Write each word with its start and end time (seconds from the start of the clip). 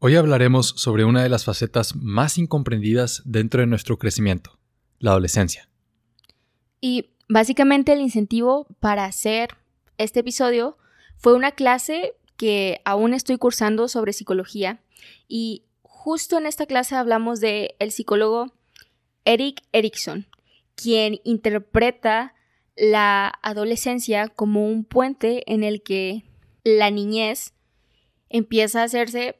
Hoy 0.00 0.14
hablaremos 0.14 0.68
sobre 0.76 1.04
una 1.04 1.24
de 1.24 1.28
las 1.28 1.44
facetas 1.44 1.96
más 1.96 2.38
incomprendidas 2.38 3.20
dentro 3.24 3.62
de 3.62 3.66
nuestro 3.66 3.98
crecimiento, 3.98 4.56
la 5.00 5.10
adolescencia. 5.10 5.68
Y 6.80 7.10
básicamente 7.28 7.94
el 7.94 8.00
incentivo 8.00 8.68
para 8.78 9.04
hacer 9.06 9.56
este 9.96 10.20
episodio 10.20 10.78
fue 11.16 11.34
una 11.34 11.50
clase 11.50 12.14
que 12.36 12.80
aún 12.84 13.12
estoy 13.12 13.38
cursando 13.38 13.88
sobre 13.88 14.12
psicología 14.12 14.80
y 15.26 15.64
justo 15.82 16.38
en 16.38 16.46
esta 16.46 16.66
clase 16.66 16.94
hablamos 16.94 17.40
de 17.40 17.74
el 17.80 17.90
psicólogo 17.90 18.52
Eric 19.24 19.64
Erickson, 19.72 20.28
quien 20.76 21.18
interpreta 21.24 22.34
la 22.76 23.32
adolescencia 23.42 24.28
como 24.28 24.64
un 24.64 24.84
puente 24.84 25.42
en 25.52 25.64
el 25.64 25.82
que 25.82 26.22
la 26.62 26.92
niñez 26.92 27.52
empieza 28.28 28.82
a 28.82 28.84
hacerse 28.84 29.37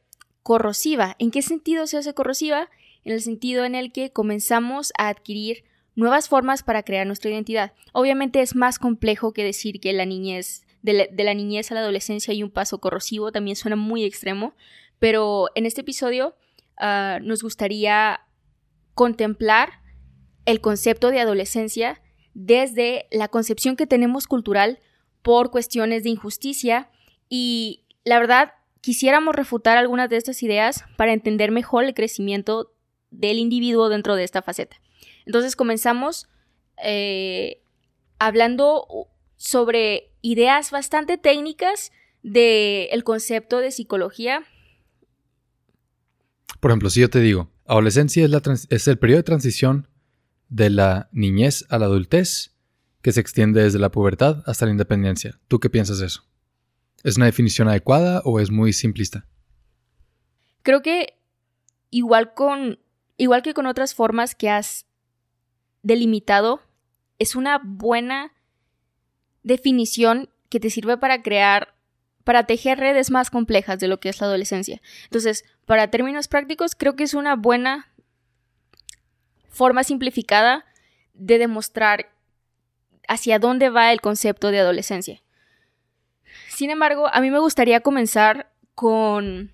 corrosiva. 0.48 1.14
¿En 1.18 1.30
qué 1.30 1.42
sentido 1.42 1.86
se 1.86 1.98
hace 1.98 2.14
corrosiva? 2.14 2.70
En 3.04 3.12
el 3.12 3.20
sentido 3.20 3.66
en 3.66 3.74
el 3.74 3.92
que 3.92 4.12
comenzamos 4.14 4.94
a 4.96 5.08
adquirir 5.08 5.64
nuevas 5.94 6.30
formas 6.30 6.62
para 6.62 6.82
crear 6.84 7.06
nuestra 7.06 7.30
identidad. 7.30 7.74
Obviamente 7.92 8.40
es 8.40 8.56
más 8.56 8.78
complejo 8.78 9.34
que 9.34 9.44
decir 9.44 9.78
que 9.78 9.92
la 9.92 10.06
niñez, 10.06 10.66
de 10.80 11.10
la, 11.18 11.34
niñez 11.34 11.70
a 11.70 11.74
la 11.74 11.80
adolescencia 11.80 12.32
hay 12.32 12.42
un 12.42 12.50
paso 12.50 12.80
corrosivo, 12.80 13.30
también 13.30 13.56
suena 13.56 13.76
muy 13.76 14.04
extremo, 14.04 14.54
pero 14.98 15.48
en 15.54 15.66
este 15.66 15.82
episodio 15.82 16.34
ah, 16.78 17.18
nos 17.20 17.42
gustaría 17.42 18.22
contemplar 18.94 19.82
el 20.46 20.62
concepto 20.62 21.10
de 21.10 21.20
adolescencia 21.20 22.00
desde 22.32 23.06
la 23.10 23.28
concepción 23.28 23.76
que 23.76 23.86
tenemos 23.86 24.26
cultural 24.26 24.78
por 25.20 25.50
cuestiones 25.50 26.04
de 26.04 26.08
injusticia 26.08 26.88
y 27.28 27.84
la 28.02 28.18
verdad 28.18 28.54
quisiéramos 28.80 29.34
refutar 29.34 29.78
algunas 29.78 30.08
de 30.10 30.16
estas 30.16 30.42
ideas 30.42 30.84
para 30.96 31.12
entender 31.12 31.50
mejor 31.50 31.84
el 31.84 31.94
crecimiento 31.94 32.72
del 33.10 33.38
individuo 33.38 33.88
dentro 33.88 34.16
de 34.16 34.24
esta 34.24 34.42
faceta. 34.42 34.76
Entonces 35.26 35.56
comenzamos 35.56 36.28
eh, 36.82 37.62
hablando 38.18 39.08
sobre 39.36 40.10
ideas 40.22 40.70
bastante 40.70 41.18
técnicas 41.18 41.92
del 42.22 43.04
concepto 43.04 43.58
de 43.58 43.70
psicología. 43.70 44.44
Por 46.60 46.70
ejemplo, 46.70 46.90
si 46.90 47.00
yo 47.00 47.10
te 47.10 47.20
digo, 47.20 47.50
adolescencia 47.66 48.24
es, 48.24 48.66
es 48.70 48.88
el 48.88 48.98
periodo 48.98 49.18
de 49.18 49.24
transición 49.24 49.88
de 50.48 50.70
la 50.70 51.08
niñez 51.12 51.66
a 51.68 51.78
la 51.78 51.86
adultez 51.86 52.54
que 53.02 53.12
se 53.12 53.20
extiende 53.20 53.62
desde 53.62 53.78
la 53.78 53.90
pubertad 53.90 54.42
hasta 54.46 54.66
la 54.66 54.72
independencia. 54.72 55.38
¿Tú 55.46 55.60
qué 55.60 55.70
piensas 55.70 55.98
de 55.98 56.06
eso? 56.06 56.24
¿Es 57.04 57.16
una 57.16 57.26
definición 57.26 57.68
adecuada 57.68 58.22
o 58.24 58.40
es 58.40 58.50
muy 58.50 58.72
simplista? 58.72 59.26
Creo 60.62 60.82
que 60.82 61.14
igual 61.90 62.34
con 62.34 62.78
igual 63.16 63.42
que 63.42 63.54
con 63.54 63.66
otras 63.66 63.94
formas 63.94 64.34
que 64.34 64.48
has 64.48 64.86
delimitado, 65.82 66.62
es 67.18 67.34
una 67.34 67.60
buena 67.62 68.32
definición 69.42 70.30
que 70.48 70.60
te 70.60 70.70
sirve 70.70 70.96
para 70.96 71.22
crear 71.22 71.74
para 72.24 72.44
tejer 72.44 72.78
redes 72.78 73.10
más 73.10 73.30
complejas 73.30 73.80
de 73.80 73.88
lo 73.88 74.00
que 74.00 74.10
es 74.10 74.20
la 74.20 74.26
adolescencia. 74.26 74.82
Entonces, 75.04 75.44
para 75.64 75.90
términos 75.90 76.28
prácticos, 76.28 76.74
creo 76.74 76.94
que 76.94 77.04
es 77.04 77.14
una 77.14 77.36
buena 77.36 77.90
forma 79.48 79.82
simplificada 79.82 80.66
de 81.14 81.38
demostrar 81.38 82.12
hacia 83.08 83.38
dónde 83.38 83.70
va 83.70 83.92
el 83.92 84.02
concepto 84.02 84.50
de 84.50 84.60
adolescencia. 84.60 85.22
Sin 86.58 86.70
embargo, 86.70 87.06
a 87.12 87.20
mí 87.20 87.30
me 87.30 87.38
gustaría 87.38 87.82
comenzar 87.82 88.50
con 88.74 89.52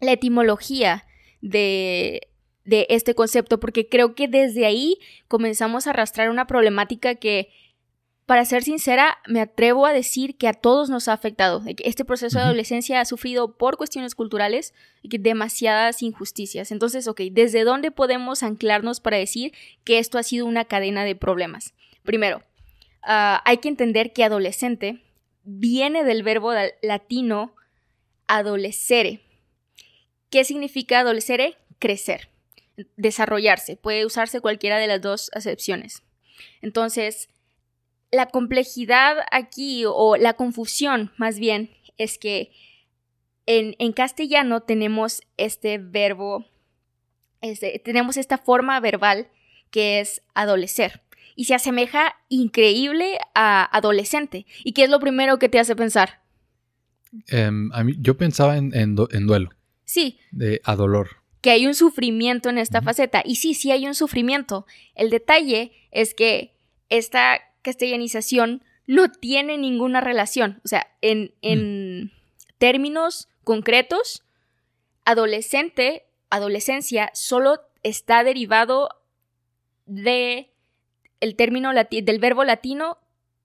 la 0.00 0.12
etimología 0.12 1.04
de, 1.42 2.28
de 2.64 2.86
este 2.88 3.14
concepto, 3.14 3.60
porque 3.60 3.90
creo 3.90 4.14
que 4.14 4.26
desde 4.26 4.64
ahí 4.64 4.96
comenzamos 5.28 5.86
a 5.86 5.90
arrastrar 5.90 6.30
una 6.30 6.46
problemática 6.46 7.16
que, 7.16 7.50
para 8.24 8.46
ser 8.46 8.62
sincera, 8.62 9.18
me 9.26 9.42
atrevo 9.42 9.84
a 9.84 9.92
decir 9.92 10.38
que 10.38 10.48
a 10.48 10.54
todos 10.54 10.88
nos 10.88 11.08
ha 11.08 11.12
afectado. 11.12 11.62
Este 11.66 12.06
proceso 12.06 12.38
de 12.38 12.44
adolescencia 12.44 13.02
ha 13.02 13.04
sufrido 13.04 13.58
por 13.58 13.76
cuestiones 13.76 14.14
culturales 14.14 14.72
demasiadas 15.02 16.02
injusticias. 16.02 16.72
Entonces, 16.72 17.06
ok, 17.06 17.20
¿desde 17.32 17.64
dónde 17.64 17.90
podemos 17.90 18.42
anclarnos 18.42 19.00
para 19.00 19.18
decir 19.18 19.52
que 19.84 19.98
esto 19.98 20.16
ha 20.16 20.22
sido 20.22 20.46
una 20.46 20.64
cadena 20.64 21.04
de 21.04 21.16
problemas? 21.16 21.74
Primero, 22.02 22.42
ah, 23.02 23.42
hay 23.44 23.58
que 23.58 23.68
entender 23.68 24.14
que 24.14 24.24
adolescente 24.24 25.02
viene 25.44 26.04
del 26.04 26.22
verbo 26.22 26.52
latino 26.82 27.54
adolescere. 28.26 29.22
¿Qué 30.30 30.44
significa 30.44 31.00
adolescere? 31.00 31.56
Crecer, 31.78 32.28
desarrollarse. 32.96 33.76
Puede 33.76 34.04
usarse 34.04 34.40
cualquiera 34.40 34.78
de 34.78 34.86
las 34.86 35.00
dos 35.00 35.30
acepciones. 35.34 36.02
Entonces, 36.60 37.28
la 38.10 38.26
complejidad 38.26 39.18
aquí, 39.30 39.84
o 39.86 40.16
la 40.16 40.34
confusión 40.34 41.12
más 41.16 41.38
bien, 41.38 41.70
es 41.96 42.18
que 42.18 42.52
en, 43.46 43.92
castellano 43.92 44.60
tenemos 44.60 45.22
este 45.38 45.78
verbo, 45.78 46.44
este, 47.40 47.78
tenemos 47.78 48.16
esta 48.16 48.36
forma 48.36 48.78
verbal 48.80 49.28
que 49.70 50.00
es 50.00 50.22
adolecer 50.34 51.02
y 51.38 51.44
se 51.44 51.54
asemeja 51.54 52.16
increíble 52.28 53.16
a 53.32 53.64
adolescente. 53.64 54.44
¿Y 54.64 54.72
qué 54.72 54.82
es 54.82 54.90
lo 54.90 54.98
primero 54.98 55.38
que 55.38 55.48
te 55.48 55.60
hace 55.60 55.76
pensar? 55.76 56.20
Em, 57.28 57.70
a 57.72 57.84
mí, 57.84 57.94
yo 58.00 58.16
pensaba 58.16 58.56
en, 58.56 58.96
duelo. 58.96 59.50
Sí. 59.84 60.18
De 60.32 60.60
a 60.64 60.74
dolor. 60.74 61.22
Que 61.40 61.52
hay 61.52 61.68
un 61.68 61.76
sufrimiento 61.76 62.48
en 62.48 62.58
esta 62.58 62.82
faceta. 62.82 63.22
Y 63.24 63.36
sí, 63.36 63.54
sí 63.54 63.70
hay 63.70 63.86
un 63.86 63.94
sufrimiento. 63.94 64.66
El 64.96 65.10
detalle 65.10 65.70
es 65.92 66.12
que 66.12 66.56
esta 66.88 67.38
castellanización 67.62 68.64
no 68.88 69.08
tiene 69.08 69.58
ninguna 69.58 70.00
relación. 70.00 70.60
O 70.64 70.68
sea, 70.68 70.88
en, 71.02 71.34
en 71.42 72.06
mm. 72.06 72.10
términos 72.58 73.28
concretos, 73.44 74.24
adolescente, 75.04 76.08
adolescencia, 76.30 77.12
solo 77.14 77.60
está 77.84 78.24
derivado 78.24 78.88
de 79.86 80.50
el 81.20 81.36
término 81.36 81.70
del 81.72 82.18
verbo 82.18 82.44
latino 82.44 82.98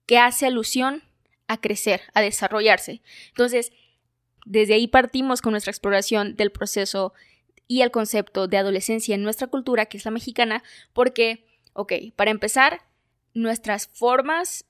que 0.06 0.18
hace 0.18 0.46
alusión 0.46 1.02
a 1.48 1.60
crecer, 1.60 2.02
a 2.14 2.20
desarrollarse. 2.20 3.02
Entonces, 3.28 3.72
desde 4.44 4.74
ahí 4.74 4.86
partimos 4.86 5.40
con 5.40 5.52
nuestra 5.52 5.70
exploración 5.70 6.36
del 6.36 6.52
proceso 6.52 7.12
y 7.66 7.80
el 7.80 7.90
concepto 7.90 8.46
de 8.46 8.58
adolescencia 8.58 9.14
en 9.14 9.22
nuestra 9.22 9.46
cultura, 9.46 9.86
que 9.86 9.96
es 9.96 10.04
la 10.04 10.10
mexicana, 10.10 10.62
porque, 10.92 11.46
ok, 11.72 11.92
para 12.14 12.30
empezar, 12.30 12.82
nuestras 13.32 13.88
formas 13.88 14.66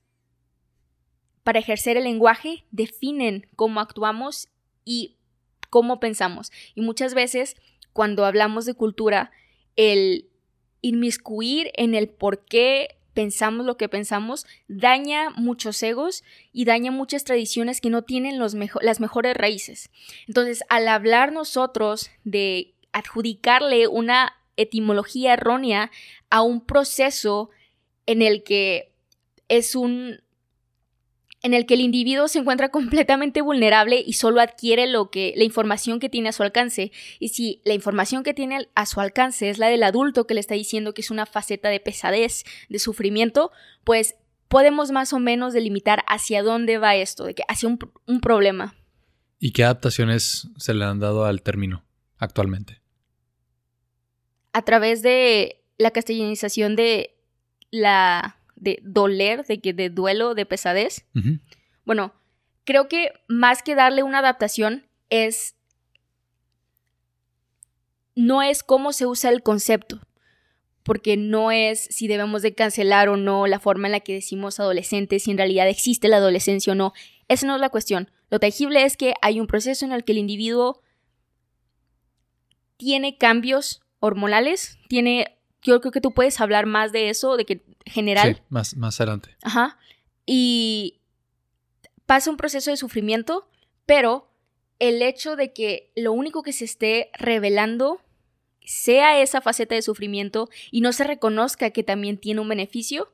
para 1.42 1.58
ejercer 1.58 1.96
el 1.96 2.04
lenguaje 2.04 2.64
definen 2.70 3.46
cómo 3.56 3.80
actuamos 3.80 4.48
y 4.84 5.16
cómo 5.70 6.00
pensamos. 6.00 6.50
Y 6.74 6.80
muchas 6.80 7.14
veces, 7.14 7.56
cuando 7.92 8.24
hablamos 8.24 8.64
de 8.64 8.74
cultura, 8.74 9.30
el 9.76 10.30
inmiscuir 10.84 11.70
en 11.76 11.94
el 11.94 12.08
por 12.08 12.44
qué 12.44 12.96
pensamos 13.14 13.64
lo 13.64 13.78
que 13.78 13.88
pensamos 13.88 14.46
daña 14.68 15.30
muchos 15.30 15.82
egos 15.82 16.24
y 16.52 16.66
daña 16.66 16.90
muchas 16.90 17.24
tradiciones 17.24 17.80
que 17.80 17.88
no 17.88 18.02
tienen 18.02 18.38
los 18.38 18.54
las 18.82 19.00
mejores 19.00 19.34
raíces. 19.34 19.88
Entonces, 20.28 20.62
al 20.68 20.88
hablar 20.88 21.32
nosotros 21.32 22.10
de 22.24 22.74
adjudicarle 22.92 23.88
una 23.88 24.34
etimología 24.56 25.32
errónea 25.32 25.90
a 26.28 26.42
un 26.42 26.60
proceso 26.60 27.48
en 28.04 28.20
el 28.20 28.42
que 28.42 28.92
es 29.48 29.74
un 29.74 30.20
en 31.44 31.54
el 31.54 31.64
que 31.66 31.74
el 31.74 31.80
individuo 31.80 32.26
se 32.26 32.40
encuentra 32.40 32.70
completamente 32.70 33.40
vulnerable 33.40 34.02
y 34.04 34.14
solo 34.14 34.40
adquiere 34.40 34.88
lo 34.88 35.10
que 35.10 35.32
la 35.36 35.44
información 35.44 36.00
que 36.00 36.08
tiene 36.08 36.30
a 36.30 36.32
su 36.32 36.42
alcance. 36.42 36.90
Y 37.20 37.28
si 37.28 37.62
la 37.64 37.74
información 37.74 38.24
que 38.24 38.34
tiene 38.34 38.68
a 38.74 38.86
su 38.86 39.00
alcance 39.00 39.48
es 39.48 39.58
la 39.58 39.68
del 39.68 39.84
adulto 39.84 40.26
que 40.26 40.34
le 40.34 40.40
está 40.40 40.54
diciendo 40.54 40.92
que 40.92 41.02
es 41.02 41.12
una 41.12 41.26
faceta 41.26 41.68
de 41.68 41.78
pesadez, 41.78 42.42
de 42.68 42.80
sufrimiento, 42.80 43.52
pues 43.84 44.16
podemos 44.48 44.90
más 44.90 45.12
o 45.12 45.20
menos 45.20 45.52
delimitar 45.52 46.04
hacia 46.08 46.42
dónde 46.42 46.78
va 46.78 46.96
esto, 46.96 47.24
de 47.24 47.36
que 47.36 47.44
hacia 47.46 47.68
un, 47.68 47.78
un 48.06 48.20
problema. 48.20 48.74
¿Y 49.38 49.52
qué 49.52 49.62
adaptaciones 49.62 50.48
se 50.56 50.74
le 50.74 50.84
han 50.84 50.98
dado 50.98 51.24
al 51.24 51.42
término 51.42 51.84
actualmente? 52.18 52.84
a 54.54 54.62
través 54.62 55.02
de 55.02 55.60
la 55.76 55.90
castellanización 55.90 56.76
de 56.76 57.16
la 57.70 58.38
de 58.56 58.80
doler, 58.82 59.44
de 59.44 59.60
que 59.60 59.72
de 59.72 59.90
duelo, 59.90 60.34
de 60.34 60.46
pesadez. 60.46 61.06
Bueno, 61.84 62.14
creo 62.64 62.88
que 62.88 63.12
más 63.28 63.62
que 63.62 63.74
darle 63.74 64.02
una 64.02 64.18
adaptación 64.18 64.86
es 65.10 65.56
no 68.14 68.42
es 68.42 68.62
cómo 68.62 68.92
se 68.92 69.06
usa 69.06 69.30
el 69.30 69.42
concepto, 69.42 70.00
porque 70.82 71.16
no 71.16 71.50
es 71.50 71.80
si 71.90 72.06
debemos 72.06 72.42
de 72.42 72.54
cancelar 72.54 73.08
o 73.08 73.16
no 73.16 73.46
la 73.46 73.58
forma 73.58 73.88
en 73.88 73.92
la 73.92 74.00
que 74.00 74.14
decimos 74.14 74.60
adolescente, 74.60 75.18
si 75.18 75.30
en 75.30 75.38
realidad 75.38 75.68
existe 75.68 76.08
la 76.08 76.18
adolescencia 76.18 76.72
o 76.72 76.76
no. 76.76 76.92
Esa 77.28 77.46
no 77.46 77.54
es 77.54 77.60
la 77.60 77.70
cuestión. 77.70 78.10
Lo 78.30 78.38
tangible 78.38 78.84
es 78.84 78.96
que 78.96 79.14
hay 79.22 79.40
un 79.40 79.46
proceso 79.46 79.84
en 79.84 79.92
el 79.92 80.04
que 80.04 80.12
el 80.12 80.18
individuo 80.18 80.82
tiene 82.76 83.16
cambios 83.18 83.82
hormonales, 84.00 84.78
tiene 84.88 85.38
yo 85.64 85.80
creo 85.80 85.92
que 85.92 86.00
tú 86.00 86.12
puedes 86.12 86.40
hablar 86.40 86.66
más 86.66 86.92
de 86.92 87.08
eso, 87.08 87.36
de 87.36 87.44
que 87.44 87.62
general, 87.86 88.36
Sí, 88.36 88.42
más, 88.48 88.76
más 88.76 89.00
adelante. 89.00 89.36
Ajá. 89.42 89.78
Y 90.26 91.00
pasa 92.06 92.30
un 92.30 92.36
proceso 92.36 92.70
de 92.70 92.76
sufrimiento, 92.76 93.48
pero 93.86 94.30
el 94.78 95.02
hecho 95.02 95.36
de 95.36 95.52
que 95.52 95.90
lo 95.96 96.12
único 96.12 96.42
que 96.42 96.52
se 96.52 96.64
esté 96.64 97.10
revelando 97.14 98.00
sea 98.64 99.20
esa 99.20 99.40
faceta 99.40 99.74
de 99.74 99.82
sufrimiento 99.82 100.48
y 100.70 100.80
no 100.80 100.92
se 100.92 101.04
reconozca 101.04 101.70
que 101.70 101.82
también 101.82 102.18
tiene 102.18 102.40
un 102.40 102.48
beneficio, 102.48 103.12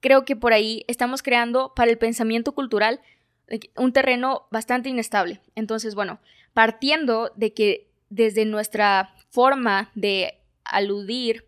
creo 0.00 0.24
que 0.24 0.36
por 0.36 0.52
ahí 0.52 0.84
estamos 0.88 1.22
creando 1.22 1.72
para 1.74 1.90
el 1.90 1.98
pensamiento 1.98 2.52
cultural 2.52 3.00
un 3.76 3.92
terreno 3.92 4.46
bastante 4.50 4.88
inestable. 4.88 5.40
Entonces, 5.54 5.94
bueno, 5.94 6.18
partiendo 6.52 7.32
de 7.36 7.52
que 7.52 7.88
desde 8.08 8.44
nuestra 8.44 9.14
forma 9.30 9.90
de 9.94 10.40
aludir 10.64 11.46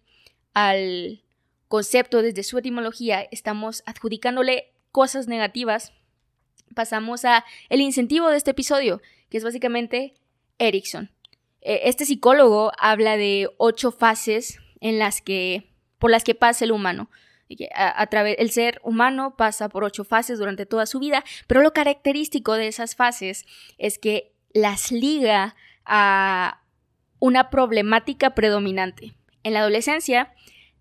al 0.67 1.23
concepto 1.69 2.23
desde 2.23 2.43
su 2.43 2.59
etimología 2.59 3.27
estamos 3.31 3.83
adjudicándole 3.87 4.73
cosas 4.91 5.29
negativas, 5.29 5.93
pasamos 6.75 7.25
a 7.25 7.45
el 7.69 7.81
incentivo 7.81 8.29
de 8.29 8.39
este 8.39 8.51
episodio, 8.53 9.01
que 9.29 9.37
es 9.39 9.45
básicamente 9.45 10.15
Erickson. 10.59 11.11
Eh, 11.61 11.83
Este 11.85 12.05
psicólogo 12.05 12.73
habla 12.79 13.17
de 13.17 13.49
ocho 13.59 13.93
fases 13.93 14.59
en 14.81 14.99
las 14.99 15.21
que, 15.21 15.71
por 15.99 16.11
las 16.11 16.25
que 16.25 16.35
pasa 16.35 16.65
el 16.65 16.73
humano. 16.73 17.11
A, 17.75 18.03
a 18.03 18.07
través, 18.09 18.37
el 18.39 18.51
ser 18.51 18.81
humano 18.83 19.37
pasa 19.37 19.69
por 19.69 19.85
ocho 19.85 20.05
fases 20.05 20.39
durante 20.39 20.67
toda 20.67 20.87
su 20.87 20.99
vida, 20.99 21.25
pero 21.47 21.63
lo 21.63 21.73
característico 21.73 22.55
de 22.55 22.69
esas 22.69 22.95
fases 22.97 23.47
es 23.79 23.99
que 23.99 24.35
las 24.53 24.91
liga 24.93 25.55
a 25.85 26.63
una 27.21 27.49
problemática 27.51 28.35
predominante. 28.35 29.15
En 29.45 29.55
la 29.55 29.61
adolescencia, 29.61 30.35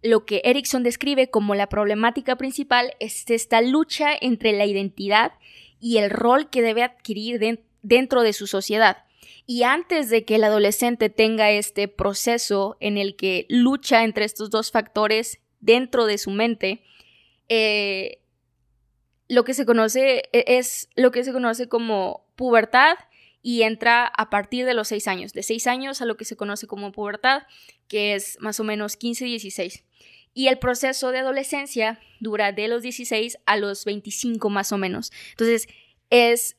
lo 0.07 0.25
que 0.25 0.41
Erickson 0.43 0.83
describe 0.83 1.29
como 1.29 1.53
la 1.55 1.67
problemática 1.69 2.35
principal 2.35 2.93
es 2.99 3.29
esta 3.29 3.61
lucha 3.61 4.09
entre 4.19 4.53
la 4.53 4.65
identidad 4.65 5.33
y 5.79 5.97
el 5.97 6.09
rol 6.09 6.49
que 6.49 6.61
debe 6.61 6.83
adquirir 6.83 7.39
den- 7.39 7.61
dentro 7.83 8.21
de 8.23 8.33
su 8.33 8.47
sociedad. 8.47 9.03
Y 9.45 9.63
antes 9.63 10.09
de 10.09 10.25
que 10.25 10.35
el 10.35 10.43
adolescente 10.43 11.09
tenga 11.09 11.51
este 11.51 11.87
proceso 11.87 12.77
en 12.79 12.97
el 12.97 13.15
que 13.15 13.45
lucha 13.49 14.03
entre 14.03 14.25
estos 14.25 14.49
dos 14.49 14.71
factores 14.71 15.39
dentro 15.59 16.05
de 16.05 16.17
su 16.17 16.31
mente, 16.31 16.81
eh, 17.49 18.19
lo 19.29 19.43
que 19.43 19.53
se 19.53 19.65
conoce 19.65 20.23
e- 20.31 20.45
es 20.57 20.89
lo 20.95 21.11
que 21.11 21.23
se 21.23 21.33
conoce 21.33 21.67
como 21.69 22.25
pubertad 22.35 22.97
y 23.41 23.61
entra 23.63 24.05
a 24.05 24.29
partir 24.29 24.65
de 24.65 24.73
los 24.73 24.89
6 24.89 25.07
años, 25.07 25.33
de 25.33 25.43
6 25.43 25.67
años 25.67 26.01
a 26.01 26.05
lo 26.05 26.17
que 26.17 26.25
se 26.25 26.35
conoce 26.35 26.67
como 26.67 26.91
pubertad, 26.91 27.43
que 27.87 28.15
es 28.15 28.37
más 28.41 28.59
o 28.59 28.63
menos 28.63 28.99
15-16. 28.99 29.83
Y 30.33 30.47
el 30.47 30.59
proceso 30.59 31.11
de 31.11 31.19
adolescencia 31.19 31.99
dura 32.19 32.51
de 32.51 32.67
los 32.67 32.83
16 32.83 33.37
a 33.45 33.57
los 33.57 33.85
25 33.85 34.49
más 34.49 34.71
o 34.71 34.77
menos. 34.77 35.11
Entonces, 35.31 35.67
es... 36.09 36.55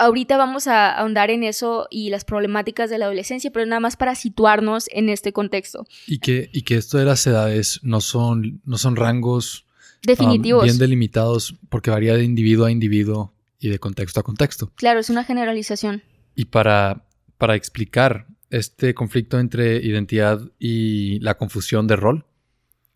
Ahorita 0.00 0.36
vamos 0.36 0.68
a 0.68 0.96
ahondar 0.96 1.28
en 1.32 1.42
eso 1.42 1.88
y 1.90 2.10
las 2.10 2.24
problemáticas 2.24 2.88
de 2.88 2.98
la 2.98 3.06
adolescencia, 3.06 3.50
pero 3.50 3.66
nada 3.66 3.80
más 3.80 3.96
para 3.96 4.14
situarnos 4.14 4.86
en 4.92 5.08
este 5.08 5.32
contexto. 5.32 5.88
Y 6.06 6.20
que, 6.20 6.50
y 6.52 6.62
que 6.62 6.76
esto 6.76 6.98
de 6.98 7.04
las 7.04 7.26
edades 7.26 7.80
no 7.82 8.00
son, 8.00 8.60
no 8.64 8.78
son 8.78 8.94
rangos 8.94 9.64
um, 9.64 10.02
Definitivos. 10.06 10.62
bien 10.62 10.78
delimitados 10.78 11.56
porque 11.68 11.90
varía 11.90 12.14
de 12.14 12.22
individuo 12.22 12.66
a 12.66 12.70
individuo 12.70 13.34
y 13.58 13.68
de 13.68 13.78
contexto 13.78 14.20
a 14.20 14.22
contexto. 14.22 14.72
claro, 14.76 15.00
es 15.00 15.10
una 15.10 15.24
generalización. 15.24 16.02
Y 16.34 16.46
para, 16.46 17.08
para 17.36 17.56
explicar 17.56 18.26
este 18.50 18.94
conflicto 18.94 19.38
entre 19.38 19.76
identidad 19.76 20.40
y 20.58 21.18
la 21.20 21.36
confusión 21.36 21.86
de 21.86 21.96
rol, 21.96 22.26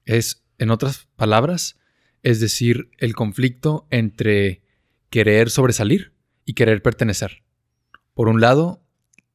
es, 0.04 0.44
en 0.58 0.70
otras 0.70 1.08
palabras, 1.16 1.78
es 2.22 2.40
decir, 2.40 2.90
el 2.98 3.14
conflicto 3.14 3.86
entre 3.90 4.62
querer 5.10 5.50
sobresalir 5.50 6.12
y 6.44 6.54
querer 6.54 6.82
pertenecer. 6.82 7.42
Por 8.14 8.28
un 8.28 8.40
lado, 8.40 8.82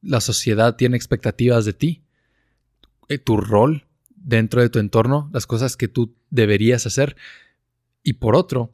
la 0.01 0.21
sociedad 0.21 0.75
tiene 0.75 0.97
expectativas 0.97 1.65
de 1.65 1.73
ti, 1.73 2.03
eh, 3.09 3.17
tu 3.17 3.37
rol 3.37 3.85
dentro 4.09 4.61
de 4.61 4.69
tu 4.69 4.79
entorno, 4.79 5.29
las 5.33 5.45
cosas 5.47 5.77
que 5.77 5.87
tú 5.87 6.15
deberías 6.29 6.85
hacer, 6.85 7.15
y 8.03 8.13
por 8.13 8.35
otro, 8.35 8.73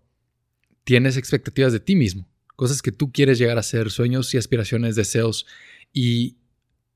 tienes 0.83 1.17
expectativas 1.17 1.73
de 1.73 1.79
ti 1.79 1.95
mismo, 1.95 2.27
cosas 2.55 2.81
que 2.81 2.91
tú 2.91 3.11
quieres 3.11 3.37
llegar 3.39 3.57
a 3.57 3.61
hacer, 3.61 3.91
sueños 3.91 4.33
y 4.33 4.37
aspiraciones, 4.37 4.95
deseos, 4.95 5.45
y 5.91 6.37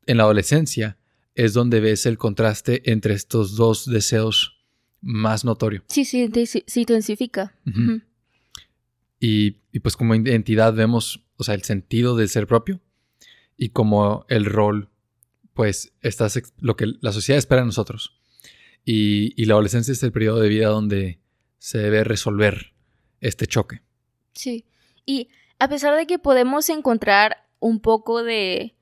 en 0.06 0.18
la 0.18 0.24
adolescencia 0.24 0.98
es 1.36 1.54
donde 1.54 1.80
ves 1.80 2.06
el 2.06 2.18
contraste 2.18 2.92
entre 2.92 3.14
estos 3.14 3.56
dos 3.56 3.86
deseos 3.86 4.58
más 5.02 5.46
notorio. 5.46 5.84
Sí, 5.88 6.06
sí, 6.06 6.30
se 6.66 6.80
intensifica. 6.80 7.56
Y, 9.20 9.58
y 9.72 9.80
pues 9.80 9.96
como 9.96 10.16
identidad 10.16 10.74
vemos, 10.74 11.24
o 11.38 11.44
sea, 11.44 11.54
el 11.54 11.64
sentido 11.64 12.16
del 12.16 12.30
ser 12.30 12.48
propio 12.48 12.82
y 13.56 13.70
como 13.70 14.26
el 14.30 14.46
rol, 14.46 14.90
pues, 15.54 15.94
estás 16.02 16.40
lo 16.60 16.76
que 16.76 16.94
la 17.02 17.12
sociedad 17.12 17.38
espera 17.38 17.62
de 17.62 17.68
nosotros. 17.68 18.20
Y, 18.86 19.34
y 19.42 19.46
la 19.46 19.56
adolescencia 19.56 19.92
es 19.92 20.02
el 20.04 20.12
periodo 20.12 20.40
de 20.40 20.50
vida 20.50 20.68
donde 20.68 21.20
se 21.58 21.80
debe 21.80 22.04
resolver 22.04 22.74
este 23.22 23.48
choque. 23.48 23.82
Sí. 24.34 24.66
Y 25.06 25.30
a 25.60 25.68
pesar 25.70 25.96
de 25.96 26.06
que 26.06 26.20
podemos 26.20 26.70
encontrar 26.70 27.46
un 27.60 27.80
poco 27.80 28.24
de 28.24 28.76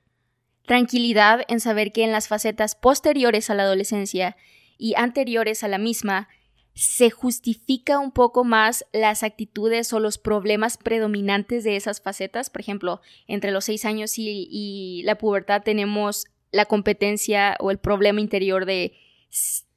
tranquilidad 0.66 1.42
en 1.48 1.60
saber 1.60 1.92
que 1.92 2.04
en 2.04 2.12
las 2.12 2.28
facetas 2.28 2.74
posteriores 2.74 3.48
a 3.48 3.54
la 3.54 3.62
adolescencia 3.62 4.36
y 4.76 4.94
anteriores 4.96 5.64
a 5.64 5.68
la 5.68 5.78
misma, 5.78 6.28
se 6.74 7.08
justifica 7.08 7.98
un 7.98 8.12
poco 8.12 8.44
más 8.44 8.84
las 8.92 9.22
actitudes 9.22 9.94
o 9.94 10.00
los 10.00 10.18
problemas 10.18 10.76
predominantes 10.76 11.64
de 11.64 11.76
esas 11.76 12.02
facetas. 12.02 12.50
Por 12.50 12.60
ejemplo, 12.60 13.00
entre 13.26 13.50
los 13.50 13.64
seis 13.64 13.86
años 13.86 14.18
y, 14.18 15.02
la 15.04 15.16
pubertad 15.16 15.62
tenemos 15.62 16.26
la 16.52 16.66
competencia 16.66 17.56
o 17.60 17.70
el 17.70 17.78
problema 17.78 18.20
interior 18.20 18.66
de 18.66 18.92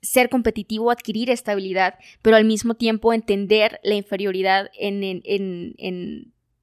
ser 0.02 0.30
competitivo, 0.30 0.92
adquirir 0.92 1.30
estabilidad, 1.30 1.98
pero 2.22 2.36
al 2.36 2.44
mismo 2.44 2.74
tiempo 2.74 3.14
entender 3.14 3.80
la 3.84 3.96
inferioridad 3.96 4.70
en 4.78 5.02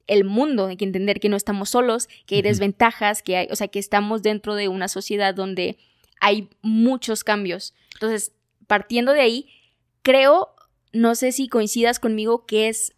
el 0.07 0.25
mundo, 0.25 0.67
hay 0.67 0.77
que 0.77 0.85
entender 0.85 1.21
que 1.21 1.29
no 1.29 1.37
estamos 1.37 1.71
solos, 1.71 2.09
que 2.27 2.37
hay 2.37 2.43
desventajas, 2.43 3.23
que 3.23 3.37
hay, 3.37 3.49
o 3.51 3.57
sea, 3.57 3.69
que 3.69 3.79
estamos 3.79 4.23
dentro 4.23 4.55
de 4.55 4.69
una 4.69 4.89
sociedad 4.89 5.35
donde 5.35 5.79
hay 6.21 6.49
muchos 6.63 7.25
cambios. 7.25 7.75
Entonces, 7.95 8.33
partiendo 8.67 9.13
de 9.13 9.21
ahí, 9.21 9.49
creo, 10.03 10.55
no 10.93 11.15
sé 11.15 11.33
si 11.33 11.49
coincidas 11.49 11.99
conmigo, 11.99 12.47
que 12.47 12.69
es, 12.69 12.95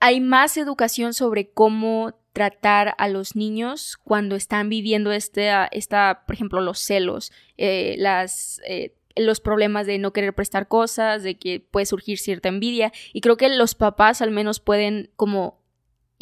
hay 0.00 0.20
más 0.20 0.56
educación 0.56 1.14
sobre 1.14 1.50
cómo 1.50 2.14
tratar 2.32 2.94
a 2.98 3.08
los 3.08 3.36
niños 3.36 3.98
cuando 4.02 4.36
están 4.36 4.68
viviendo 4.68 5.12
este, 5.12 5.50
esta, 5.72 6.22
por 6.26 6.34
ejemplo, 6.34 6.60
los 6.60 6.78
celos, 6.78 7.30
eh, 7.58 7.96
las, 7.98 8.60
eh, 8.66 8.94
los 9.16 9.40
problemas 9.40 9.86
de 9.86 9.98
no 9.98 10.12
querer 10.12 10.34
prestar 10.34 10.68
cosas, 10.68 11.22
de 11.22 11.38
que 11.38 11.60
puede 11.60 11.86
surgir 11.86 12.18
cierta 12.18 12.48
envidia. 12.48 12.92
Y 13.12 13.20
creo 13.20 13.36
que 13.36 13.48
los 13.50 13.74
papás 13.74 14.22
al 14.22 14.30
menos 14.30 14.60
pueden 14.60 15.10
como 15.16 15.61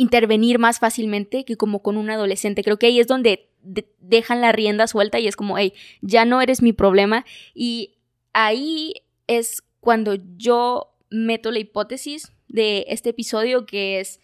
intervenir 0.00 0.58
más 0.58 0.78
fácilmente 0.78 1.44
que 1.44 1.56
como 1.56 1.82
con 1.82 1.96
un 1.98 2.08
adolescente. 2.08 2.64
Creo 2.64 2.78
que 2.78 2.86
ahí 2.86 3.00
es 3.00 3.06
donde 3.06 3.50
de- 3.62 3.86
dejan 4.00 4.40
la 4.40 4.50
rienda 4.50 4.86
suelta 4.86 5.18
y 5.20 5.26
es 5.28 5.36
como, 5.36 5.58
hey, 5.58 5.74
ya 6.00 6.24
no 6.24 6.40
eres 6.40 6.62
mi 6.62 6.72
problema. 6.72 7.26
Y 7.54 7.98
ahí 8.32 8.94
es 9.26 9.62
cuando 9.80 10.16
yo 10.36 10.96
meto 11.10 11.50
la 11.50 11.58
hipótesis 11.58 12.32
de 12.48 12.86
este 12.88 13.10
episodio 13.10 13.66
que 13.66 14.00
es 14.00 14.20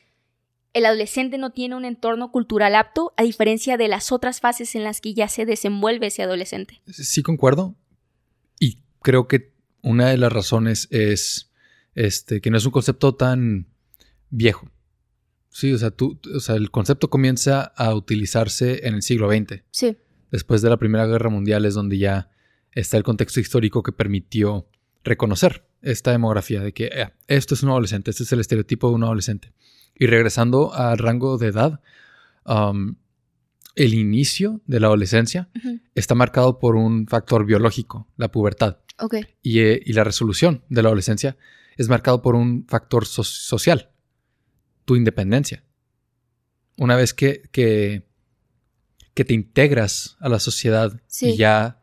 el 0.73 0.87
adolescente 0.87 1.37
no 1.39 1.51
tiene 1.53 1.75
un 1.75 1.85
entorno 1.85 2.31
cultural 2.33 2.75
apto 2.75 3.13
a 3.19 3.23
diferencia 3.23 3.77
de 3.77 3.89
las 3.89 4.13
otras 4.13 4.41
fases 4.41 4.75
en 4.75 4.83
las 4.85 5.01
que 5.03 5.13
ya 5.15 5.29
se 5.29 5.45
desenvuelve 5.47 6.07
ese 6.09 6.23
adolescente. 6.23 6.81
Sí 6.87 7.23
concuerdo. 7.23 7.75
Y 8.61 8.79
creo 9.03 9.27
que 9.29 9.53
una 9.83 10.09
de 10.09 10.17
las 10.17 10.33
razones 10.33 10.89
es 10.91 11.51
este, 11.95 12.41
que 12.41 12.51
no 12.51 12.57
es 12.59 12.65
un 12.67 12.73
concepto 12.73 13.15
tan 13.15 13.69
viejo. 14.31 14.69
Sí, 15.59 15.73
o 15.73 15.79
sea, 15.79 15.91
tú, 15.91 16.19
o 16.35 16.41
sea, 16.41 16.55
el 16.57 16.71
concepto 16.71 17.09
comienza 17.09 17.63
a 17.63 17.95
utilizarse 17.95 18.87
en 18.87 18.95
el 18.95 19.01
siglo 19.03 19.31
XX. 19.31 19.63
Sí, 19.71 19.97
Después 20.31 20.61
de 20.61 20.69
la 20.69 20.77
Primera 20.77 21.07
Guerra 21.07 21.31
Mundial 21.31 21.65
es 21.65 21.73
donde 21.73 21.97
ya 21.97 22.29
está 22.73 22.99
el 22.99 23.05
contexto 23.05 23.41
histórico 23.41 23.83
que 23.83 23.93
permitió 23.93 24.69
reconocer 25.03 25.65
esta 25.81 26.11
demografía 26.11 26.61
de 26.61 26.73
que 26.75 26.87
eh, 26.93 27.09
esto 27.27 27.55
es 27.55 27.63
un 27.63 27.71
adolescente, 27.71 28.11
este 28.11 28.25
es 28.25 28.33
el 28.33 28.41
estereotipo 28.41 28.89
de 28.91 28.97
un 28.97 29.05
adolescente. 29.05 29.55
Y 29.95 30.07
regresando 30.09 30.75
al 30.75 30.99
rango 30.99 31.39
de 31.39 31.47
edad, 31.47 31.81
um, 32.45 32.97
el 33.77 33.95
inicio 33.95 34.61
de 34.67 34.81
la 34.81 34.89
adolescencia 34.89 35.49
está 35.95 36.15
marcado 36.15 36.59
por 36.59 36.77
un 36.77 37.07
factor 37.07 37.47
biológico, 37.47 38.09
la 38.19 38.31
pubertad. 38.31 38.77
Ok. 38.99 39.15
Y, 39.43 39.61
eh, 39.61 39.81
y 39.87 39.95
la 39.95 40.05
resolución 40.05 40.65
de 40.69 40.83
la 40.83 40.89
adolescencia 40.91 41.39
es 41.79 41.89
marcado 41.89 42.21
por 42.21 42.35
un 42.35 42.67
factor 42.69 43.07
so- 43.07 43.25
social, 43.25 43.91
tu 44.87 44.97
independencia. 44.97 45.63
Una 46.79 46.97
vez 46.97 47.13
que, 47.13 47.43
que, 47.53 48.07
que 49.15 49.25
te 49.27 49.35
integras 49.35 50.17
a 50.21 50.29
la 50.31 50.39
sociedad 50.41 50.99
Sí. 51.07 51.31
y 51.31 51.37
ya 51.37 51.83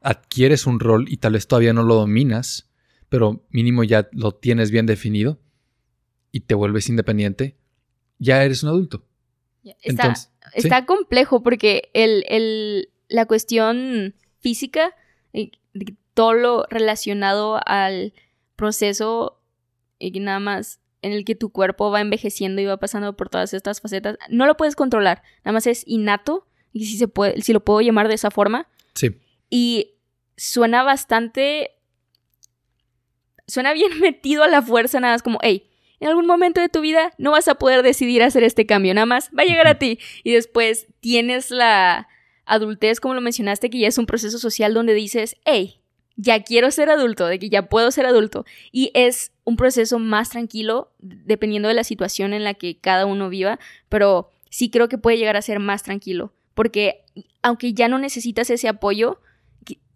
adquieres 0.00 0.66
un 0.66 0.78
rol 0.80 1.06
y 1.08 1.16
tal 1.16 1.32
vez 1.34 1.46
todavía 1.48 1.72
no 1.72 1.82
lo 1.82 1.94
dominas, 1.96 2.68
pero 3.08 3.44
mínimo 3.50 3.84
ya 3.84 4.08
lo 4.12 4.32
tienes 4.34 4.70
bien 4.70 4.86
definido 4.86 5.40
y 6.32 6.40
te 6.40 6.54
vuelves 6.54 6.88
independiente, 6.88 7.56
ya 8.18 8.42
eres 8.44 8.62
un 8.62 8.70
adulto. 8.70 9.04
Está, 9.64 9.76
Entonces, 9.90 10.30
¿sí? 10.54 10.58
está 10.58 10.86
complejo 10.86 11.42
porque 11.42 11.90
el, 11.94 12.24
el- 12.28 12.88
la 13.08 13.26
cuestión 13.26 14.14
física, 14.40 14.94
todo 16.14 16.32
lo 16.34 16.66
relacionado 16.68 17.60
al 17.64 18.12
proceso 18.56 19.40
y 19.98 20.18
nada 20.20 20.40
más 20.40 20.80
en 21.02 21.12
el 21.12 21.24
que 21.24 21.34
tu 21.34 21.50
cuerpo 21.50 21.90
va 21.90 22.00
envejeciendo 22.00 22.62
y 22.62 22.66
va 22.66 22.78
pasando 22.78 23.16
por 23.16 23.28
todas 23.28 23.52
estas 23.54 23.80
facetas, 23.80 24.16
no 24.28 24.46
lo 24.46 24.56
puedes 24.56 24.76
controlar, 24.76 25.22
nada 25.44 25.52
más 25.52 25.66
es 25.66 25.82
innato, 25.86 26.46
y 26.72 26.86
si 26.86 26.96
se 26.96 27.08
puede, 27.08 27.42
si 27.42 27.52
lo 27.52 27.64
puedo 27.64 27.80
llamar 27.80 28.08
de 28.08 28.14
esa 28.14 28.30
forma, 28.30 28.68
Sí, 28.94 29.18
y 29.50 29.94
suena 30.36 30.82
bastante. 30.82 31.72
Suena 33.46 33.72
bien 33.72 33.98
metido 34.00 34.42
a 34.42 34.48
la 34.48 34.62
fuerza, 34.62 35.00
nada 35.00 35.14
más 35.14 35.22
como, 35.22 35.38
hey, 35.42 35.68
en 36.00 36.08
algún 36.08 36.26
momento 36.26 36.60
de 36.60 36.68
tu 36.68 36.80
vida 36.80 37.12
no 37.18 37.30
vas 37.32 37.48
a 37.48 37.56
poder 37.56 37.82
decidir 37.82 38.22
hacer 38.22 38.42
este 38.42 38.66
cambio, 38.66 38.94
nada 38.94 39.06
más 39.06 39.30
va 39.36 39.42
a 39.42 39.46
llegar 39.46 39.66
a 39.66 39.78
ti. 39.78 39.98
Y 40.24 40.32
después 40.32 40.86
tienes 41.00 41.50
la 41.50 42.08
adultez, 42.44 42.98
como 42.98 43.14
lo 43.14 43.20
mencionaste, 43.20 43.70
que 43.70 43.78
ya 43.78 43.88
es 43.88 43.98
un 43.98 44.06
proceso 44.06 44.38
social 44.38 44.74
donde 44.74 44.94
dices, 44.94 45.36
hey, 45.44 45.80
ya 46.16 46.42
quiero 46.42 46.70
ser 46.70 46.90
adulto, 46.90 47.26
de 47.26 47.38
que 47.38 47.50
ya 47.50 47.68
puedo 47.68 47.90
ser 47.90 48.06
adulto. 48.06 48.44
Y 48.72 48.90
es 48.94 49.31
un 49.44 49.56
proceso 49.56 49.98
más 49.98 50.30
tranquilo, 50.30 50.92
dependiendo 51.00 51.68
de 51.68 51.74
la 51.74 51.84
situación 51.84 52.32
en 52.32 52.44
la 52.44 52.54
que 52.54 52.78
cada 52.78 53.06
uno 53.06 53.28
viva, 53.28 53.58
pero 53.88 54.30
sí 54.50 54.70
creo 54.70 54.88
que 54.88 54.98
puede 54.98 55.16
llegar 55.18 55.36
a 55.36 55.42
ser 55.42 55.58
más 55.58 55.82
tranquilo, 55.82 56.32
porque 56.54 57.04
aunque 57.42 57.72
ya 57.74 57.88
no 57.88 57.98
necesitas 57.98 58.50
ese 58.50 58.68
apoyo, 58.68 59.20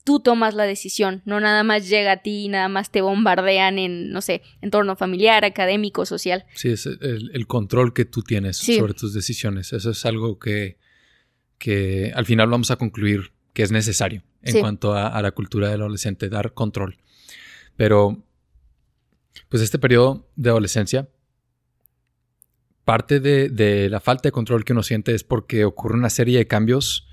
tú 0.05 0.21
tomas 0.21 0.55
la 0.55 0.65
decisión, 0.65 1.21
no 1.25 1.41
nada 1.41 1.65
más 1.65 1.89
llega 1.89 2.13
a 2.13 2.17
ti 2.19 2.45
y 2.45 2.49
nada 2.49 2.69
más 2.69 2.93
te 2.93 3.01
bombardean 3.01 3.79
en, 3.81 4.11
no 4.13 4.21
sé, 4.21 4.41
entorno 4.63 4.95
familiar, 4.95 5.45
académico, 5.45 6.07
social. 6.07 6.45
sí, 6.55 6.69
es 6.71 6.87
el, 6.87 7.31
el 7.35 7.47
control 7.49 7.93
que 7.93 8.05
tú 8.05 8.23
tienes 8.23 8.57
Sí. 8.57 8.77
sobre 8.79 8.95
tus 8.95 9.13
decisiones. 9.15 9.73
Eso 9.73 9.91
es 9.91 10.07
algo 10.07 10.39
que, 10.39 10.79
que 11.59 12.13
al 12.15 12.25
final 12.25 12.49
vamos 12.49 12.71
a 12.71 12.77
concluir 12.77 13.33
que 13.53 13.63
es 13.65 13.73
necesario 13.73 14.23
en 14.43 14.53
Sí. 14.55 14.61
cuanto 14.61 14.95
a, 14.95 15.09
a 15.09 15.23
la 15.23 15.33
cultura 15.33 15.71
del 15.71 15.81
adolescente, 15.81 16.29
dar 16.29 16.53
control. 16.55 16.99
Pero, 17.77 18.23
pues 19.49 19.63
este 19.63 19.79
periodo 19.79 20.29
de 20.37 20.51
adolescencia, 20.51 21.09
parte 22.85 23.21
de, 23.21 23.49
de 23.49 23.89
la 23.89 24.01
falta 24.01 24.29
de 24.29 24.33
control 24.33 24.65
que 24.65 24.73
uno 24.73 24.83
siente 24.83 25.15
es 25.15 25.25
porque 25.25 25.65
ocurre 25.65 25.97
una 25.97 26.11
serie 26.11 26.39
de 26.39 26.47
cambios 26.47 27.09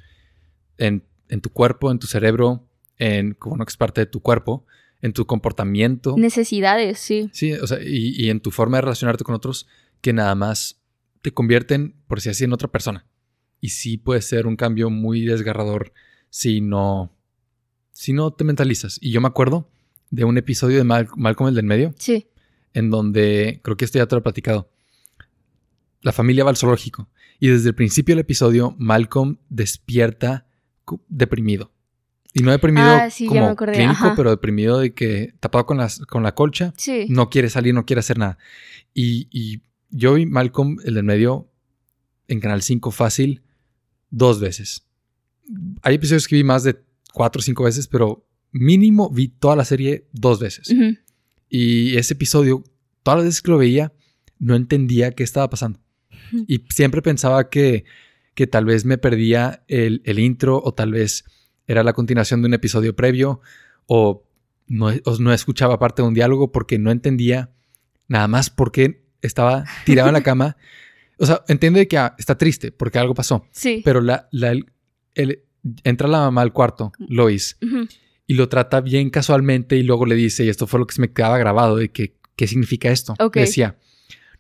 en, 0.78 1.04
en 1.30 1.42
tu 1.42 1.50
cuerpo, 1.52 1.92
en 1.92 2.00
tu 2.00 2.08
cerebro, 2.08 2.68
en 2.98 3.34
como 3.34 3.58
no 3.58 3.66
es 3.68 3.78
parte 3.78 4.02
de 4.02 4.06
tu 4.06 4.22
cuerpo, 4.22 4.66
en 5.02 5.14
tu 5.14 5.26
comportamiento. 5.26 6.16
Necesidades, 6.18 7.00
sí. 7.00 7.30
Sí, 7.34 7.54
o 7.54 7.68
sea, 7.68 7.80
y, 7.82 8.14
y 8.16 8.30
en 8.30 8.40
tu 8.40 8.52
forma 8.52 8.78
de 8.78 8.82
relacionarte 8.82 9.24
con 9.24 9.36
otros 9.36 9.68
que 10.02 10.14
nada 10.14 10.36
más 10.36 10.82
te 11.22 11.34
convierten, 11.34 11.96
por 12.08 12.22
si 12.22 12.30
así, 12.30 12.44
en 12.44 12.54
otra 12.54 12.70
persona. 12.70 13.08
Y 13.60 13.70
sí 13.70 13.98
puede 13.98 14.22
ser 14.22 14.46
un 14.46 14.56
cambio 14.56 14.90
muy 14.90 15.26
desgarrador 15.26 15.94
si 16.30 16.62
no, 16.62 17.18
si 17.92 18.14
no 18.14 18.32
te 18.32 18.44
mentalizas. 18.44 19.00
Y 19.02 19.12
yo 19.12 19.22
me 19.22 19.28
acuerdo 19.28 19.72
de 20.14 20.24
un 20.26 20.38
episodio 20.38 20.78
de 20.78 20.84
Mal- 20.84 21.08
Malcolm 21.18 21.50
el 21.50 21.56
del 21.56 21.66
medio, 21.66 21.94
Sí. 21.98 22.28
en 22.74 22.92
donde, 22.92 23.60
creo 23.64 23.76
que 23.78 23.84
esto 23.86 23.98
ya 23.98 24.06
te 24.06 24.14
lo 24.16 24.20
he 24.20 24.22
platicado, 24.22 24.70
la 26.02 26.12
familia 26.12 26.44
va 26.44 26.52
al 26.52 26.58
zoológico. 26.58 27.10
Y 27.40 27.48
desde 27.48 27.70
el 27.70 27.76
principio 27.76 28.14
del 28.14 28.20
episodio, 28.22 28.76
Malcolm 28.78 29.38
despierta 29.50 30.46
deprimido. 31.08 31.72
Y 32.34 32.42
no 32.44 32.52
deprimido 32.52 32.86
Ah, 32.88 33.10
sí, 33.10 33.26
como 33.28 33.46
acordé, 33.48 33.74
clínico, 33.74 34.06
ajá. 34.06 34.14
pero 34.16 34.30
deprimido 34.30 34.80
de 34.80 34.94
que 34.94 35.34
tapado 35.40 35.66
con, 35.66 35.78
las, 35.78 36.00
con 36.00 36.22
la 36.24 36.34
colcha, 36.36 36.74
Sí. 36.78 37.06
no 37.10 37.30
quiere 37.30 37.50
salir, 37.50 37.74
no 37.74 37.86
quiere 37.86 38.00
hacer 38.02 38.18
nada. 38.18 38.38
Y, 38.94 39.28
y 39.32 39.62
yo 39.90 40.14
vi 40.16 40.26
Malcolm, 40.26 40.78
el 40.86 40.94
del 40.96 41.04
medio, 41.04 41.50
en 42.28 42.40
Canal 42.40 42.62
5 42.62 42.92
fácil, 42.92 43.42
dos 44.10 44.40
veces. 44.40 44.86
Hay 45.82 45.96
episodios 45.96 46.28
que 46.28 46.36
vi 46.36 46.44
más 46.44 46.64
de 46.64 46.82
cuatro 47.14 47.40
o 47.40 47.44
cinco 47.44 47.64
veces, 47.64 47.88
pero 47.88 48.26
mínimo 48.54 49.10
vi 49.10 49.28
toda 49.28 49.56
la 49.58 49.66
serie 49.66 50.08
dos 50.14 50.40
veces. 50.40 50.74
Y 51.50 51.98
ese 51.98 52.14
episodio, 52.14 52.64
todas 53.04 53.18
las 53.20 53.26
veces 53.26 53.42
que 53.42 53.52
lo 53.52 53.58
veía, 53.58 53.92
no 54.40 54.56
entendía 54.56 55.12
qué 55.12 55.24
estaba 55.24 55.50
pasando. 55.50 55.80
Y 56.48 56.64
siempre 56.70 57.02
pensaba 57.02 57.50
que, 57.50 57.84
que 58.34 58.48
tal 58.48 58.66
vez 58.66 58.86
me 58.86 58.98
perdía 58.98 59.64
el, 59.68 60.02
el 60.06 60.20
intro 60.20 60.62
o 60.64 60.74
tal 60.74 60.92
vez 60.92 61.26
era 61.68 61.84
la 61.84 61.94
continuación 61.94 62.42
de 62.42 62.48
un 62.48 62.54
episodio 62.54 62.96
previo 62.96 63.42
o 63.86 64.24
no, 64.68 64.88
o 65.06 65.18
no 65.20 65.34
escuchaba 65.34 65.78
parte 65.80 66.02
de 66.02 66.08
un 66.08 66.14
diálogo 66.14 66.52
porque 66.52 66.80
no 66.80 66.90
entendía 66.92 67.52
nada 68.08 68.28
más 68.28 68.50
por 68.50 68.72
qué 68.72 69.04
estaba 69.22 69.66
tirado 69.86 70.10
en 70.10 70.14
la 70.14 70.24
cama. 70.24 70.58
O 71.20 71.26
sea, 71.26 71.44
entiendo 71.48 71.80
de 71.80 71.88
que 71.88 71.98
ah, 71.98 72.16
está 72.18 72.38
triste 72.38 72.72
porque 72.72 72.98
algo 73.00 73.14
pasó, 73.14 73.46
Sí. 73.52 73.82
pero 73.86 74.02
la, 74.02 74.28
la- 74.32 74.52
el- 74.52 74.66
el- 75.16 75.44
entra 75.84 76.08
la 76.08 76.20
mamá 76.20 76.42
al 76.42 76.52
cuarto, 76.54 76.92
Lois, 77.08 77.58
Ujú. 77.62 77.88
Y 78.28 78.36
lo 78.36 78.50
trata 78.50 78.82
bien 78.82 79.10
casualmente 79.10 79.76
y 79.76 79.84
luego 79.84 80.06
le 80.06 80.16
dice, 80.16 80.46
y 80.46 80.50
esto 80.50 80.68
fue 80.68 80.80
lo 80.80 80.88
que 80.88 80.96
se 80.96 81.02
me 81.02 81.12
quedaba 81.12 81.38
grabado, 81.38 81.76
de 81.76 81.92
que, 81.92 82.16
¿qué 82.36 82.48
significa 82.48 82.90
esto? 82.90 83.16
Le 83.34 83.42
decía, 83.42 83.78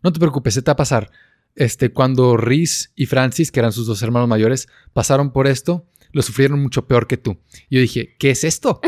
no 0.01 0.11
te 0.11 0.19
preocupes, 0.19 0.53
se 0.53 0.61
te 0.61 0.69
va 0.69 0.73
a 0.73 0.77
pasar. 0.77 1.11
Este, 1.55 1.91
cuando 1.91 2.37
Reese 2.37 2.89
y 2.95 3.05
Francis, 3.05 3.51
que 3.51 3.59
eran 3.59 3.71
sus 3.71 3.85
dos 3.85 4.01
hermanos 4.01 4.27
mayores, 4.27 4.67
pasaron 4.93 5.31
por 5.31 5.47
esto, 5.47 5.85
lo 6.11 6.21
sufrieron 6.21 6.61
mucho 6.61 6.87
peor 6.87 7.07
que 7.07 7.17
tú. 7.17 7.37
Y 7.69 7.75
yo 7.75 7.81
dije, 7.81 8.15
¿qué 8.19 8.31
es 8.31 8.43
esto? 8.43 8.81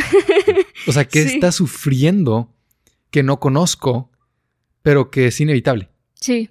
O 0.88 0.92
sea, 0.92 1.06
¿qué 1.06 1.24
Sí. 1.28 1.36
está 1.36 1.52
sufriendo 1.52 2.54
que 3.12 3.24
no 3.24 3.40
conozco, 3.40 4.12
pero 4.82 5.12
que 5.12 5.28
es 5.28 5.40
inevitable? 5.40 5.90
Sí. 6.14 6.50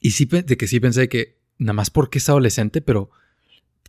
Y 0.00 0.12
sí, 0.12 0.26
de 0.26 0.56
que 0.56 0.66
sí 0.66 0.80
pensé 0.80 1.08
que 1.08 1.38
nada 1.58 1.74
más 1.74 1.90
porque 1.90 2.18
es 2.18 2.28
adolescente, 2.28 2.80
pero 2.80 3.10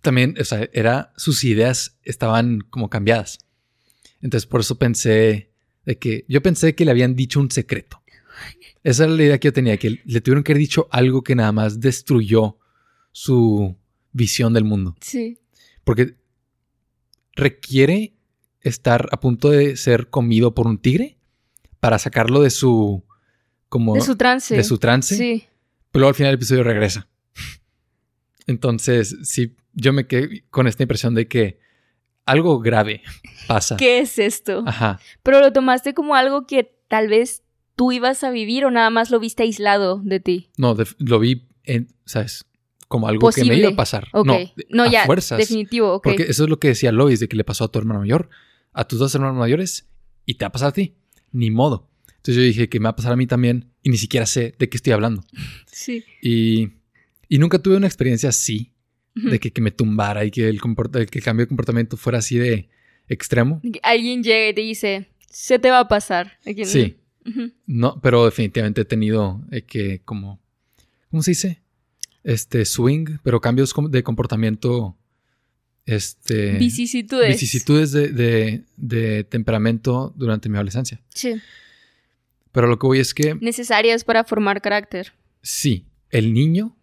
también, 0.02 0.36
o 0.40 0.44
sea, 0.44 0.70
era, 0.72 1.14
sus 1.18 1.44
ideas 1.44 1.98
estaban 2.04 2.62
como 2.70 2.90
cambiadas. 2.90 3.40
Entonces, 4.26 4.48
por 4.48 4.62
eso 4.62 4.80
pensé 4.80 5.52
de 5.86 6.00
que 6.00 6.26
yo 6.28 6.42
pensé 6.42 6.74
que 6.74 6.84
le 6.84 6.90
habían 6.90 7.16
dicho 7.16 7.40
un 7.40 7.52
secreto. 7.52 8.02
Esa 8.84 9.04
era 9.04 9.14
la 9.14 9.24
idea 9.24 9.40
que 9.40 9.50
yo 9.50 9.54
tenía, 9.54 9.78
que 9.78 10.02
le 10.04 10.20
tuvieron 10.20 10.44
que 10.44 10.52
haber 10.52 10.62
dicho 10.62 10.88
algo 10.90 11.24
que 11.24 11.36
nada 11.36 11.52
más 11.52 11.80
destruyó 11.80 12.58
su 13.12 13.78
visión 14.14 14.52
del 14.52 14.64
mundo. 14.64 14.96
Sí. 15.00 15.38
Porque 15.84 16.16
requiere 17.36 18.16
estar 18.62 19.08
a 19.12 19.20
punto 19.20 19.52
de 19.52 19.78
ser 19.78 20.10
comido 20.10 20.56
por 20.56 20.66
un 20.66 20.80
tigre 20.80 21.20
para 21.80 22.00
sacarlo 22.00 22.42
de 22.42 22.50
su 22.50 23.04
como 23.70 23.94
De 23.94 24.02
su 24.02 24.16
trance. 24.16 24.56
de 24.56 24.64
su 24.64 24.80
trance. 24.80 25.16
Sí. 25.16 25.44
Pero 25.92 26.02
luego 26.02 26.10
al 26.10 26.16
final 26.16 26.32
del 26.32 26.40
episodio 26.40 26.64
regresa. 26.64 27.08
Entonces, 28.48 29.18
sí, 29.22 29.56
yo 29.74 29.94
me 29.94 30.08
quedé 30.08 30.46
con 30.50 30.66
esta 30.66 30.82
impresión 30.82 31.14
de 31.14 31.28
que 31.28 31.60
algo 32.26 32.60
grave 32.60 33.02
pasa. 33.48 33.78
¿Qué 33.78 34.00
es 34.00 34.20
esto? 34.20 34.64
Ajá. 34.66 35.00
Pero 35.24 35.40
lo 35.40 35.54
tomaste 35.54 35.94
como 35.94 36.16
algo 36.16 36.46
que 36.48 36.76
tal 36.88 37.08
vez 37.08 37.44
tú 37.76 37.92
ibas 37.92 38.24
a 38.24 38.32
vivir 38.32 38.66
o 38.66 38.72
nada 38.72 38.90
más 38.90 39.12
lo 39.12 39.20
viste 39.20 39.44
aislado 39.44 40.02
de 40.04 40.20
ti. 40.20 40.50
No, 40.58 40.76
lo 41.00 41.20
vi 41.20 41.48
en, 41.64 41.88
¿sabes? 42.06 42.46
Como 42.88 43.08
algo 43.08 43.30
que 43.32 43.44
me 43.44 43.56
iba 43.58 43.70
a 43.70 43.76
pasar. 43.76 44.08
Ok. 44.14 44.28
No, 44.28 44.38
No, 44.70 44.84
a 44.84 44.88
ya. 44.92 45.06
fuerzas. 45.06 45.38
Definitivo, 45.38 45.94
ok. 45.96 46.04
Porque 46.04 46.24
eso 46.24 46.44
es 46.44 46.50
lo 46.50 46.60
que 46.60 46.70
decía 46.70 46.92
Lois, 46.92 47.20
de 47.20 47.28
que 47.28 47.36
le 47.36 47.44
pasó 47.44 47.64
a 47.66 47.68
tu 47.72 47.80
hermano 47.80 48.00
mayor, 48.02 48.30
a 48.74 48.88
tus 48.88 49.00
dos 49.00 49.14
hermanos 49.16 49.38
mayores, 49.38 49.88
y 50.26 50.36
te 50.36 50.46
va 50.46 50.50
a 50.50 50.52
pasar 50.52 50.70
a 50.70 50.74
ti. 50.74 50.96
Ni 51.32 51.52
modo. 51.52 51.90
Entonces 52.08 52.36
yo 52.36 52.42
dije 52.42 52.70
que 52.70 52.80
me 52.80 52.86
va 52.86 52.92
a 52.92 52.96
pasar 52.96 53.14
a 53.14 53.16
mí 53.16 53.28
también, 53.28 53.72
y 53.84 53.90
ni 53.90 53.98
siquiera 53.98 54.26
sé 54.26 54.56
de 54.58 54.70
qué 54.70 54.78
estoy 54.78 54.94
hablando. 54.94 55.24
Sí. 55.72 56.04
Y, 56.22 56.70
y 57.28 57.40
nunca 57.40 57.60
tuve 57.60 57.76
una 57.76 57.88
experiencia 57.88 58.30
así. 58.30 58.72
De 59.16 59.40
que, 59.40 59.52
que 59.52 59.62
me 59.62 59.72
tumbara 59.72 60.26
y 60.26 60.32
que 60.32 60.48
el, 60.50 60.60
que 60.62 61.18
el 61.20 61.24
cambio 61.24 61.46
de 61.46 61.48
comportamiento 61.48 61.96
fuera 61.98 62.20
así 62.20 62.38
de 62.38 62.70
extremo. 63.08 63.62
Alguien 63.82 64.22
llega 64.24 64.50
y 64.50 64.54
te 64.54 64.62
dice, 64.62 65.08
se 65.30 65.58
te 65.58 65.70
va 65.72 65.80
a 65.80 65.88
pasar. 65.88 66.34
Aquí- 66.46 66.66
Sí. 66.66 66.98
No, 67.66 68.00
pero 68.02 68.26
definitivamente 68.26 68.82
he 68.82 68.86
tenido 68.86 69.42
eh, 69.52 69.64
que 69.64 70.02
como, 70.06 70.40
¿cómo 71.10 71.24
se 71.24 71.32
dice? 71.32 71.62
Este 72.24 72.66
swing, 72.66 73.18
pero 73.24 73.42
cambios 73.42 73.74
de 73.90 74.04
comportamiento 74.04 74.96
este, 75.86 76.54
Vicisitudes. 76.58 77.30
vicisitudes 77.30 77.92
de, 77.92 78.10
de- 78.10 78.64
de 78.78 79.24
temperamento 79.24 80.14
durante 80.18 80.50
mi 80.50 80.56
adolescencia. 80.58 81.02
Sí. 81.10 81.36
Pero 82.52 82.68
lo 82.68 82.80
que 82.80 82.88
voy 82.88 83.00
es 83.00 83.14
que 83.14 83.36
Necesarias 83.36 84.04
para 84.04 84.24
formar 84.24 84.62
carácter. 84.62 85.14
sí, 85.42 85.86
el 86.10 86.34
niño, 86.34 86.76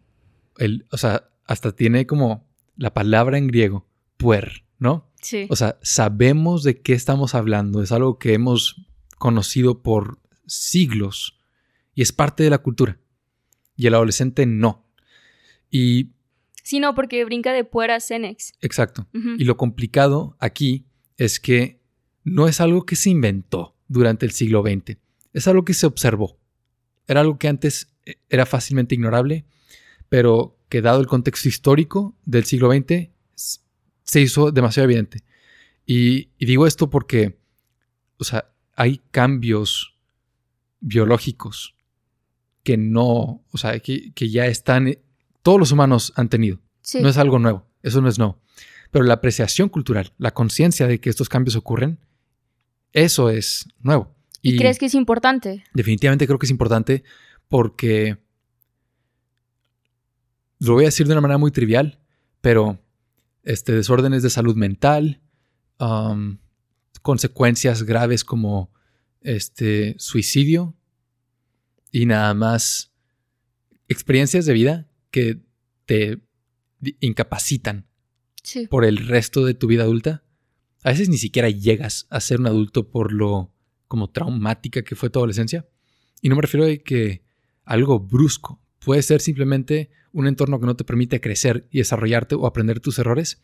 el, 0.59 0.85
o 0.91 0.99
sea, 0.99 1.25
hasta 1.53 1.77
tiene 1.77 2.07
como 2.07 2.49
la 2.77 2.95
palabra 2.95 3.37
en 3.37 3.47
griego, 3.47 3.87
puer, 4.17 4.65
¿no? 4.79 5.13
Sí. 5.21 5.47
O 5.51 5.57
sea, 5.57 5.79
sabemos 5.83 6.63
de 6.63 6.81
qué 6.81 6.95
estamos 6.95 7.35
hablando, 7.35 7.83
es 7.83 7.93
algo 7.93 8.19
que 8.19 8.33
hemos 8.33 8.87
conocido 9.19 9.83
por 9.83 10.19
siglos 10.47 11.39
y 11.95 12.01
es 12.01 12.11
parte 12.11 12.43
de 12.43 12.49
la 12.49 12.59
cultura. 12.59 12.99
Y 13.77 13.87
el 13.87 13.95
adolescente 13.95 14.47
no. 14.47 14.87
Y, 15.71 16.13
Sí, 16.63 16.81
no, 16.81 16.95
porque 16.95 17.25
brinca 17.25 17.53
de 17.53 17.65
puera 17.65 17.97
a 17.97 18.01
Cenex. 18.01 18.53
exacto. 18.63 19.07
Y 19.13 19.45
lo 19.45 19.57
complicado 19.57 20.37
aquí 20.39 20.87
es 21.19 21.39
que 21.39 21.83
no 22.25 22.49
es 22.49 22.61
algo 22.61 22.87
que 22.87 22.97
se 22.97 23.11
inventó 23.11 23.77
durante 23.89 24.25
el 24.25 24.33
siglo 24.33 24.63
XX, 24.63 24.97
es 25.35 25.49
algo 25.49 25.65
que 25.65 25.75
se 25.75 25.87
observó. 25.87 26.39
Era 27.07 27.21
algo 27.21 27.37
que 27.37 27.49
antes 27.49 27.93
eh, 28.07 28.15
era 28.31 28.47
fácilmente 28.47 28.95
ignorable, 28.95 29.45
pero 30.09 30.57
que 30.73 30.81
dado 30.81 31.03
el 31.03 31.07
contexto 31.07 31.51
histórico 31.51 32.17
del 32.25 32.45
siglo 32.45 32.73
XX 32.73 33.11
se 34.05 34.21
hizo 34.23 34.53
demasiado 34.53 34.87
evidente. 34.87 35.23
Y, 35.85 36.31
y 36.39 36.47
digo 36.47 36.67
esto 36.67 36.89
porque, 36.89 37.39
o 38.17 38.25
sea, 38.25 38.51
hay 38.75 39.03
cambios 39.11 39.99
biológicos 40.81 41.75
que 42.63 42.79
no, 42.79 43.45
o 43.51 43.59
sea, 43.59 43.81
que, 43.81 44.15
que 44.15 44.31
ya 44.31 44.47
están, 44.47 44.89
eh, 44.89 45.03
todos 45.43 45.59
los 45.59 45.73
humanos 45.73 46.15
han 46.17 46.31
tenido. 46.31 46.59
Sí. 46.81 47.03
No 47.03 47.11
es 47.11 47.19
algo 47.19 47.39
nuevo, 47.39 47.67
eso 47.83 48.01
no 48.01 48.09
es 48.09 48.19
nuevo. 48.19 48.41
Pero 48.91 49.05
la 49.05 49.13
apreciación 49.13 49.69
cultural, 49.69 50.15
la 50.17 50.33
conciencia 50.33 50.87
de 50.87 51.01
que 51.01 51.11
estos 51.11 51.29
cambios 51.29 51.55
ocurren, 51.55 51.99
eso 52.95 53.29
es 53.29 53.69
nuevo. 53.83 54.15
¿Y, 54.41 54.57
crees 54.57 54.79
que 54.79 54.87
es 54.87 54.95
importante? 54.95 55.65
definitivamente 55.75 56.27
creo 56.27 56.39
que 56.39 56.47
es 56.47 56.51
importante 56.51 57.05
porque 57.49 58.22
lo 60.67 60.75
voy 60.75 60.85
a 60.85 60.89
decir 60.89 61.07
de 61.07 61.13
una 61.13 61.21
manera 61.21 61.39
muy 61.39 61.51
trivial, 61.51 61.99
pero 62.41 62.79
este, 63.43 63.73
desórdenes 63.73 64.23
de 64.23 64.31
salud 64.31 64.55
mental, 64.57 65.21
um, 65.81 66.39
consecuencias 67.03 67.83
graves 67.83 68.25
como 68.25 68.73
este, 69.21 69.97
suicidio 69.99 70.77
y 71.91 72.07
nada 72.07 72.33
más 72.35 72.93
experiencias 73.89 74.47
de 74.47 74.53
vida 74.53 74.89
que 75.11 75.41
te 75.85 76.21
incapacitan 77.01 77.87
Sí. 78.45 78.67
por 78.67 78.85
el 78.85 78.97
resto 78.97 79.45
de 79.45 79.55
tu 79.55 79.67
vida 79.69 79.83
adulta. 79.85 80.25
A 80.83 80.91
veces 80.91 81.09
ni 81.09 81.19
siquiera 81.19 81.49
llegas 81.49 82.07
a 82.11 82.19
ser 82.21 82.41
un 82.41 82.47
adulto 82.49 82.91
por 82.91 83.13
lo 83.13 83.53
como 83.87 84.11
traumática 84.11 84.83
que 84.83 84.97
fue 84.97 85.11
tu 85.11 85.19
adolescencia. 85.19 85.69
Y 86.23 86.29
no 86.29 86.37
me 86.37 86.43
refiero 86.43 86.67
a 86.67 86.77
que 86.79 87.23
algo 87.65 88.01
brusco. 88.01 88.62
Puede 88.85 89.03
ser 89.03 89.21
simplemente 89.21 89.91
un 90.13 90.27
entorno 90.27 90.61
que 90.61 90.67
no 90.67 90.77
te 90.77 90.85
permite 90.85 91.21
crecer 91.21 91.67
y 91.71 91.79
desarrollarte 91.79 92.35
o 92.35 92.47
aprender 92.47 92.81
tus 92.81 92.99
errores 92.99 93.43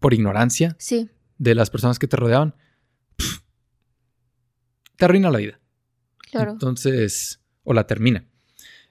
por 0.00 0.14
ignorancia 0.14 0.76
Sí. 0.78 1.10
de 1.38 1.54
las 1.54 1.70
personas 1.70 1.98
que 1.98 2.06
te 2.08 2.16
rodeaban. 2.16 2.54
Pff, 3.16 3.40
te 4.96 5.04
arruina 5.04 5.30
la 5.30 5.38
vida. 5.38 5.60
Claro. 6.30 6.52
Entonces, 6.52 7.40
o 7.64 7.72
la 7.74 7.86
termina. 7.86 8.26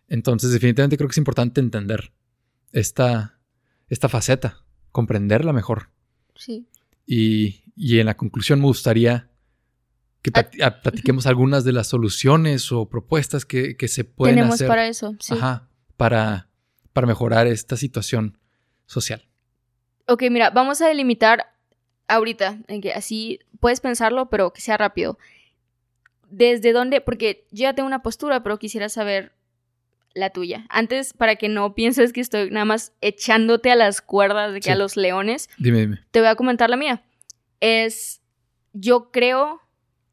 Entonces, 0.08 0.52
definitivamente 0.52 0.98
creo 0.98 1.08
que 1.08 1.14
es 1.14 1.18
importante 1.18 1.62
entender 1.62 2.14
esta, 2.74 3.40
esta 3.88 4.10
faceta, 4.10 4.64
comprenderla 4.92 5.54
mejor. 5.54 5.90
Sí. 6.36 6.68
Y, 7.06 7.64
y 7.76 8.00
en 8.00 8.06
la 8.08 8.18
conclusión 8.18 8.60
me 8.60 8.66
gustaría 8.66 9.31
que 10.22 10.32
Ah, 10.36 10.48
ah, 10.64 10.82
platiquemos 10.82 11.26
algunas 11.28 11.64
de 11.64 11.72
las 11.74 11.88
soluciones 11.88 12.72
o 12.72 12.88
propuestas 12.88 13.46
que, 13.46 13.76
que 13.78 13.88
se 13.88 14.04
pueden 14.04 14.36
Tenemos 14.36 14.56
hacer 14.56 14.68
para 14.68 14.88
eso. 14.88 15.16
Sí. 15.20 15.34
ajá, 15.34 15.68
para, 15.98 16.48
para 16.94 17.08
mejorar 17.08 17.48
esta 17.48 17.76
situación 17.78 18.38
social. 18.86 19.26
Ok, 20.08 20.24
mira, 20.30 20.50
vamos 20.50 20.82
a 20.82 20.88
delimitar 20.88 21.54
ahorita, 22.08 22.60
en 22.68 22.82
que 22.82 22.94
así 22.94 23.40
puedes 23.60 23.80
pensarlo, 23.80 24.30
pero 24.30 24.52
que 24.54 24.62
sea 24.62 24.78
rápido. 24.78 25.18
¿Desde 26.30 26.72
dónde? 26.74 27.02
Porque 27.02 27.46
yo 27.52 27.64
ya 27.64 27.74
tengo 27.74 27.88
una 27.88 28.04
postura, 28.04 28.44
pero 28.44 28.58
quisiera 28.60 28.90
saber 28.90 29.34
la 30.14 30.30
tuya. 30.30 30.66
Antes, 30.70 31.14
para 31.14 31.36
que 31.38 31.48
no 31.50 31.74
pienses 31.74 32.12
que 32.14 32.22
estoy 32.22 32.52
nada 32.52 32.66
más 32.66 32.94
echándote 33.02 33.72
a 33.72 33.76
las 33.76 34.02
cuerdas 34.02 34.52
de 34.54 34.60
que 34.60 34.66
Sí. 34.66 34.72
a 34.72 34.76
los 34.76 34.98
leones, 34.98 35.50
Dime, 35.58 35.80
dime. 35.80 36.00
te 36.12 36.20
voy 36.20 36.28
a 36.30 36.36
comentar 36.36 36.70
la 36.70 36.78
mía. 36.78 37.04
Es, 37.62 38.22
yo 38.74 39.12
creo, 39.12 39.61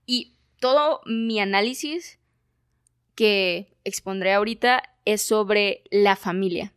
y 0.08 0.32
todo 0.58 1.02
mi 1.06 1.38
análisis 1.38 2.18
que 3.14 3.76
expondré 3.84 4.32
ahorita 4.32 4.82
es 5.04 5.22
sobre 5.22 5.84
la 5.90 6.16
familia. 6.16 6.72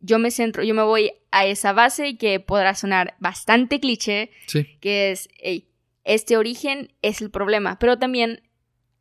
Yo 0.00 0.20
me 0.20 0.30
centro, 0.30 0.62
yo 0.62 0.74
me 0.74 0.82
voy 0.84 1.10
a 1.32 1.44
esa 1.44 1.72
base 1.72 2.16
que 2.18 2.38
podrá 2.38 2.76
sonar 2.76 3.16
bastante 3.18 3.80
cliché, 3.80 4.30
Sí, 4.46 4.64
que 4.80 5.10
es, 5.10 5.28
"Ey, 5.40 5.66
este 6.04 6.36
origen 6.36 6.92
es 7.02 7.20
el 7.20 7.32
problema, 7.32 7.80
pero 7.80 7.98
también 7.98 8.40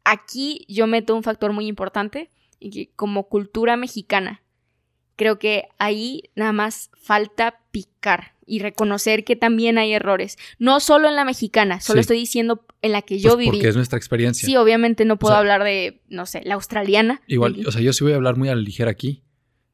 aquí 0.04 0.66
yo 0.68 0.88
meto 0.88 1.16
un 1.16 1.22
factor 1.22 1.54
muy 1.54 1.68
importante, 1.68 2.32
y 2.60 2.72
que 2.72 2.90
como 2.96 3.28
cultura 3.30 3.78
mexicana, 3.78 4.42
creo 5.18 5.38
que 5.40 5.66
ahí 5.78 6.24
nada 6.36 6.54
más 6.54 6.90
falta 6.96 7.60
picar 7.72 8.36
y 8.46 8.60
reconocer 8.60 9.26
que 9.26 9.36
también 9.36 9.78
hay 9.78 9.92
errores, 9.92 10.38
no 10.58 10.80
solo 10.80 11.10
en 11.10 11.16
la 11.18 11.26
mexicana, 11.26 11.82
solo 11.82 11.98
Sí. 11.98 12.02
estoy 12.02 12.18
diciendo 12.20 12.66
en 12.82 12.94
la 12.94 13.02
que 13.02 13.20
yo 13.20 13.32
pues 13.32 13.40
viví. 13.40 13.52
porque 13.58 13.68
es 13.68 13.76
nuestra 13.76 13.98
experiencia. 13.98 14.46
Sí, 14.46 14.56
obviamente 14.56 15.04
no 15.04 15.20
puedo 15.20 15.34
sea, 15.34 15.40
hablar 15.40 15.64
de, 15.66 16.02
no 16.08 16.26
sé, 16.26 16.42
la 16.46 16.54
australiana. 16.56 17.22
Igual, 17.28 17.66
o 17.68 17.72
sea, 17.74 17.82
yo 17.82 17.92
sí 17.92 18.06
voy 18.06 18.14
a 18.14 18.16
hablar 18.16 18.38
muy 18.38 18.48
a 18.48 18.56
la 18.56 18.62
ligera 18.62 18.90
aquí, 18.92 19.24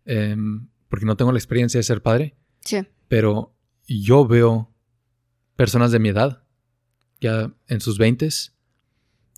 em, 0.06 0.68
porque 0.90 1.06
no 1.06 1.16
tengo 1.18 1.32
la 1.32 1.38
experiencia 1.38 1.78
de 1.78 1.84
ser 1.84 2.02
padre, 2.02 2.36
sí, 2.66 2.78
pero 3.08 3.54
yo 3.88 4.26
veo 4.26 4.74
personas 5.56 5.92
de 5.92 6.00
mi 6.00 6.10
edad, 6.10 6.44
ya 7.22 7.54
en 7.68 7.80
sus 7.82 7.98
veintes, 8.00 8.56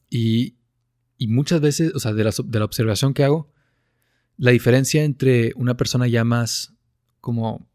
y, 0.10 0.56
y 1.18 1.28
muchas 1.28 1.60
veces, 1.62 1.94
o 1.94 2.00
sea, 2.00 2.14
de 2.14 2.24
la, 2.24 2.32
de 2.44 2.60
la 2.60 2.66
observación 2.66 3.14
que 3.14 3.24
hago, 3.26 3.52
la 4.38 4.52
diferencia 4.52 5.04
entre 5.04 5.54
una 5.56 5.78
persona 5.78 6.08
ya 6.08 6.24
más 6.24 6.74
como 7.22 7.70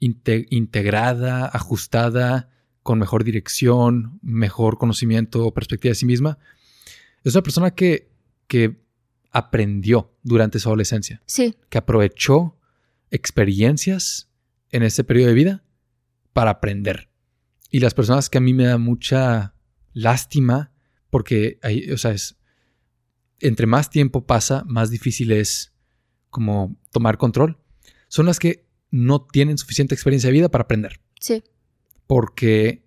inte- 0.00 0.46
integrada, 0.50 1.46
ajustada, 1.46 2.50
con 2.82 2.98
mejor 2.98 3.24
dirección, 3.24 4.18
mejor 4.22 4.78
conocimiento 4.78 5.44
o 5.44 5.54
perspectiva 5.54 5.90
de 5.90 5.96
sí 5.96 6.06
misma, 6.06 6.38
es 7.24 7.34
una 7.34 7.42
persona 7.42 7.70
que, 7.72 8.10
que 8.46 8.80
aprendió 9.32 10.14
durante 10.22 10.58
su 10.60 10.68
adolescencia 10.68 11.20
sí, 11.26 11.56
que 11.68 11.78
aprovechó 11.78 12.58
experiencias 13.10 14.30
en 14.70 14.82
ese 14.82 15.04
periodo 15.04 15.28
de 15.28 15.34
vida 15.34 15.64
para 16.32 16.52
aprender. 16.52 17.08
Y 17.70 17.80
las 17.80 17.94
personas 17.94 18.30
que 18.30 18.38
a 18.38 18.40
mí 18.40 18.54
me 18.54 18.64
da 18.64 18.78
mucha 18.78 19.54
lástima, 19.92 20.72
porque 21.10 21.58
hay, 21.62 21.90
o 21.90 21.98
sea, 21.98 22.12
es, 22.12 22.36
entre 23.40 23.66
más 23.66 23.90
tiempo 23.90 24.26
pasa, 24.26 24.62
más 24.66 24.90
difícil 24.90 25.32
es 25.32 25.72
como 26.36 26.76
tomar 26.90 27.16
control, 27.16 27.56
son 28.08 28.26
las 28.26 28.38
que 28.38 28.66
no 28.90 29.24
tienen 29.24 29.56
suficiente 29.56 29.94
experiencia 29.94 30.28
de 30.28 30.34
vida 30.34 30.50
para 30.50 30.64
aprender, 30.64 31.00
sí, 31.18 31.42
porque 32.06 32.84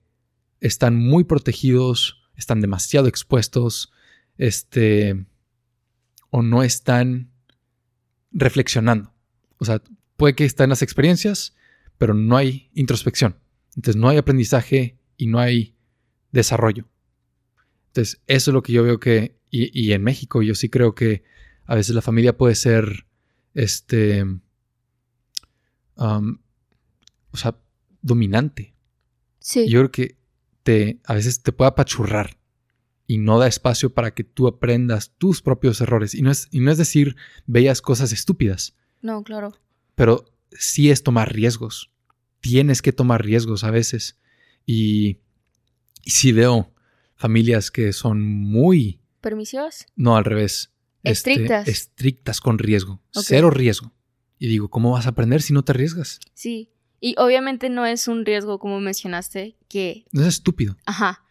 están 0.60 0.96
muy 0.96 1.24
protegidos, 1.24 2.30
están 2.36 2.62
demasiado 2.62 3.08
expuestos, 3.08 3.92
este, 4.38 5.26
o 6.30 6.44
no 6.44 6.62
están 6.62 7.32
reflexionando. 8.32 9.16
O 9.58 9.66
sea, 9.66 9.82
puede 10.16 10.36
que 10.36 10.46
estén 10.46 10.70
las 10.70 10.84
experiencias, 10.84 11.56
pero 11.98 12.14
no 12.14 12.38
hay 12.38 12.70
introspección. 12.76 13.36
Entonces 13.76 13.96
no 13.96 14.10
hay 14.10 14.18
aprendizaje 14.18 15.00
y 15.18 15.26
no 15.26 15.40
hay 15.40 15.76
desarrollo. 16.32 16.88
Entonces 17.88 18.22
eso 18.28 18.52
es 18.52 18.54
lo 18.54 18.62
que 18.62 18.74
yo 18.74 18.84
veo 18.84 19.00
que, 19.00 19.40
y, 19.50 19.72
y 19.74 19.94
en 19.94 20.04
México 20.04 20.44
yo 20.44 20.54
sí 20.54 20.70
creo 20.70 20.94
que 20.94 21.24
a 21.66 21.74
veces 21.74 21.96
la 21.96 22.04
familia 22.04 22.38
puede 22.38 22.54
ser, 22.54 23.06
este, 23.54 24.24
um, 25.98 26.38
o 27.32 27.38
sea, 27.38 27.58
dominante. 28.02 28.74
sí. 29.40 29.68
Yo 29.70 29.80
creo 29.80 29.92
que 29.92 30.18
te, 30.64 31.00
a 31.06 31.14
veces 31.14 31.42
te 31.42 31.52
puede 31.52 31.70
apachurrar 31.70 32.38
y 33.08 33.18
no 33.18 33.40
da 33.40 33.48
espacio 33.48 33.94
para 33.94 34.14
que 34.14 34.24
tú 34.24 34.48
aprendas 34.48 35.12
tus 35.18 35.42
propios 35.42 35.82
errores. 35.82 36.14
Y 36.14 36.22
no 36.22 36.32
es, 36.32 36.48
y 36.52 36.60
no 36.60 36.72
es 36.72 36.78
decir 36.78 37.16
bellas 37.48 37.82
cosas 37.82 38.12
estúpidas, 38.12 38.76
No, 39.02 39.24
claro. 39.24 39.54
pero 39.96 40.26
sí 40.52 40.92
es 40.92 41.02
tomar 41.04 41.34
riesgos. 41.34 41.92
Tienes 42.42 42.82
que 42.82 42.94
tomar 42.94 43.24
riesgos 43.26 43.64
a 43.64 43.72
veces. 43.72 44.20
Y, 44.66 45.20
y 46.04 46.12
sí 46.12 46.32
veo 46.32 46.72
familias 47.16 47.72
que 47.72 47.92
son 47.94 48.22
muy, 48.24 49.02
¿Permisivas? 49.22 49.88
no 49.96 50.16
al 50.16 50.24
revés, 50.26 50.72
este, 51.04 51.32
Estrictas. 51.32 51.68
estrictas 51.68 52.42
con 52.42 52.60
riesgo, 52.60 53.02
cero 53.12 53.50
riesgo. 53.50 53.94
Y 54.38 54.48
digo, 54.48 54.70
¿cómo 54.70 54.92
vas 54.92 55.06
a 55.06 55.10
aprender 55.10 55.42
si 55.42 55.54
no 55.54 55.64
te 55.64 55.72
arriesgas? 55.72 56.20
Sí. 56.34 56.72
Y 57.02 57.16
obviamente 57.18 57.70
no 57.70 57.86
es 57.86 58.08
un 58.08 58.26
riesgo, 58.26 58.60
como 58.60 58.80
mencionaste, 58.80 59.58
que... 59.68 60.06
Es 60.12 60.22
estúpido. 60.22 60.78
Ajá. 60.86 61.24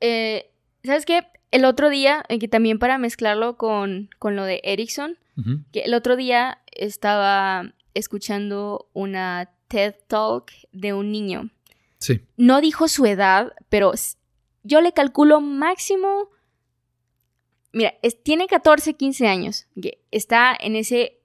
Eh, 0.00 0.50
¿Sabes 0.84 1.06
qué? 1.06 1.26
El 1.50 1.64
otro 1.64 1.88
día, 1.88 2.24
eh, 2.28 2.38
que 2.38 2.48
también 2.48 2.78
para 2.78 2.98
mezclarlo 2.98 3.56
con, 3.56 4.10
con 4.18 4.36
lo 4.36 4.44
de 4.44 4.60
Erickson, 4.64 5.18
que 5.72 5.80
el 5.80 5.94
otro 5.94 6.16
día 6.16 6.62
estaba 6.72 7.72
escuchando 7.94 8.90
una 8.92 9.52
TED 9.68 9.94
Talk 10.08 10.50
de 10.72 10.92
un 10.92 11.12
niño. 11.12 11.50
Sí. 11.98 12.22
No 12.36 12.60
dijo 12.60 12.88
su 12.88 13.06
edad, 13.06 13.52
pero 13.68 13.92
yo 14.62 14.80
le 14.80 14.92
calculo 14.92 15.40
máximo... 15.40 16.30
Mira, 17.72 17.94
tiene 18.22 18.46
14, 18.46 18.94
15 18.94 19.26
años. 19.26 19.66
Está 20.10 20.56
en 20.58 20.76
ese 20.76 21.18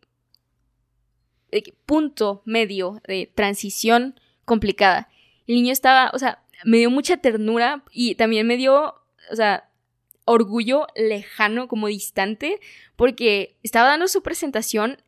punto 1.86 2.42
medio 2.46 3.02
de 3.08 3.32
transición 3.34 4.20
complicada. 4.46 5.10
El 5.48 5.56
niño 5.56 5.72
estaba, 5.72 6.12
o 6.14 6.20
sea, 6.20 6.44
me 6.66 6.78
dio 6.78 6.90
mucha 6.90 7.18
ternura 7.18 7.84
y 7.92 8.16
también 8.16 8.48
me 8.48 8.58
dio, 8.58 8.96
o 9.32 9.36
sea, 9.36 9.70
orgullo 10.26 10.88
lejano, 10.96 11.68
como 11.68 11.88
distante, 11.88 12.60
porque 12.96 13.58
estaba 13.64 13.90
dando 13.90 14.08
su 14.08 14.24
presentación 14.24 15.02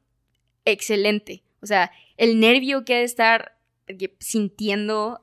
excelente. 0.66 1.44
O 1.62 1.66
sea, 1.66 1.92
el 2.18 2.40
nervio 2.40 2.86
que 2.86 2.96
ha 2.96 3.00
de 3.00 3.04
estar 3.04 3.58
sintiendo 4.20 5.22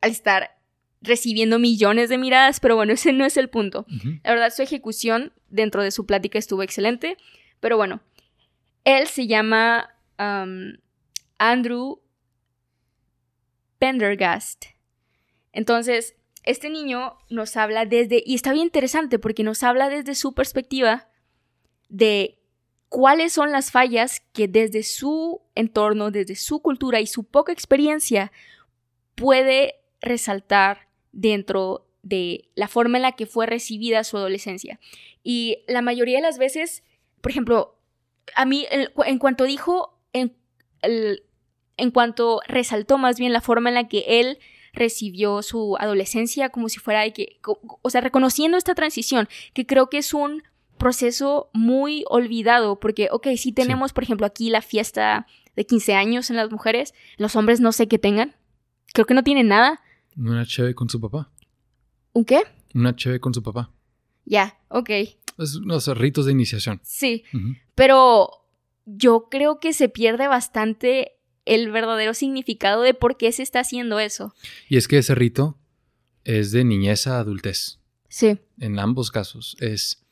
al 0.00 0.10
estar 0.10 0.59
recibiendo 1.02 1.58
millones 1.58 2.08
de 2.08 2.18
miradas, 2.18 2.60
pero 2.60 2.76
bueno, 2.76 2.92
ese 2.94 3.12
no 3.12 3.24
es 3.24 3.36
el 3.36 3.48
punto. 3.48 3.86
La 4.22 4.30
verdad, 4.30 4.52
su 4.54 4.62
ejecución 4.62 5.32
dentro 5.48 5.82
de 5.82 5.90
su 5.90 6.06
plática 6.06 6.38
estuvo 6.38 6.62
excelente. 6.62 7.16
Pero 7.60 7.76
bueno, 7.76 8.00
él 8.84 9.06
se 9.06 9.26
llama 9.26 9.90
um, 10.18 10.78
Andrew 11.38 12.00
Pendergast. 13.78 14.66
Entonces, 15.52 16.16
este 16.44 16.70
niño 16.70 17.18
nos 17.28 17.56
habla 17.56 17.84
desde, 17.84 18.22
y 18.24 18.34
está 18.34 18.52
bien 18.52 18.64
interesante 18.64 19.18
porque 19.18 19.42
nos 19.42 19.62
habla 19.62 19.90
desde 19.90 20.14
su 20.14 20.32
perspectiva 20.32 21.08
de 21.88 22.38
cuáles 22.88 23.32
son 23.32 23.52
las 23.52 23.70
fallas 23.70 24.20
que 24.32 24.48
desde 24.48 24.82
su 24.82 25.42
entorno, 25.54 26.10
desde 26.10 26.36
su 26.36 26.60
cultura 26.60 27.00
y 27.00 27.06
su 27.06 27.24
poca 27.24 27.52
experiencia 27.52 28.32
puede 29.14 29.74
resaltar 30.00 30.89
dentro 31.12 31.86
de 32.02 32.48
la 32.54 32.68
forma 32.68 32.98
en 32.98 33.02
la 33.02 33.12
que 33.12 33.26
fue 33.26 33.46
recibida 33.46 34.04
su 34.04 34.16
adolescencia. 34.16 34.80
Y 35.22 35.58
la 35.68 35.82
mayoría 35.82 36.16
de 36.16 36.22
las 36.22 36.38
veces, 36.38 36.82
por 37.20 37.30
ejemplo, 37.30 37.76
a 38.34 38.44
mí, 38.46 38.66
el- 38.70 38.90
en 39.04 39.18
cuanto 39.18 39.44
dijo, 39.44 39.98
en, 40.12 40.34
el- 40.82 41.24
en 41.76 41.90
cuanto 41.90 42.40
resaltó 42.46 42.96
más 42.98 43.18
bien 43.18 43.32
la 43.32 43.40
forma 43.40 43.68
en 43.70 43.74
la 43.74 43.88
que 43.88 44.04
él 44.20 44.38
recibió 44.72 45.42
su 45.42 45.76
adolescencia, 45.78 46.48
como 46.50 46.68
si 46.68 46.78
fuera 46.78 47.00
de 47.02 47.12
que, 47.12 47.40
o 47.82 47.90
sea, 47.90 48.00
reconociendo 48.00 48.56
esta 48.56 48.74
transición, 48.74 49.28
que 49.52 49.66
creo 49.66 49.90
que 49.90 49.98
es 49.98 50.14
un 50.14 50.42
proceso 50.78 51.50
muy 51.52 52.04
olvidado, 52.08 52.80
porque, 52.80 53.08
ok, 53.10 53.28
sí 53.36 53.52
tenemos, 53.52 53.92
por 53.92 54.04
ejemplo, 54.04 54.26
aquí 54.26 54.48
la 54.48 54.62
fiesta 54.62 55.26
de 55.56 55.66
15 55.66 55.94
años 55.94 56.30
en 56.30 56.36
las 56.36 56.50
mujeres, 56.50 56.94
los 57.18 57.36
hombres 57.36 57.60
no 57.60 57.72
sé 57.72 57.88
qué 57.88 57.98
tengan, 57.98 58.34
creo 58.94 59.04
que 59.06 59.12
no 59.14 59.22
tienen 59.24 59.48
nada. 59.48 59.82
Una 60.16 60.44
cheve 60.44 60.74
con 60.74 60.88
su 60.88 61.00
papá. 61.00 61.30
¿Un 62.12 62.24
qué? 62.24 62.42
Una 62.74 62.94
cheve 62.94 63.20
con 63.20 63.32
su 63.34 63.42
papá. 63.42 63.70
Ya, 64.24 64.58
ok, 64.68 64.90
Es 65.38 65.56
unos 65.56 65.86
ritos 65.96 66.26
de 66.26 66.32
iniciación. 66.32 66.80
sí, 66.84 67.24
pero 67.74 68.30
yo 68.86 69.28
creo 69.30 69.60
que 69.60 69.72
se 69.72 69.88
pierde 69.88 70.26
bastante 70.28 71.12
el 71.46 71.70
verdadero 71.70 72.14
significado 72.14 72.82
de 72.82 72.94
por 72.94 73.16
qué 73.16 73.32
se 73.32 73.42
está 73.42 73.60
haciendo 73.60 73.98
eso. 73.98 74.34
Y 74.68 74.76
es 74.76 74.88
que 74.88 74.98
ese 74.98 75.14
rito 75.14 75.58
es 76.24 76.52
de 76.52 76.64
niñez 76.64 77.06
a 77.06 77.18
adultez. 77.18 77.78
Sí, 78.08 78.38
En 78.58 78.78
ambos 78.78 79.10
casos. 79.10 79.56
Es. 79.60 80.04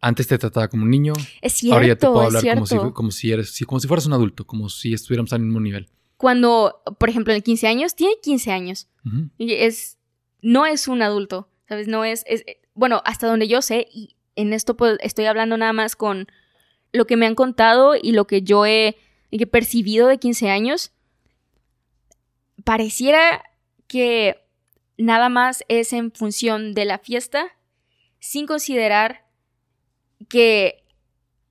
Antes 0.00 0.26
te 0.28 0.36
trataba 0.36 0.68
como 0.68 0.84
un 0.84 0.90
niño. 0.90 1.14
es 1.40 1.54
cierto, 1.54 1.74
ahora 1.74 1.86
ya 1.86 1.96
te 1.96 2.06
puedo 2.06 2.20
hablar 2.20 2.42
como 2.54 2.66
si, 2.66 2.76
como, 2.92 3.10
si 3.10 3.32
eres, 3.32 3.58
como 3.66 3.80
si 3.80 3.88
fueras 3.88 4.06
un 4.06 4.12
adulto. 4.12 4.46
Como 4.46 4.68
si 4.68 4.92
estuviéramos 4.92 5.32
al 5.32 5.40
mismo 5.40 5.60
nivel. 5.60 5.88
Cuando, 6.24 6.80
por 6.98 7.10
ejemplo, 7.10 7.34
en 7.34 7.42
15 7.42 7.66
años, 7.66 7.94
tiene 7.94 8.14
15 8.22 8.50
años. 8.50 8.88
Y 9.36 9.52
es, 9.52 9.98
no 10.40 10.64
es 10.64 10.88
un 10.88 11.02
adulto, 11.02 11.50
¿sabes? 11.68 11.86
No 11.86 12.02
es, 12.02 12.24
es, 12.26 12.46
bueno, 12.72 13.02
hasta 13.04 13.26
donde 13.26 13.46
yo 13.46 13.60
sé, 13.60 13.88
y 13.92 14.16
en 14.34 14.54
esto 14.54 14.74
pues, 14.74 14.96
estoy 15.02 15.26
hablando 15.26 15.58
nada 15.58 15.74
más 15.74 15.96
con 15.96 16.26
lo 16.92 17.06
que 17.06 17.18
me 17.18 17.26
han 17.26 17.34
contado 17.34 17.94
y 17.94 18.12
lo 18.12 18.26
que 18.26 18.40
yo 18.40 18.64
he, 18.64 18.96
he 19.32 19.46
percibido 19.46 20.08
de 20.08 20.16
15 20.16 20.48
años, 20.48 20.92
pareciera 22.64 23.44
que 23.86 24.46
nada 24.96 25.28
más 25.28 25.62
es 25.68 25.92
en 25.92 26.10
función 26.10 26.72
de 26.72 26.86
la 26.86 26.96
fiesta, 26.96 27.48
sin 28.18 28.46
considerar 28.46 29.26
que 30.30 30.84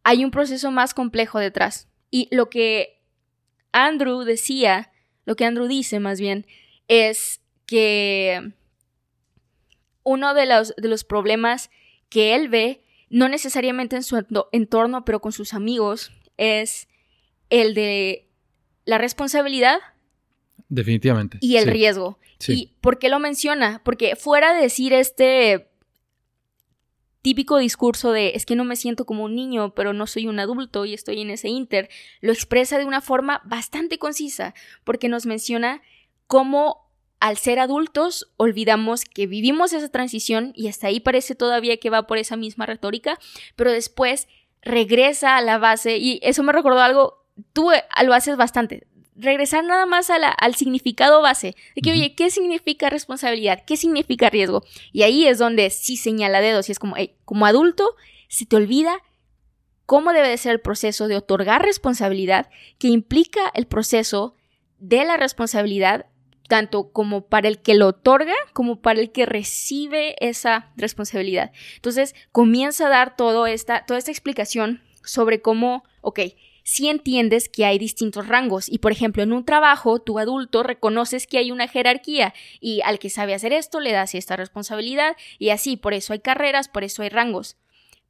hay 0.01 0.25
un 0.25 0.31
proceso 0.31 0.71
más 0.71 0.95
complejo 0.95 1.37
detrás. 1.37 1.89
Y 2.09 2.27
lo 2.35 2.49
que 2.49 2.92
Andrew 3.73 4.21
decía, 4.23 4.91
lo 5.25 5.35
que 5.35 5.45
Andrew 5.45 5.67
dice 5.67 5.99
más 5.99 6.19
bien, 6.21 6.47
es 6.87 7.41
que 7.65 8.53
uno 10.03 10.33
de 10.33 10.45
los, 10.45 10.73
de 10.77 10.87
los 10.87 11.03
problemas 11.03 11.69
que 12.09 12.35
él 12.35 12.49
ve, 12.49 12.83
no 13.09 13.29
necesariamente 13.29 13.95
en 13.95 14.03
su 14.03 14.15
ento- 14.17 14.47
entorno, 14.51 15.05
pero 15.05 15.21
con 15.21 15.31
sus 15.31 15.53
amigos, 15.53 16.11
es 16.37 16.87
el 17.49 17.73
de 17.73 18.27
la 18.85 18.97
responsabilidad 18.97 19.79
Definitivamente. 20.69 21.37
y 21.41 21.57
el 21.57 21.65
Sí, 21.65 21.69
riesgo. 21.69 22.19
sí. 22.39 22.53
¿Y 22.53 22.67
por 22.81 22.99
qué 22.99 23.09
lo 23.09 23.19
menciona? 23.19 23.81
Porque 23.85 24.15
fuera 24.15 24.53
de 24.53 24.61
decir 24.61 24.93
este 24.93 25.69
típico 27.23 27.57
discurso 27.57 28.11
de 28.11 28.33
es 28.35 28.45
que 28.45 28.55
no 28.55 28.65
me 28.65 28.75
siento 28.75 29.05
como 29.05 29.23
un 29.23 29.33
niño, 29.33 29.73
pero 29.73 29.93
no 29.93 30.05
soy 30.05 30.27
un 30.27 30.39
adulto 30.39 30.85
y 30.85 30.93
estoy 30.93 31.21
en 31.21 31.31
ese 31.31 31.47
inter, 31.47 31.89
lo 32.21 32.31
expresa 32.31 32.77
de 32.77 32.85
una 32.85 33.01
forma 33.01 33.41
bastante 33.45 33.97
concisa, 33.97 34.53
porque 34.83 35.09
nos 35.09 35.25
menciona 35.25 35.81
cómo 36.27 36.91
al 37.19 37.37
ser 37.37 37.59
adultos 37.59 38.29
olvidamos 38.35 39.05
que 39.05 39.25
vivimos 39.25 39.71
esa 39.71 39.87
transición 39.87 40.51
y 40.55 40.67
hasta 40.67 40.87
ahí 40.87 40.99
parece 40.99 41.33
todavía 41.33 41.77
que 41.77 41.89
va 41.89 42.05
por 42.05 42.17
esa 42.17 42.35
misma 42.35 42.65
retórica, 42.65 43.17
pero 43.55 43.71
después 43.71 44.27
regresa 44.61 45.37
a 45.37 45.41
la 45.41 45.57
base 45.57 45.97
y 45.97 46.19
eso 46.23 46.43
me 46.43 46.51
recordó 46.51 46.81
algo, 46.81 47.25
tú 47.53 47.71
eh, 47.71 47.85
lo 48.03 48.13
haces 48.13 48.35
bastante, 48.35 48.85
regresar 49.15 49.63
nada 49.63 49.85
más 49.85 50.09
a 50.09 50.17
la- 50.19 50.29
al 50.29 50.55
significado 50.55 51.21
base, 51.21 51.55
de 51.75 51.81
que, 51.81 51.91
oye, 51.91 52.15
¿qué 52.15 52.29
significa 52.29 52.89
responsabilidad? 52.89 53.63
¿Qué 53.65 53.77
significa 53.77 54.29
riesgo? 54.29 54.63
Y 54.91 55.03
ahí 55.03 55.27
es 55.27 55.37
donde 55.37 55.69
sí 55.69 55.97
señala 55.97 56.41
dedos 56.41 56.69
y 56.69 56.71
es 56.71 56.79
como, 56.79 56.95
hey, 56.97 57.15
como 57.25 57.45
adulto, 57.45 57.95
se 58.27 58.45
te 58.45 58.55
olvida 58.55 58.97
cómo 59.85 60.13
debe 60.13 60.29
de 60.29 60.37
ser 60.37 60.53
el 60.53 60.61
proceso 60.61 61.07
de 61.07 61.17
otorgar 61.17 61.61
responsabilidad, 61.63 62.49
que 62.79 62.87
implica 62.87 63.51
el 63.53 63.67
proceso 63.67 64.35
de 64.79 65.05
la 65.05 65.17
responsabilidad, 65.17 66.07
tanto 66.47 66.91
como 66.91 67.27
para 67.27 67.47
el 67.47 67.61
que 67.61 67.73
lo 67.75 67.87
otorga, 67.87 68.33
como 68.53 68.81
para 68.81 68.99
el 68.99 69.11
que 69.11 69.25
recibe 69.25 70.15
esa 70.25 70.71
responsabilidad. 70.75 71.51
Entonces, 71.75 72.15
comienza 72.31 72.87
a 72.87 72.89
dar 72.89 73.15
todo 73.15 73.45
esta, 73.47 73.85
toda 73.85 73.97
esta 73.99 74.11
explicación 74.11 74.81
sobre 75.03 75.41
cómo, 75.41 75.83
ok, 76.01 76.19
si 76.63 76.89
entiendes 76.89 77.49
que 77.49 77.65
hay 77.65 77.77
distintos 77.77 78.27
rangos 78.27 78.69
y 78.69 78.79
por 78.79 78.91
ejemplo 78.91 79.21
en 79.23 79.33
un 79.33 79.45
trabajo 79.45 79.99
tu 79.99 80.19
adulto 80.19 80.63
reconoces 80.63 81.27
que 81.27 81.37
hay 81.37 81.51
una 81.51 81.67
jerarquía 81.67 82.33
y 82.59 82.81
al 82.81 82.99
que 82.99 83.09
sabe 83.09 83.33
hacer 83.33 83.53
esto 83.53 83.79
le 83.79 83.91
das 83.91 84.15
esta 84.15 84.35
responsabilidad 84.35 85.15
y 85.39 85.49
así, 85.49 85.77
por 85.77 85.93
eso 85.93 86.13
hay 86.13 86.19
carreras, 86.19 86.67
por 86.67 86.83
eso 86.83 87.03
hay 87.03 87.09
rangos. 87.09 87.57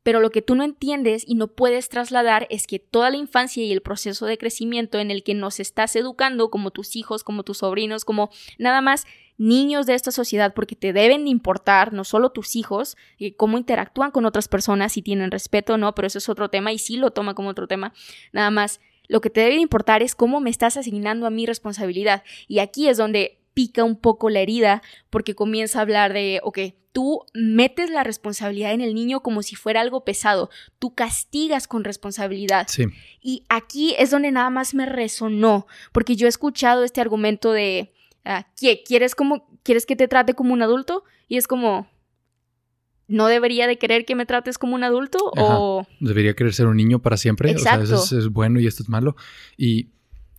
Pero 0.03 0.19
lo 0.19 0.31
que 0.31 0.41
tú 0.41 0.55
no 0.55 0.63
entiendes 0.63 1.23
y 1.25 1.35
no 1.35 1.47
puedes 1.47 1.87
trasladar 1.87 2.45
es 2.49 2.67
que 2.67 2.77
toda 2.77 3.09
la 3.09 3.17
infancia 3.17 3.63
y 3.63 3.71
el 3.71 3.81
proceso 3.81 4.25
de 4.25 4.37
crecimiento 4.37 4.99
en 4.99 5.11
el 5.11 5.23
que 5.23 5.33
nos 5.33 5.61
estás 5.61 5.95
educando, 5.95 6.49
como 6.49 6.71
tus 6.71 6.97
hijos, 6.97 7.23
como 7.23 7.43
tus 7.43 7.59
sobrinos, 7.59 8.03
como 8.03 8.29
nada 8.57 8.81
más 8.81 9.05
niños 9.37 9.85
de 9.85 9.95
esta 9.95 10.11
sociedad, 10.11 10.53
porque 10.53 10.75
te 10.75 10.93
deben 10.93 11.25
de 11.25 11.29
importar 11.29 11.93
no 11.93 12.03
solo 12.03 12.31
tus 12.31 12.55
hijos, 12.55 12.97
y 13.17 13.31
cómo 13.31 13.57
interactúan 13.57 14.11
con 14.11 14.25
otras 14.25 14.47
personas, 14.47 14.93
si 14.93 15.01
tienen 15.01 15.31
respeto 15.31 15.73
o 15.73 15.77
no, 15.77 15.95
pero 15.95 16.07
eso 16.07 16.17
es 16.17 16.29
otro 16.29 16.49
tema 16.49 16.71
y 16.71 16.79
sí 16.79 16.97
lo 16.97 17.11
toma 17.11 17.33
como 17.33 17.49
otro 17.49 17.67
tema. 17.67 17.93
Nada 18.31 18.51
más, 18.51 18.79
lo 19.07 19.21
que 19.21 19.29
te 19.29 19.41
debe 19.41 19.55
de 19.55 19.61
importar 19.61 20.01
es 20.01 20.15
cómo 20.15 20.39
me 20.39 20.49
estás 20.49 20.77
asignando 20.77 21.27
a 21.27 21.29
mi 21.29 21.45
responsabilidad. 21.45 22.23
Y 22.47 22.59
aquí 22.59 22.87
es 22.87 22.97
donde 22.97 23.39
pica 23.53 23.83
un 23.83 23.95
poco 23.95 24.29
la 24.29 24.39
herida, 24.39 24.81
porque 25.09 25.35
comienza 25.35 25.79
a 25.79 25.83
hablar 25.83 26.13
de, 26.13 26.39
ok, 26.43 26.59
tú 26.91 27.25
metes 27.33 27.89
la 27.89 28.03
responsabilidad 28.03 28.71
en 28.71 28.81
el 28.81 28.93
niño 28.93 29.21
como 29.21 29.41
si 29.41 29.55
fuera 29.55 29.81
algo 29.81 30.05
pesado, 30.05 30.49
tú 30.79 30.93
castigas 30.93 31.67
con 31.67 31.83
responsabilidad. 31.83 32.67
Sí. 32.69 32.85
Y 33.21 33.43
aquí 33.49 33.95
es 33.97 34.11
donde 34.11 34.31
nada 34.31 34.49
más 34.49 34.73
me 34.73 34.85
resonó, 34.85 35.67
porque 35.91 36.15
yo 36.15 36.27
he 36.27 36.29
escuchado 36.29 36.83
este 36.83 37.01
argumento 37.01 37.51
de. 37.51 37.91
¿Quieres, 38.85 39.15
como, 39.15 39.47
¿quieres 39.63 39.85
que 39.85 39.95
te 39.95 40.07
trate 40.07 40.33
como 40.33 40.53
un 40.53 40.61
adulto? 40.61 41.03
Y 41.27 41.37
es 41.37 41.47
como, 41.47 41.87
¿no 43.07 43.27
debería 43.27 43.67
de 43.67 43.77
querer 43.77 44.05
que 44.05 44.15
me 44.15 44.25
trates 44.25 44.57
como 44.57 44.75
un 44.75 44.83
adulto? 44.83 45.31
Ajá. 45.37 45.59
O... 45.59 45.87
Debería 45.99 46.35
querer 46.35 46.53
ser 46.53 46.67
un 46.67 46.77
niño 46.77 47.01
para 47.01 47.17
siempre. 47.17 47.53
O 47.55 47.59
sea, 47.59 47.75
Exacto. 47.75 47.95
eso 47.95 48.17
es, 48.17 48.25
es 48.25 48.29
bueno 48.29 48.59
y 48.59 48.67
esto 48.67 48.83
es 48.83 48.89
malo. 48.89 49.15
Y 49.57 49.89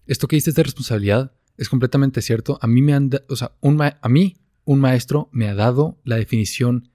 esto 0.07 0.29
que 0.29 0.37
dices 0.37 0.55
de 0.55 0.62
responsabilidad 0.62 1.33
es 1.57 1.68
completamente 1.68 2.23
cierto. 2.23 2.59
A 2.61 2.66
mí 2.66 2.83
me 2.83 2.94
han, 2.94 3.11
o 3.29 3.37
sea, 3.37 3.53
un 3.61 3.81
a 3.81 4.09
mí 4.09 4.37
un 4.64 4.81
maestro 4.81 5.29
me 5.31 5.49
ha 5.49 5.55
dado 5.55 6.01
la 6.05 6.16
definición 6.16 6.90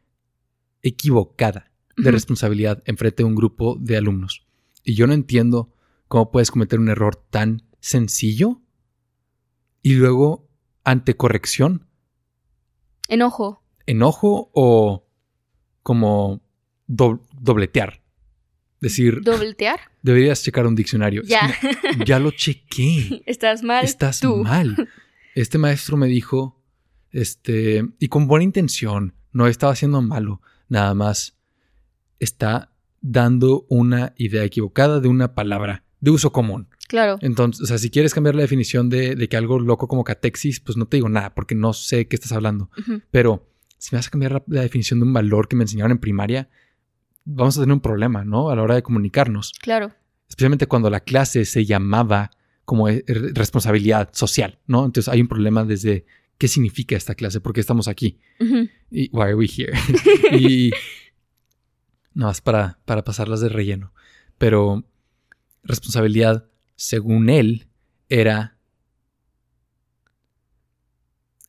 equivocada 0.81 1.71
de 1.95 2.03
Ujú. 2.03 2.11
responsabilidad 2.11 2.81
enfrente 2.85 3.23
de 3.23 3.27
un 3.27 3.35
grupo 3.35 3.77
de 3.79 3.97
alumnos. 3.97 4.47
Y 4.83 4.95
yo 4.95 5.07
no 5.07 5.13
entiendo 5.13 5.73
cómo 6.07 6.31
puedes 6.31 6.51
cometer 6.51 6.79
un 6.79 6.89
error 6.89 7.15
tan 7.15 7.63
sencillo 7.79 8.61
y 9.81 9.93
luego 9.95 10.48
ante 10.89 11.15
corrección, 11.15 11.85
Enojo. 13.07 13.63
enojo 13.85 14.49
o 14.53 15.07
como 15.83 16.41
do- 16.87 17.25
dobletear. 17.39 18.01
Decir, 18.81 19.21
¿Dobletear? 19.21 19.79
deberías 20.01 20.41
checar 20.41 20.65
un 20.65 20.73
diccionario. 20.75 21.21
Ya. 21.23 21.53
ya 22.05 22.17
lo 22.19 22.31
chequé. 22.31 23.23
Estás 23.25 23.61
mal. 23.61 23.83
Estás 23.83 24.21
tú. 24.21 24.37
mal. 24.37 24.87
Este 25.35 25.57
maestro 25.57 25.97
me 25.97 26.07
dijo, 26.07 26.61
este, 27.11 27.83
y 27.99 28.07
con 28.07 28.27
buena 28.27 28.45
intención, 28.45 29.15
no 29.33 29.47
estaba 29.47 29.73
haciendo 29.73 30.01
malo, 30.01 30.41
nada 30.69 30.93
más 30.93 31.37
está 32.19 32.71
dando 33.01 33.65
una 33.69 34.13
idea 34.17 34.43
equivocada 34.43 34.99
de 35.01 35.07
una 35.09 35.35
palabra 35.35 35.83
de 35.99 36.11
uso 36.11 36.31
común. 36.31 36.69
Claro. 36.89 37.17
Entonces, 37.21 37.61
o 37.61 37.65
sea, 37.67 37.77
si 37.77 37.89
quieres 37.89 38.13
cambiar 38.13 38.35
la 38.35 38.41
definición 38.41 38.89
de, 38.89 39.15
de 39.15 39.29
que 39.29 39.37
algo 39.37 39.59
loco 39.59 39.87
como 39.87 40.03
catexis, 40.03 40.59
pues 40.59 40.75
no 40.75 40.85
te 40.87 40.97
digo 40.97 41.07
nada, 41.07 41.33
porque 41.33 41.55
no 41.55 41.71
sé 41.71 42.07
qué 42.09 42.15
estás 42.17 42.31
hablando. 42.33 42.69
Pero 43.11 43.47
si 43.77 43.95
me 43.95 43.99
vas 43.99 44.07
a 44.07 44.09
cambiar 44.09 44.31
la, 44.33 44.43
la 44.47 44.61
definición 44.63 44.99
de 44.99 45.05
un 45.05 45.13
valor 45.13 45.47
que 45.47 45.55
me 45.55 45.63
enseñaron 45.63 45.91
en 45.91 45.99
primaria, 45.99 46.49
vamos 47.25 47.57
a 47.57 47.61
tener 47.61 47.73
un 47.73 47.79
problema, 47.79 48.25
¿no? 48.25 48.49
A 48.49 48.55
la 48.55 48.63
hora 48.63 48.75
de 48.75 48.81
comunicarnos 48.83 49.53
Claro. 49.61 49.93
especialmente 50.27 50.65
cuando 50.67 50.89
la 50.89 50.99
clase 50.99 51.45
se 51.45 51.63
llamaba 51.63 52.31
como 52.65 52.89
eh, 52.89 53.03
re- 53.07 53.31
responsabilidad 53.33 54.09
social, 54.13 54.59
¿no? 54.67 54.83
Entonces 54.85 55.13
hay 55.13 55.21
un 55.21 55.27
problema 55.27 55.63
desde 55.63 56.05
qué 56.39 56.47
significa 56.47 56.95
esta 56.95 57.13
clase, 57.15 57.39
por 57.39 57.53
qué 57.53 57.59
estamos 57.61 57.87
aquí 57.87 58.17
y 58.89 59.09
why 59.11 59.21
are 59.23 59.35
we 59.35 59.45
here. 59.45 59.73
y 60.39 60.71
no, 62.13 62.31
es 62.31 62.41
para, 62.41 62.79
para 62.85 63.03
pasarlas 63.03 63.41
de 63.41 63.49
relleno. 63.49 63.93
Pero 64.39 64.83
responsabilidad, 65.63 66.45
según 66.79 67.29
él, 67.29 67.67
era 68.07 68.57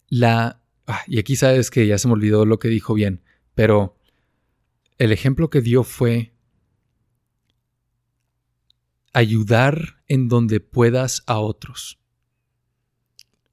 la... 0.08 0.60
ah, 0.88 1.02
y 1.06 1.20
aquí 1.20 1.36
sabes 1.36 1.70
que 1.70 1.86
ya 1.86 1.98
se 1.98 2.08
me 2.08 2.14
olvidó 2.14 2.44
lo 2.44 2.58
que 2.58 2.66
dijo 2.66 2.94
bien, 2.94 3.22
pero 3.54 3.96
el 4.98 5.12
ejemplo 5.12 5.48
que 5.48 5.60
dio 5.60 5.84
fue 5.84 6.34
ayudar 9.12 10.02
en 10.08 10.28
donde 10.28 10.58
puedas 10.58 11.22
a 11.28 11.38
otros. 11.38 12.00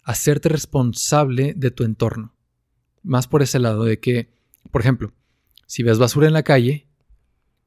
Hacerte 0.01 0.49
responsable 0.49 1.53
de 1.55 1.69
tu 1.69 1.83
entorno. 1.83 2.35
Más 3.03 3.27
por 3.27 3.43
ese 3.43 3.59
lado 3.59 3.83
de 3.83 3.99
que, 3.99 4.33
por 4.71 4.81
ejemplo, 4.81 5.13
si 5.67 5.83
ves 5.83 5.99
basura 5.99 6.25
en 6.25 6.33
la 6.33 6.43
calle, 6.43 6.89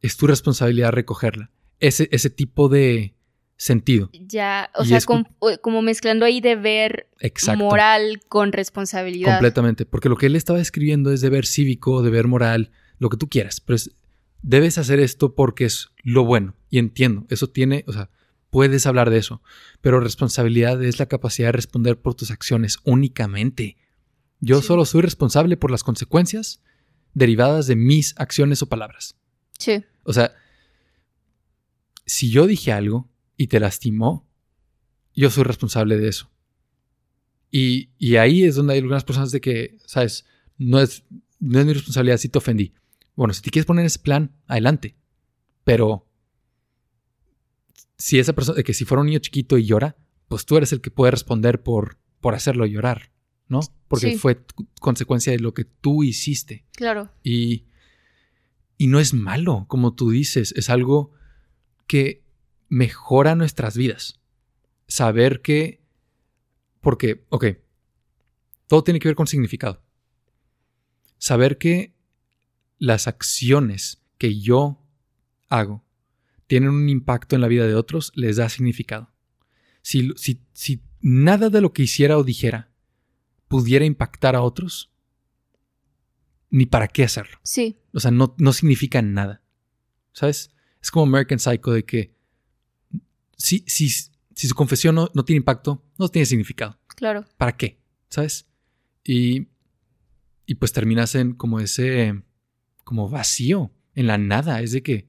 es 0.00 0.16
tu 0.16 0.26
responsabilidad 0.26 0.90
recogerla. 0.90 1.52
Ese, 1.78 2.08
ese 2.10 2.28
tipo 2.28 2.68
de 2.68 3.14
sentido. 3.62 4.08
Ya, 4.14 4.70
o 4.74 4.84
Y 4.84 4.86
sea, 4.88 4.96
es 4.96 5.04
com- 5.04 5.24
como 5.60 5.82
mezclando 5.82 6.24
ahí 6.24 6.40
deber 6.40 7.08
Exacto. 7.18 7.62
moral 7.62 8.22
con 8.26 8.52
responsabilidad. 8.52 9.32
Completamente. 9.34 9.84
Porque 9.84 10.08
lo 10.08 10.16
que 10.16 10.26
él 10.26 10.36
estaba 10.36 10.60
escribiendo 10.62 11.12
es 11.12 11.20
deber 11.20 11.44
cívico, 11.44 12.00
deber 12.02 12.26
moral, 12.26 12.70
lo 12.98 13.10
que 13.10 13.18
tú 13.18 13.28
quieras. 13.28 13.60
Pero 13.60 13.76
es- 13.76 13.90
debes 14.40 14.78
hacer 14.78 14.98
esto 14.98 15.34
porque 15.34 15.66
es 15.66 15.90
lo 16.02 16.24
bueno. 16.24 16.56
Y 16.70 16.78
entiendo, 16.78 17.26
eso 17.28 17.48
tiene, 17.50 17.84
o 17.86 17.92
sea, 17.92 18.08
puedes 18.48 18.86
hablar 18.86 19.10
de 19.10 19.18
eso. 19.18 19.42
Pero 19.82 20.00
responsabilidad 20.00 20.82
es 20.82 20.98
la 20.98 21.04
capacidad 21.06 21.48
de 21.48 21.52
responder 21.52 22.00
por 22.00 22.14
tus 22.14 22.30
acciones 22.30 22.78
únicamente. 22.84 23.76
Yo 24.40 24.62
Sí. 24.62 24.68
solo 24.68 24.86
soy 24.86 25.02
responsable 25.02 25.58
por 25.58 25.70
las 25.70 25.84
consecuencias 25.84 26.62
derivadas 27.12 27.66
de 27.66 27.76
mis 27.76 28.14
acciones 28.16 28.62
o 28.62 28.70
palabras. 28.70 29.16
Sí, 29.58 29.84
O 30.04 30.14
sea, 30.14 30.32
si 32.06 32.30
yo 32.30 32.46
dije 32.46 32.72
algo 32.72 33.09
y 33.40 33.46
te 33.46 33.58
lastimó, 33.58 34.28
yo 35.14 35.30
soy 35.30 35.44
responsable 35.44 35.96
de 35.96 36.08
eso. 36.08 36.30
Y, 37.50 37.88
y 37.96 38.16
ahí 38.16 38.44
es 38.44 38.54
donde 38.54 38.74
hay 38.74 38.80
algunas 38.80 39.02
personas 39.02 39.30
de 39.30 39.40
que, 39.40 39.78
¿sabes? 39.86 40.26
No 40.58 40.78
es, 40.78 41.04
no 41.38 41.58
es 41.58 41.64
mi 41.64 41.72
responsabilidad 41.72 42.18
si 42.18 42.28
te 42.28 42.36
ofendí. 42.36 42.74
Bueno, 43.16 43.32
si 43.32 43.40
te 43.40 43.48
quieres 43.50 43.64
poner 43.64 43.86
ese 43.86 43.98
plan, 43.98 44.36
adelante. 44.46 44.94
Pero 45.64 46.06
si 47.96 48.18
esa 48.18 48.34
persona, 48.34 48.56
de 48.56 48.64
que 48.64 48.74
si 48.74 48.84
fuera 48.84 49.00
un 49.00 49.06
niño 49.06 49.20
chiquito 49.20 49.56
y 49.56 49.64
llora, 49.64 49.96
pues 50.28 50.44
tú 50.44 50.58
eres 50.58 50.72
el 50.74 50.82
que 50.82 50.90
puede 50.90 51.10
responder 51.12 51.62
por, 51.62 51.96
por 52.20 52.34
hacerlo 52.34 52.66
llorar, 52.66 53.10
¿no? 53.48 53.60
Porque 53.88 54.12
Sí. 54.12 54.18
fue 54.18 54.44
consecuencia 54.80 55.32
de 55.32 55.38
lo 55.40 55.54
que 55.54 55.64
tú 55.64 56.02
hiciste. 56.04 56.66
claro. 56.76 57.10
Y, 57.22 57.64
y 58.76 58.86
no 58.88 59.00
es 59.00 59.14
malo, 59.14 59.64
como 59.66 59.94
tú 59.94 60.10
dices, 60.10 60.52
es 60.58 60.68
algo 60.68 61.12
que 61.86 62.22
mejora 62.70 63.34
nuestras 63.34 63.76
vidas. 63.76 64.20
Saber 64.86 65.42
que, 65.42 65.82
porque, 66.80 67.26
ok, 67.28 67.44
todo 68.66 68.82
tiene 68.82 69.00
que 69.00 69.08
ver 69.08 69.16
con 69.16 69.26
significado. 69.26 69.82
Saber 71.18 71.58
que 71.58 71.94
las 72.78 73.06
acciones 73.06 74.02
que 74.16 74.40
yo 74.40 74.82
hago 75.50 75.84
tienen 76.46 76.70
un 76.70 76.88
impacto 76.88 77.34
en 77.34 77.42
la 77.42 77.48
vida 77.48 77.66
de 77.66 77.74
otros 77.74 78.12
les 78.14 78.36
da 78.36 78.48
significado. 78.48 79.12
Si, 79.82 80.12
si, 80.16 80.42
si 80.52 80.82
nada 81.00 81.50
de 81.50 81.60
lo 81.60 81.72
que 81.72 81.82
hiciera 81.82 82.16
o 82.16 82.24
dijera 82.24 82.72
pudiera 83.48 83.84
impactar 83.84 84.36
a 84.36 84.42
otros, 84.42 84.92
ni 86.50 86.66
para 86.66 86.86
qué 86.88 87.02
hacerlo. 87.04 87.38
Sí, 87.42 87.80
O 87.92 88.00
sea, 88.00 88.12
no, 88.12 88.34
no 88.38 88.52
significa 88.52 89.02
nada. 89.02 89.42
¿Sabes? 90.12 90.50
Es 90.80 90.90
como 90.90 91.06
American 91.06 91.38
Psycho 91.38 91.72
de 91.72 91.84
que 91.84 92.19
si, 93.40 93.64
si, 93.66 93.88
si 93.88 94.48
su 94.48 94.54
confesión 94.54 94.94
no, 94.94 95.10
no 95.14 95.24
tiene 95.24 95.38
impacto, 95.38 95.82
no 95.98 96.08
tiene 96.08 96.26
significado. 96.26 96.78
claro. 96.94 97.24
¿Para 97.36 97.56
qué? 97.56 97.80
¿Sabes? 98.10 98.46
Y, 99.02 99.48
y 100.46 100.56
pues 100.56 100.72
terminas 100.72 101.14
en 101.14 101.32
como 101.32 101.58
ese, 101.60 102.22
como 102.84 103.08
vacío, 103.08 103.72
en 103.94 104.06
la 104.06 104.18
nada. 104.18 104.60
Es 104.60 104.72
de 104.72 104.82
que, 104.82 105.08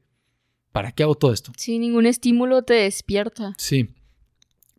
¿para 0.71 0.93
qué 0.93 1.03
hago 1.03 1.15
todo 1.15 1.33
esto? 1.33 1.51
Sí, 1.57 1.77
ningún 1.77 2.05
estímulo 2.05 2.63
te 2.63 2.75
despierta. 2.75 3.53
Sí. 3.57 3.93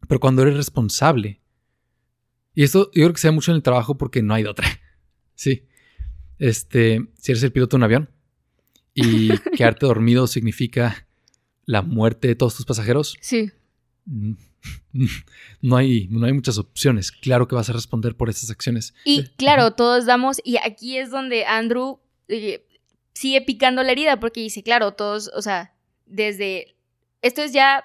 Pero 0.09 0.19
cuando 0.19 0.43
eres 0.43 0.57
responsable, 0.57 1.43
y 2.55 2.63
esto 2.63 2.91
yo 2.95 3.05
creo 3.05 3.13
que 3.13 3.21
se 3.21 3.29
da 3.29 3.33
mucho 3.33 3.51
en 3.51 3.57
el 3.57 3.63
trabajo 3.63 3.99
porque 3.99 4.23
no 4.23 4.35
hay 4.35 4.43
de 4.45 4.49
otra. 4.49 4.67
Sí. 5.35 5.67
Este, 6.39 7.01
si 7.19 7.33
eres 7.33 7.43
el 7.43 7.53
piloto 7.53 7.77
de 7.77 7.79
un 7.79 7.85
avión 7.85 8.11
y 8.95 9.31
quedarte 9.57 9.87
dormido 9.87 10.27
significa 10.29 11.09
la 11.65 11.83
muerte 11.83 12.29
de 12.29 12.35
todos 12.35 12.57
tus 12.57 12.67
pasajeros, 12.67 13.17
Sí, 13.21 13.51
mm, 14.07 14.33
no 15.63 15.77
hay, 15.77 16.09
no 16.11 16.27
hay 16.27 16.33
muchas 16.33 16.59
opciones. 16.59 17.13
Claro 17.13 17.49
que 17.49 17.55
vas 17.55 17.69
a 17.71 17.73
responder 17.73 18.17
por 18.17 18.31
esas 18.31 18.51
acciones. 18.51 18.95
Y 19.05 19.21
Eh, 19.21 19.31
claro, 19.37 19.73
todos 19.73 20.07
damos, 20.07 20.41
y 20.45 20.57
aquí 20.57 20.99
es 20.99 21.11
donde 21.11 21.45
Andrew 21.45 22.01
eh, 22.29 22.65
sigue 23.13 23.41
picando 23.43 23.83
la 23.83 23.93
herida, 23.93 24.21
porque 24.21 24.41
dice, 24.41 24.63
claro, 24.63 24.93
todos, 24.93 25.31
o 25.35 25.43
sea, 25.43 25.75
desde, 26.07 26.77
esto 27.23 27.43
es 27.43 27.53
ya, 27.53 27.85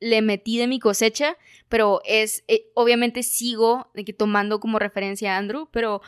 le 0.00 0.22
metí 0.22 0.58
de 0.58 0.66
mi 0.66 0.78
cosecha, 0.80 1.36
pero 1.68 2.00
es, 2.04 2.42
eh, 2.48 2.70
obviamente 2.74 3.22
sigo 3.22 3.90
de 3.94 4.04
que 4.04 4.12
tomando 4.12 4.60
como 4.60 4.78
referencia 4.78 5.34
a 5.34 5.38
Andrew, 5.38 5.68
pero 5.70 6.00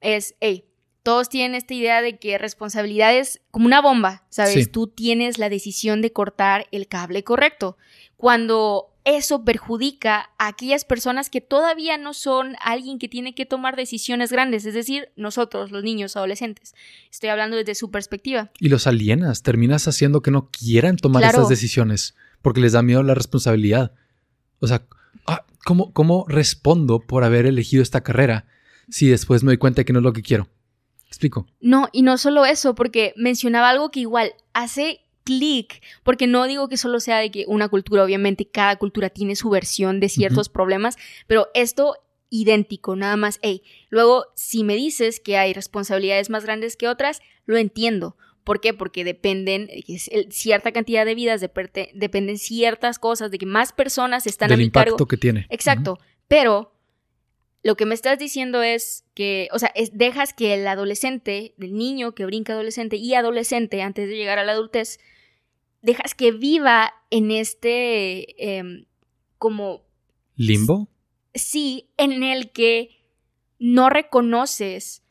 es, 0.00 0.34
hey, 0.40 0.67
todos 1.08 1.30
tienen 1.30 1.54
esta 1.54 1.72
idea 1.72 2.02
de 2.02 2.18
que 2.18 2.36
responsabilidad 2.36 3.16
es 3.16 3.40
como 3.50 3.64
una 3.64 3.80
bomba, 3.80 4.24
¿sabes? 4.28 4.52
Sí. 4.52 4.66
Tú 4.66 4.88
tienes 4.88 5.38
la 5.38 5.48
decisión 5.48 6.02
de 6.02 6.12
cortar 6.12 6.66
el 6.70 6.86
cable 6.86 7.24
correcto. 7.24 7.78
Cuando 8.18 8.90
eso 9.04 9.42
perjudica 9.42 10.28
a 10.36 10.48
aquellas 10.48 10.84
personas 10.84 11.30
que 11.30 11.40
todavía 11.40 11.96
no 11.96 12.12
son 12.12 12.56
alguien 12.62 12.98
que 12.98 13.08
tiene 13.08 13.34
que 13.34 13.46
tomar 13.46 13.74
decisiones 13.74 14.30
grandes, 14.30 14.66
es 14.66 14.74
decir, 14.74 15.08
nosotros, 15.16 15.70
los 15.70 15.82
niños, 15.82 16.14
adolescentes. 16.14 16.74
Estoy 17.10 17.30
hablando 17.30 17.56
desde 17.56 17.74
su 17.74 17.90
perspectiva. 17.90 18.50
Y 18.60 18.68
los 18.68 18.86
alienas, 18.86 19.42
terminas 19.42 19.88
haciendo 19.88 20.20
que 20.20 20.30
no 20.30 20.50
quieran 20.50 20.98
tomar 20.98 21.22
Claro. 21.22 21.38
estas 21.38 21.48
decisiones 21.48 22.16
porque 22.42 22.60
les 22.60 22.72
da 22.72 22.82
miedo 22.82 23.02
la 23.02 23.14
responsabilidad. 23.14 23.92
O 24.60 24.66
sea, 24.66 24.82
ah, 25.26 25.46
¿cómo, 25.64 25.90
¿cómo 25.94 26.26
respondo 26.28 27.00
por 27.00 27.24
haber 27.24 27.46
elegido 27.46 27.82
esta 27.82 28.02
carrera 28.02 28.44
si 28.90 29.08
después 29.08 29.42
me 29.42 29.52
doy 29.52 29.56
cuenta 29.56 29.80
de 29.80 29.84
que 29.86 29.94
no 29.94 30.00
es 30.00 30.04
lo 30.04 30.12
que 30.12 30.20
quiero? 30.20 30.50
¿Explico? 31.08 31.46
No, 31.60 31.88
y 31.92 32.02
no 32.02 32.18
solo 32.18 32.44
eso, 32.44 32.74
porque 32.74 33.12
mencionaba 33.16 33.70
algo 33.70 33.90
que 33.90 34.00
igual 34.00 34.34
hace 34.52 35.00
clic, 35.24 35.82
porque 36.04 36.26
no 36.26 36.46
digo 36.46 36.68
que 36.68 36.76
solo 36.76 37.00
sea 37.00 37.18
de 37.18 37.30
que 37.30 37.44
una 37.48 37.68
cultura, 37.68 38.04
obviamente 38.04 38.46
cada 38.48 38.76
cultura 38.76 39.10
tiene 39.10 39.36
su 39.36 39.50
versión 39.50 40.00
de 40.00 40.08
ciertos 40.08 40.48
problemas, 40.48 40.96
pero 41.26 41.48
esto 41.54 41.96
idéntico, 42.30 42.94
nada 42.96 43.16
más, 43.16 43.38
hey, 43.42 43.62
luego 43.90 44.26
si 44.34 44.64
me 44.64 44.74
dices 44.74 45.20
que 45.20 45.36
hay 45.38 45.52
responsabilidades 45.54 46.28
más 46.30 46.44
grandes 46.44 46.76
que 46.76 46.88
otras, 46.88 47.20
lo 47.46 47.56
entiendo. 47.56 48.16
¿Por 48.44 48.60
qué? 48.62 48.72
Porque 48.72 49.04
dependen 49.04 49.68
el- 49.70 50.32
cierta 50.32 50.72
cantidad 50.72 51.04
de 51.04 51.14
vidas, 51.14 51.40
depende- 51.42 51.90
dependen 51.94 52.38
ciertas 52.38 52.98
cosas, 52.98 53.30
de 53.30 53.36
que 53.38 53.44
más 53.46 53.72
personas 53.72 54.26
están 54.26 54.48
Del 54.48 54.54
a 54.54 54.58
mi 54.58 54.64
impacto 54.64 54.92
cargo. 54.96 55.06
que 55.06 55.16
tiene. 55.18 55.46
Exacto, 55.50 55.98
pero 56.28 56.72
lo 57.62 57.76
que 57.76 57.86
me 57.86 57.94
estás 57.94 58.18
diciendo 58.18 58.62
es 58.62 59.04
que, 59.14 59.48
o 59.52 59.58
sea, 59.58 59.70
es, 59.74 59.96
dejas 59.96 60.32
que 60.32 60.54
el 60.54 60.66
adolescente, 60.66 61.54
el 61.58 61.74
niño 61.74 62.14
que 62.14 62.24
brinca 62.24 62.52
adolescente 62.52 62.96
y 62.96 63.14
adolescente 63.14 63.82
antes 63.82 64.08
de 64.08 64.16
llegar 64.16 64.38
a 64.38 64.44
la 64.44 64.52
adultez, 64.52 64.98
dejas 65.82 66.14
que 66.14 66.32
viva 66.32 66.92
en 67.10 67.30
este 67.30 68.56
em, 68.58 68.86
como... 69.38 69.82
¿Limbo? 70.36 70.88
Sí, 71.34 71.90
en 71.96 72.22
el 72.22 72.52
que 72.52 73.04
no 73.58 73.90
reconoces 73.90 75.02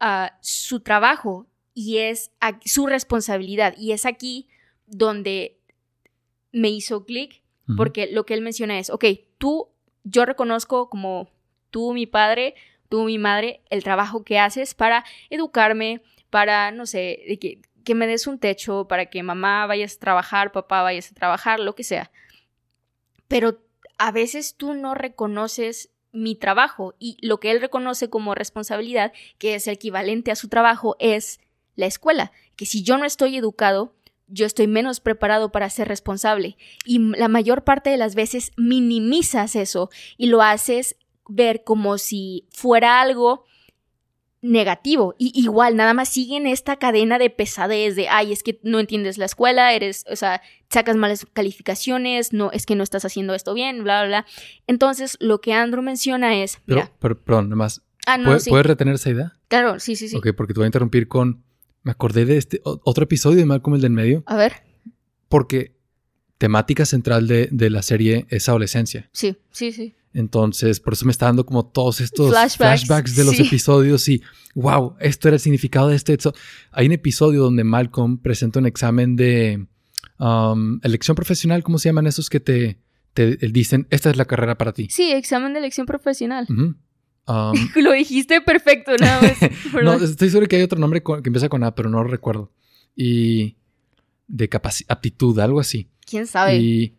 ah, 0.00 0.38
su 0.40 0.80
trabajo 0.80 1.46
y 1.74 1.98
es 1.98 2.30
su 2.64 2.86
responsabilidad. 2.86 3.74
Y 3.76 3.92
es 3.92 4.06
aquí 4.06 4.48
donde 4.86 5.58
me 6.52 6.68
hizo 6.68 7.04
clic, 7.04 7.42
porque 7.76 8.06
lo 8.10 8.26
que 8.26 8.34
él 8.34 8.42
menciona 8.42 8.78
es, 8.78 8.90
ok, 8.90 9.04
tú, 9.38 9.68
yo 10.04 10.26
reconozco 10.26 10.90
como 10.90 11.30
tú, 11.72 11.92
mi 11.92 12.06
padre, 12.06 12.54
tú, 12.88 13.02
mi 13.02 13.18
madre, 13.18 13.62
el 13.70 13.82
trabajo 13.82 14.22
que 14.22 14.38
haces 14.38 14.74
para 14.74 15.04
educarme, 15.30 16.02
para, 16.30 16.70
no 16.70 16.86
sé, 16.86 17.38
que, 17.40 17.60
que 17.82 17.94
me 17.96 18.06
des 18.06 18.28
un 18.28 18.38
techo, 18.38 18.86
para 18.86 19.06
que 19.06 19.24
mamá 19.24 19.66
vayas 19.66 19.96
a 19.96 19.98
trabajar, 19.98 20.52
papá 20.52 20.82
vayas 20.82 21.10
a 21.10 21.14
trabajar, 21.14 21.58
lo 21.58 21.74
que 21.74 21.82
sea. 21.82 22.12
Pero 23.26 23.58
a 23.98 24.12
veces 24.12 24.54
tú 24.56 24.74
no 24.74 24.94
reconoces 24.94 25.90
mi 26.12 26.34
trabajo 26.34 26.94
y 26.98 27.16
lo 27.26 27.40
que 27.40 27.50
él 27.50 27.60
reconoce 27.60 28.10
como 28.10 28.34
responsabilidad, 28.34 29.12
que 29.38 29.54
es 29.54 29.66
equivalente 29.66 30.30
a 30.30 30.36
su 30.36 30.48
trabajo, 30.48 30.96
es 30.98 31.40
la 31.74 31.86
escuela, 31.86 32.32
que 32.54 32.66
si 32.66 32.82
yo 32.82 32.98
no 32.98 33.06
estoy 33.06 33.36
educado, 33.36 33.94
yo 34.28 34.46
estoy 34.46 34.66
menos 34.66 35.00
preparado 35.00 35.52
para 35.52 35.68
ser 35.70 35.88
responsable. 35.88 36.56
Y 36.84 36.98
la 36.98 37.28
mayor 37.28 37.64
parte 37.64 37.90
de 37.90 37.96
las 37.96 38.14
veces 38.14 38.52
minimizas 38.56 39.56
eso 39.56 39.90
y 40.16 40.26
lo 40.26 40.42
haces 40.42 40.96
ver 41.28 41.64
como 41.64 41.98
si 41.98 42.48
fuera 42.50 43.00
algo 43.00 43.44
negativo. 44.42 45.14
Y 45.18 45.32
igual, 45.34 45.76
nada 45.76 45.94
más 45.94 46.08
siguen 46.08 46.46
esta 46.46 46.76
cadena 46.76 47.18
de 47.18 47.30
pesadez 47.30 47.94
de, 47.96 48.08
ay, 48.08 48.32
es 48.32 48.42
que 48.42 48.58
no 48.62 48.80
entiendes 48.80 49.16
la 49.16 49.24
escuela, 49.24 49.72
eres, 49.72 50.04
o 50.10 50.16
sea, 50.16 50.42
sacas 50.68 50.96
malas 50.96 51.26
calificaciones, 51.32 52.32
no, 52.32 52.50
es 52.50 52.66
que 52.66 52.74
no 52.74 52.82
estás 52.82 53.04
haciendo 53.04 53.34
esto 53.34 53.54
bien, 53.54 53.84
bla, 53.84 54.00
bla, 54.02 54.08
bla. 54.08 54.26
Entonces, 54.66 55.16
lo 55.20 55.40
que 55.40 55.52
Andrew 55.54 55.82
menciona 55.82 56.42
es... 56.42 56.58
Pero, 56.66 56.90
perdón, 56.98 57.46
nada 57.50 57.56
más. 57.56 57.82
Ah, 58.06 58.18
¿Puedes 58.22 58.66
retener 58.66 58.96
esa 58.96 59.10
idea? 59.10 59.32
Claro, 59.46 59.78
sí, 59.78 59.94
sí, 59.94 60.08
sí. 60.08 60.16
Ok, 60.16 60.28
porque 60.36 60.52
te 60.52 60.60
voy 60.60 60.64
a 60.64 60.68
interrumpir 60.68 61.06
con... 61.06 61.44
Me 61.84 61.92
acordé 61.92 62.24
de 62.26 62.36
este 62.36 62.60
otro 62.64 63.04
episodio 63.04 63.38
de 63.38 63.46
Malcolm 63.46 63.76
el 63.76 63.80
del 63.80 63.90
medio. 63.90 64.22
A 64.26 64.36
ver. 64.36 64.62
Porque 65.28 65.74
temática 66.38 66.86
central 66.86 67.26
de, 67.26 67.48
de 67.50 67.70
la 67.70 67.82
serie 67.82 68.26
es 68.28 68.48
adolescencia. 68.48 69.08
Sí, 69.12 69.36
sí, 69.50 69.72
sí. 69.72 69.94
Entonces, 70.14 70.78
por 70.80 70.92
eso 70.92 71.06
me 71.06 71.12
está 71.12 71.26
dando 71.26 71.46
como 71.46 71.66
todos 71.66 72.00
estos 72.00 72.30
flashbacks, 72.56 73.16
de 73.16 73.24
los 73.24 73.38
episodios 73.40 74.08
y, 74.08 74.22
wow, 74.54 74.94
esto 75.00 75.28
era 75.28 75.36
el 75.36 75.40
significado 75.40 75.88
de 75.88 75.96
este. 75.96 76.18
Hay 76.70 76.86
un 76.86 76.92
episodio 76.92 77.42
donde 77.42 77.64
Malcolm 77.64 78.18
presenta 78.18 78.58
un 78.58 78.66
examen 78.66 79.16
de 79.16 79.66
um, 80.18 80.80
elección 80.82 81.14
profesional, 81.14 81.62
¿cómo 81.62 81.78
se 81.78 81.88
llaman 81.88 82.06
esos 82.06 82.28
que 82.28 82.40
te, 82.40 82.78
te, 83.14 83.36
dicen, 83.36 83.86
esta 83.90 84.10
es 84.10 84.16
la 84.16 84.26
carrera 84.26 84.58
para 84.58 84.72
ti? 84.72 84.88
Sí, 84.90 85.10
examen 85.12 85.54
de 85.54 85.60
elección 85.60 85.86
profesional. 85.86 86.46
Um, 86.48 86.74
lo 87.76 87.92
dijiste 87.92 88.42
perfecto, 88.42 88.92
nada 88.98 89.20
no, 89.82 89.94
estoy 89.94 90.28
seguro 90.28 90.46
que 90.46 90.56
hay 90.56 90.62
otro 90.62 90.78
nombre 90.78 91.02
que 91.02 91.22
empieza 91.24 91.48
con 91.48 91.64
A, 91.64 91.74
pero 91.74 91.88
no 91.88 92.02
lo 92.02 92.08
recuerdo. 92.08 92.52
Y 92.94 93.56
de 94.28 94.50
aptitud, 94.88 95.38
algo 95.38 95.60
así. 95.60 95.88
¿Quién 96.04 96.26
sabe? 96.26 96.56
Y 96.56 96.98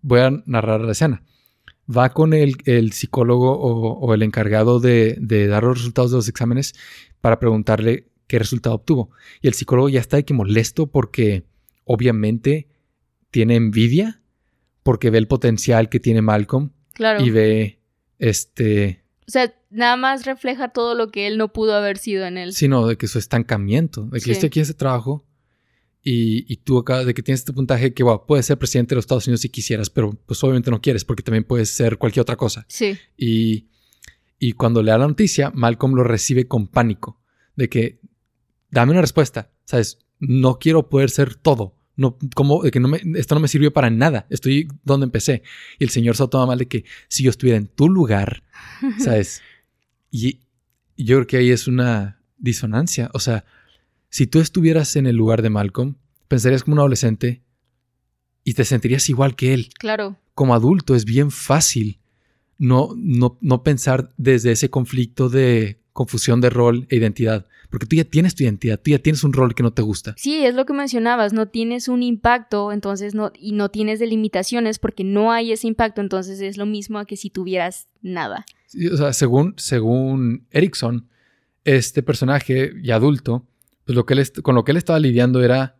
voy 0.00 0.20
a 0.20 0.30
narrar 0.46 0.80
la 0.80 0.92
escena 0.92 1.22
va 1.88 2.10
con 2.10 2.32
el, 2.32 2.92
psicólogo 2.92 3.58
o, 3.58 4.14
el 4.14 4.22
encargado 4.22 4.80
de, 4.80 5.16
dar 5.48 5.64
los 5.64 5.78
resultados 5.78 6.10
de 6.10 6.16
los 6.16 6.28
exámenes 6.28 6.74
para 7.20 7.38
preguntarle 7.38 8.08
qué 8.26 8.38
resultado 8.38 8.76
obtuvo. 8.76 9.10
Y 9.42 9.48
el 9.48 9.54
psicólogo 9.54 9.88
ya 9.88 10.00
está 10.00 10.18
aquí 10.18 10.32
molesto 10.32 10.86
porque 10.86 11.44
obviamente 11.84 12.68
tiene 13.30 13.56
envidia 13.56 14.20
porque 14.82 15.10
ve 15.10 15.18
el 15.18 15.28
potencial 15.28 15.88
que 15.88 16.00
tiene 16.00 16.22
Malcolm 16.22 16.70
y 17.20 17.30
ve 17.30 17.80
este... 18.18 19.02
O 19.26 19.30
sea, 19.30 19.54
nada 19.70 19.96
más 19.96 20.26
refleja 20.26 20.68
todo 20.68 20.94
lo 20.94 21.10
que 21.10 21.26
él 21.26 21.38
no 21.38 21.52
pudo 21.52 21.74
haber 21.74 21.96
sido 21.96 22.26
en 22.26 22.36
él. 22.36 22.52
Sino 22.52 22.86
de 22.86 22.98
que 22.98 23.08
su 23.08 23.18
estancamiento, 23.18 24.04
de 24.04 24.20
que 24.20 24.32
este 24.32 24.48
aquí 24.48 24.60
ese 24.60 24.74
trabajo 24.74 25.24
y, 26.06 26.56
tú 26.58 26.78
acá 26.78 27.02
de 27.02 27.14
que 27.14 27.22
tienes 27.22 27.40
este 27.40 27.54
puntaje 27.54 27.94
que, 27.94 28.02
wow, 28.02 28.26
puedes 28.26 28.44
ser 28.44 28.58
presidente 28.58 28.90
de 28.90 28.96
los 28.96 29.04
Estados 29.04 29.26
Unidos 29.26 29.40
si 29.40 29.48
quisieras, 29.48 29.88
pero 29.88 30.12
pues 30.26 30.42
obviamente 30.44 30.70
no 30.70 30.82
quieres 30.82 31.02
porque 31.02 31.22
también 31.22 31.44
puedes 31.44 31.70
ser 31.70 31.96
cualquier 31.96 32.22
otra 32.22 32.36
cosa. 32.36 32.66
Sí. 32.68 32.98
Y, 33.16 33.68
y 34.38 34.52
cuando 34.52 34.82
le 34.82 34.90
da 34.90 34.98
la 34.98 35.08
noticia, 35.08 35.50
Malcolm 35.54 35.94
lo 35.94 36.04
recibe 36.04 36.46
con 36.46 36.68
pánico, 36.68 37.22
de 37.56 37.70
que, 37.70 38.00
dame 38.70 38.92
una 38.92 39.00
respuesta, 39.00 39.50
¿sabes? 39.64 39.98
No 40.18 40.58
quiero 40.58 40.90
poder 40.90 41.08
ser 41.08 41.36
todo. 41.36 41.74
No, 41.96 42.18
como 42.34 42.62
de 42.62 42.70
que 42.70 42.80
no 42.80 42.88
me, 42.88 43.00
esto 43.14 43.34
no 43.34 43.40
me 43.40 43.48
sirvió 43.48 43.72
para 43.72 43.88
nada. 43.88 44.26
Estoy 44.28 44.68
donde 44.82 45.04
empecé. 45.04 45.42
Y 45.78 45.84
el 45.84 45.90
señor 45.90 46.16
se 46.16 46.26
toma 46.28 46.46
mal 46.46 46.58
de 46.58 46.68
que 46.68 46.84
si 47.08 47.22
yo 47.22 47.30
estuviera 47.30 47.56
en 47.56 47.68
tu 47.68 47.88
lugar, 47.88 48.42
¿sabes? 48.98 49.40
y 50.10 50.40
yo 50.96 51.16
creo 51.16 51.26
que 51.26 51.36
ahí 51.38 51.50
es 51.50 51.66
una 51.66 52.20
disonancia. 52.36 53.10
O 53.14 53.20
sea, 53.20 53.44
si 54.14 54.28
tú 54.28 54.38
estuvieras 54.38 54.94
en 54.94 55.08
el 55.08 55.16
lugar 55.16 55.42
de 55.42 55.50
Malcolm, 55.50 55.96
pensarías 56.28 56.62
como 56.62 56.74
un 56.74 56.78
adolescente 56.78 57.42
y 58.44 58.54
te 58.54 58.64
sentirías 58.64 59.08
igual 59.08 59.34
que 59.34 59.52
él. 59.52 59.70
Claro. 59.76 60.16
Como 60.34 60.54
adulto 60.54 60.94
es 60.94 61.04
bien 61.04 61.32
fácil 61.32 61.98
no, 62.56 62.90
no, 62.96 63.38
no 63.40 63.64
pensar 63.64 64.12
desde 64.16 64.52
ese 64.52 64.70
conflicto 64.70 65.28
de 65.28 65.80
confusión 65.92 66.40
de 66.40 66.50
rol 66.50 66.86
e 66.90 66.96
identidad. 66.96 67.48
Porque 67.70 67.86
tú 67.86 67.96
ya 67.96 68.04
tienes 68.04 68.36
tu 68.36 68.44
identidad, 68.44 68.80
tú 68.80 68.92
ya 68.92 69.00
tienes 69.00 69.24
un 69.24 69.32
rol 69.32 69.52
que 69.52 69.64
no 69.64 69.72
te 69.72 69.82
gusta. 69.82 70.14
Sí, 70.16 70.44
es 70.44 70.54
lo 70.54 70.64
que 70.64 70.74
mencionabas, 70.74 71.32
no 71.32 71.48
tienes 71.48 71.88
un 71.88 72.04
impacto, 72.04 72.70
entonces 72.70 73.16
no, 73.16 73.32
y 73.36 73.50
no 73.50 73.68
tienes 73.70 73.98
delimitaciones 73.98 74.78
porque 74.78 75.02
no 75.02 75.32
hay 75.32 75.50
ese 75.50 75.66
impacto, 75.66 76.00
entonces 76.00 76.40
es 76.40 76.56
lo 76.56 76.66
mismo 76.66 77.00
a 77.00 77.04
que 77.04 77.16
si 77.16 77.30
tuvieras 77.30 77.88
nada. 78.00 78.46
o 78.92 78.96
sea, 78.96 79.12
según, 79.12 79.54
según 79.56 80.46
Erickson, 80.52 81.08
este 81.64 82.04
personaje 82.04 82.74
y 82.80 82.92
adulto 82.92 83.48
pues 83.84 83.96
lo 83.96 84.06
que 84.06 84.14
él 84.14 84.32
con 84.42 84.54
lo 84.54 84.64
que 84.64 84.72
él 84.72 84.76
estaba 84.76 84.98
lidiando 84.98 85.42
era 85.42 85.76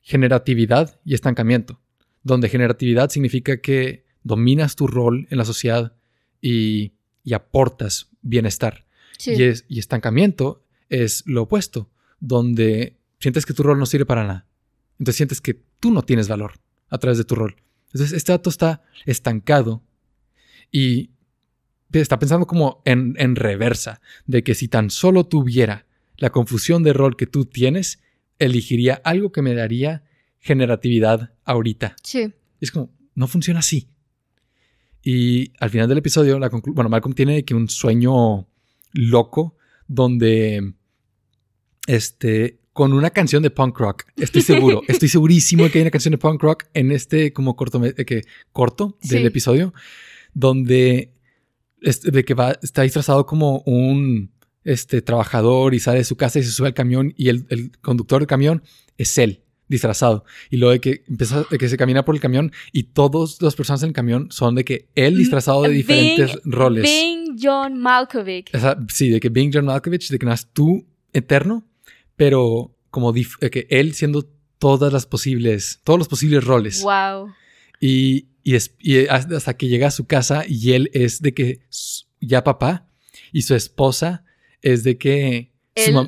generatividad 0.00 1.00
y 1.04 1.14
estancamiento, 1.14 1.80
donde 2.22 2.48
generatividad 2.48 3.10
significa 3.10 3.60
que 3.60 4.04
dominas 4.22 4.76
tu 4.76 4.86
rol 4.86 5.26
en 5.30 5.38
la 5.38 5.44
sociedad 5.44 5.96
y, 6.40 6.92
aportas 7.32 8.10
bienestar. 8.20 8.86
Y, 9.24 9.42
es, 9.42 9.64
y 9.68 9.78
estancamiento 9.78 10.62
es 10.90 11.22
lo 11.26 11.42
opuesto, 11.42 11.90
donde 12.20 12.98
sientes 13.18 13.46
que 13.46 13.54
tu 13.54 13.62
rol 13.62 13.78
no 13.78 13.86
sirve 13.86 14.04
para 14.04 14.26
nada. 14.26 14.46
Entonces 14.98 15.16
sientes 15.16 15.40
que 15.40 15.54
tú 15.80 15.90
no 15.90 16.02
tienes 16.02 16.28
valor 16.28 16.60
a 16.90 16.98
través 16.98 17.16
de 17.16 17.24
tu 17.24 17.34
rol. 17.34 17.56
Entonces 17.86 18.12
este 18.12 18.32
dato 18.32 18.50
está 18.50 18.82
estancado 19.06 19.82
y 20.70 21.10
está 21.92 22.18
pensando 22.18 22.46
como 22.46 22.82
en, 22.84 23.14
en 23.18 23.36
reversa, 23.36 24.00
de 24.26 24.42
que 24.42 24.54
si 24.54 24.68
tan 24.68 24.90
solo 24.90 25.24
tuviera 25.24 25.86
la 26.16 26.30
confusión 26.30 26.82
de 26.82 26.92
rol 26.92 27.16
que 27.16 27.26
tú 27.26 27.44
tienes, 27.44 28.02
elegiría 28.38 28.94
algo 29.04 29.32
que 29.32 29.42
me 29.42 29.54
daría 29.54 30.04
generatividad 30.38 31.32
ahorita. 31.44 31.96
Sí. 32.02 32.32
Es 32.60 32.70
como, 32.70 32.90
no 33.14 33.26
funciona 33.26 33.60
así. 33.60 33.88
Y 35.02 35.52
al 35.58 35.70
final 35.70 35.88
del 35.88 35.98
episodio, 35.98 36.38
la 36.38 36.48
bueno, 36.48 36.88
Malcolm 36.88 37.14
tiene 37.14 37.44
que 37.44 37.54
un 37.54 37.68
sueño 37.68 38.48
loco 38.92 39.56
donde, 39.86 40.74
este, 41.86 42.60
con 42.72 42.92
una 42.92 43.10
canción 43.10 43.42
de 43.42 43.50
punk 43.50 43.78
rock, 43.78 44.04
estoy 44.16 44.42
seguro, 44.42 44.82
estoy 44.88 45.08
segurísimo 45.08 45.64
de 45.64 45.70
que 45.70 45.78
hay 45.78 45.82
una 45.82 45.90
canción 45.90 46.12
de 46.12 46.18
punk 46.18 46.42
rock 46.42 46.64
en 46.74 46.90
este 46.90 47.32
como 47.32 47.54
corto, 47.54 47.84
eh, 47.84 48.04
que, 48.04 48.22
corto 48.52 48.98
del 49.02 49.26
episodio, 49.26 49.74
donde, 50.32 51.12
de 51.80 52.24
que 52.24 52.34
va, 52.34 52.58
está 52.62 52.82
disfrazado 52.82 53.26
como 53.26 53.60
un 53.66 54.32
este 54.64 55.02
trabajador 55.02 55.74
y 55.74 55.80
sale 55.80 55.98
de 55.98 56.04
su 56.04 56.16
casa 56.16 56.38
y 56.38 56.42
se 56.42 56.50
sube 56.50 56.68
al 56.68 56.74
camión 56.74 57.14
y 57.16 57.28
el, 57.28 57.72
conductor 57.80 58.20
del 58.20 58.26
camión 58.26 58.62
es 58.98 59.16
él 59.18 59.42
disfrazado 59.68 60.24
y 60.50 60.58
luego 60.58 60.72
de 60.72 60.80
que 60.80 61.04
empieza 61.08 61.44
de 61.50 61.58
que 61.58 61.68
se 61.68 61.76
camina 61.76 62.04
por 62.04 62.14
el 62.14 62.20
camión 62.20 62.52
y 62.72 62.84
todas 62.84 63.40
las 63.40 63.54
personas 63.54 63.82
en 63.82 63.88
el 63.88 63.94
camión 63.94 64.28
son 64.30 64.54
de 64.54 64.64
que 64.64 64.88
él 64.94 65.16
disfrazado 65.16 65.62
de 65.62 65.70
diferentes 65.70 66.38
roles. 66.44 66.82
Bing 66.82 67.36
John 67.40 67.78
Malkovich. 67.78 68.50
sí, 68.88 69.10
de 69.10 69.20
que 69.20 69.30
Bing 69.30 69.50
John 69.52 69.64
Malkovich, 69.64 70.10
de 70.10 70.18
que 70.18 70.26
no 70.26 70.32
es 70.32 70.46
tú 70.52 70.86
eterno, 71.12 71.64
pero 72.16 72.76
como 72.90 73.12
de 73.12 73.50
que 73.50 73.66
él 73.70 73.94
siendo 73.94 74.28
todas 74.58 74.92
las 74.92 75.06
posibles, 75.06 75.80
todos 75.82 75.98
los 75.98 76.08
posibles 76.08 76.44
roles. 76.44 76.82
Wow. 76.82 77.32
Y, 77.80 78.28
y, 78.42 78.56
y 78.78 79.06
hasta 79.08 79.56
que 79.56 79.68
llega 79.68 79.88
a 79.88 79.90
su 79.90 80.06
casa 80.06 80.44
y 80.46 80.72
él 80.72 80.90
es 80.92 81.20
de 81.20 81.34
que 81.34 81.60
ya 82.20 82.44
papá 82.44 82.86
y 83.32 83.42
su 83.42 83.54
esposa 83.54 84.24
es 84.64 84.82
de 84.82 84.96
que 84.98 85.52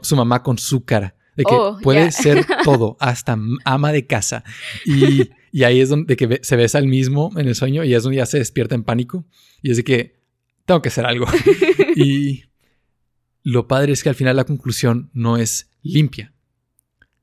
su, 0.02 0.16
mamá 0.16 0.42
con 0.42 0.58
su 0.58 0.84
cara. 0.84 1.14
De 1.36 1.44
que 1.44 1.54
oh, 1.54 1.78
puede 1.82 2.10
ser 2.10 2.46
todo, 2.64 2.96
hasta 2.98 3.38
ama 3.64 3.92
de 3.92 4.06
casa. 4.06 4.42
Y, 4.86 5.30
ahí 5.62 5.80
es 5.80 5.90
donde 5.90 6.16
que 6.16 6.40
se 6.42 6.56
besa 6.56 6.78
el 6.78 6.88
mismo 6.88 7.30
en 7.36 7.46
el 7.46 7.54
sueño 7.54 7.84
y 7.84 7.94
es 7.94 8.02
donde 8.02 8.16
ya 8.16 8.26
se 8.26 8.38
despierta 8.38 8.74
en 8.74 8.82
pánico. 8.82 9.26
Y 9.62 9.70
es 9.70 9.76
de 9.76 9.84
que 9.84 10.18
tengo 10.64 10.80
que 10.80 10.88
hacer 10.88 11.04
algo. 11.04 11.26
y 11.96 12.44
lo 13.42 13.68
padre 13.68 13.92
es 13.92 14.02
que 14.02 14.08
al 14.08 14.14
final 14.14 14.36
la 14.36 14.44
conclusión 14.44 15.10
no 15.12 15.36
es 15.36 15.70
limpia. 15.82 16.32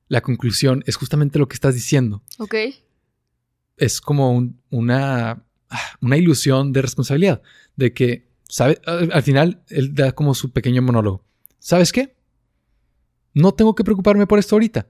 La 0.07 0.21
conclusión 0.21 0.83
es 0.85 0.95
justamente 0.95 1.39
lo 1.39 1.47
que 1.47 1.55
estás 1.55 1.73
diciendo. 1.73 2.21
Ok. 2.37 2.55
Es 3.77 3.99
como 3.99 4.53
una, 4.69 5.43
una 6.01 6.17
ilusión 6.17 6.71
de 6.71 6.83
responsabilidad. 6.83 7.41
De 7.75 7.93
que, 7.93 8.27
¿sabe? 8.47 8.79
Al 8.85 9.23
final, 9.23 9.63
él 9.69 9.93
da 9.93 10.11
como 10.11 10.33
su 10.33 10.51
pequeño 10.51 10.81
monólogo. 10.81 11.23
¿Sabes 11.59 11.91
qué? 11.91 12.15
No 13.33 13.53
tengo 13.53 13.75
que 13.75 13.83
preocuparme 13.83 14.27
por 14.27 14.39
esto 14.39 14.55
ahorita. 14.55 14.87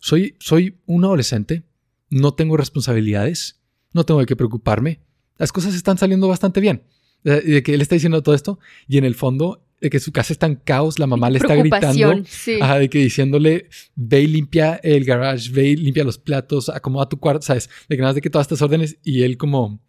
Soy, 0.00 0.36
soy 0.38 0.78
un 0.86 1.04
adolescente. 1.04 1.64
No 2.10 2.34
tengo 2.34 2.56
responsabilidades. 2.56 3.60
No 3.92 4.04
tengo 4.04 4.24
que 4.24 4.36
preocuparme. 4.36 5.00
Las 5.38 5.52
cosas 5.52 5.74
están 5.74 5.98
saliendo 5.98 6.28
bastante 6.28 6.60
bien. 6.60 6.84
De 7.24 7.62
que 7.62 7.74
él 7.74 7.80
está 7.80 7.96
diciendo 7.96 8.22
todo 8.22 8.34
esto 8.34 8.60
y 8.86 8.98
en 8.98 9.04
el 9.04 9.16
fondo 9.16 9.66
de 9.80 9.90
que 9.90 10.00
su 10.00 10.12
casa 10.12 10.32
está 10.32 10.46
en 10.46 10.56
caos, 10.56 10.98
la 10.98 11.06
mamá 11.06 11.28
le 11.28 11.38
está 11.38 11.54
gritando, 11.54 12.22
sí. 12.26 12.58
ajá, 12.60 12.78
de 12.78 12.88
que 12.88 12.98
diciéndole, 12.98 13.68
ve 13.94 14.22
y 14.22 14.26
limpia 14.26 14.80
el 14.82 15.04
garage, 15.04 15.50
ve 15.50 15.68
y 15.68 15.76
limpia 15.76 16.04
los 16.04 16.18
platos, 16.18 16.68
acomoda 16.68 17.08
tu 17.08 17.18
cuarto, 17.18 17.42
¿sabes? 17.42 17.68
De 17.88 17.96
que 17.96 18.02
nada 18.02 18.14
de 18.14 18.20
que 18.20 18.30
todas 18.30 18.46
estas 18.46 18.62
órdenes 18.62 18.96
y 19.02 19.22
él 19.22 19.36
como, 19.36 19.80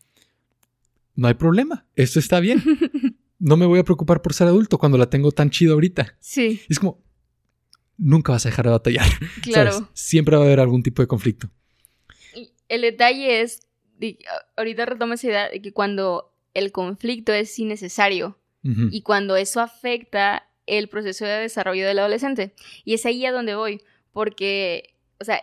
no 1.17 1.27
hay 1.27 1.33
problema, 1.33 1.85
esto 1.95 2.19
está 2.19 2.39
bien. 2.39 2.63
No 3.39 3.55
me 3.55 3.67
voy 3.67 3.77
a 3.77 3.83
preocupar 3.83 4.23
por 4.23 4.33
ser 4.33 4.47
adulto 4.47 4.79
cuando 4.79 4.97
la 4.97 5.11
tengo 5.11 5.31
tan 5.31 5.51
chido 5.51 5.75
ahorita. 5.75 6.15
Sí. 6.19 6.59
es 6.69 6.79
como, 6.79 7.03
nunca 7.95 8.31
vas 8.31 8.47
a 8.47 8.49
dejar 8.49 8.65
de 8.65 8.71
batallar. 8.71 9.05
Claro. 9.43 9.91
Siempre 9.93 10.35
va 10.35 10.41
a 10.41 10.45
haber 10.47 10.59
algún 10.59 10.81
tipo 10.81 11.03
de 11.03 11.07
conflicto. 11.07 11.47
El 12.67 12.81
detalle 12.81 13.41
es, 13.41 13.67
ahorita 14.55 14.87
retomo 14.87 15.13
esa 15.13 15.27
idea 15.27 15.49
de 15.49 15.61
que 15.61 15.71
cuando 15.71 16.33
el 16.55 16.71
conflicto 16.71 17.31
es 17.31 17.59
innecesario, 17.59 18.39
y 18.63 19.03
cuando 19.03 19.37
eso 19.37 19.61
afecta 19.61 20.49
el 20.65 20.89
proceso 20.89 21.25
de 21.25 21.39
desarrollo 21.39 21.87
del 21.87 21.99
adolescente. 21.99 22.53
Y 22.83 22.95
es 22.95 23.05
ahí 23.05 23.23
a 23.25 23.31
donde 23.31 23.55
voy, 23.55 23.81
porque, 24.11 24.95
o 25.21 25.23
sea, 25.23 25.41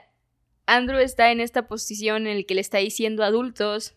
Andrew 0.67 0.99
está 0.99 1.33
en 1.33 1.41
esta 1.41 1.67
posición 1.67 2.27
en 2.27 2.39
la 2.39 2.43
que 2.43 2.55
le 2.55 2.61
está 2.61 2.79
diciendo 2.79 3.23
a 3.23 3.29
adultos, 3.29 3.95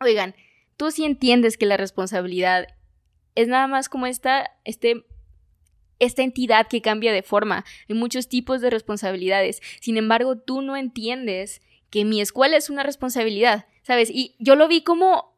oigan, 0.00 0.34
tú 0.80 0.90
sí 0.90 1.04
entiendes 1.04 1.58
que 1.58 1.66
la 1.66 1.76
responsabilidad 1.76 2.66
es 3.34 3.48
nada 3.48 3.66
más 3.66 3.90
como 3.90 4.06
esta, 4.06 4.50
este, 4.64 5.04
esta 5.98 6.22
entidad 6.22 6.68
que 6.68 6.80
cambia 6.80 7.12
de 7.12 7.22
forma. 7.22 7.66
Hay 7.86 7.96
muchos 7.96 8.28
tipos 8.28 8.62
de 8.62 8.70
responsabilidades. 8.70 9.60
Sin 9.82 9.98
embargo, 9.98 10.38
tú 10.38 10.62
no 10.62 10.78
entiendes 10.78 11.60
que 11.90 12.06
mi 12.06 12.22
escuela 12.22 12.56
es 12.56 12.70
una 12.70 12.82
responsabilidad, 12.82 13.66
¿sabes? 13.82 14.08
Y 14.08 14.36
yo 14.38 14.54
lo 14.54 14.68
vi 14.68 14.80
como... 14.80 15.36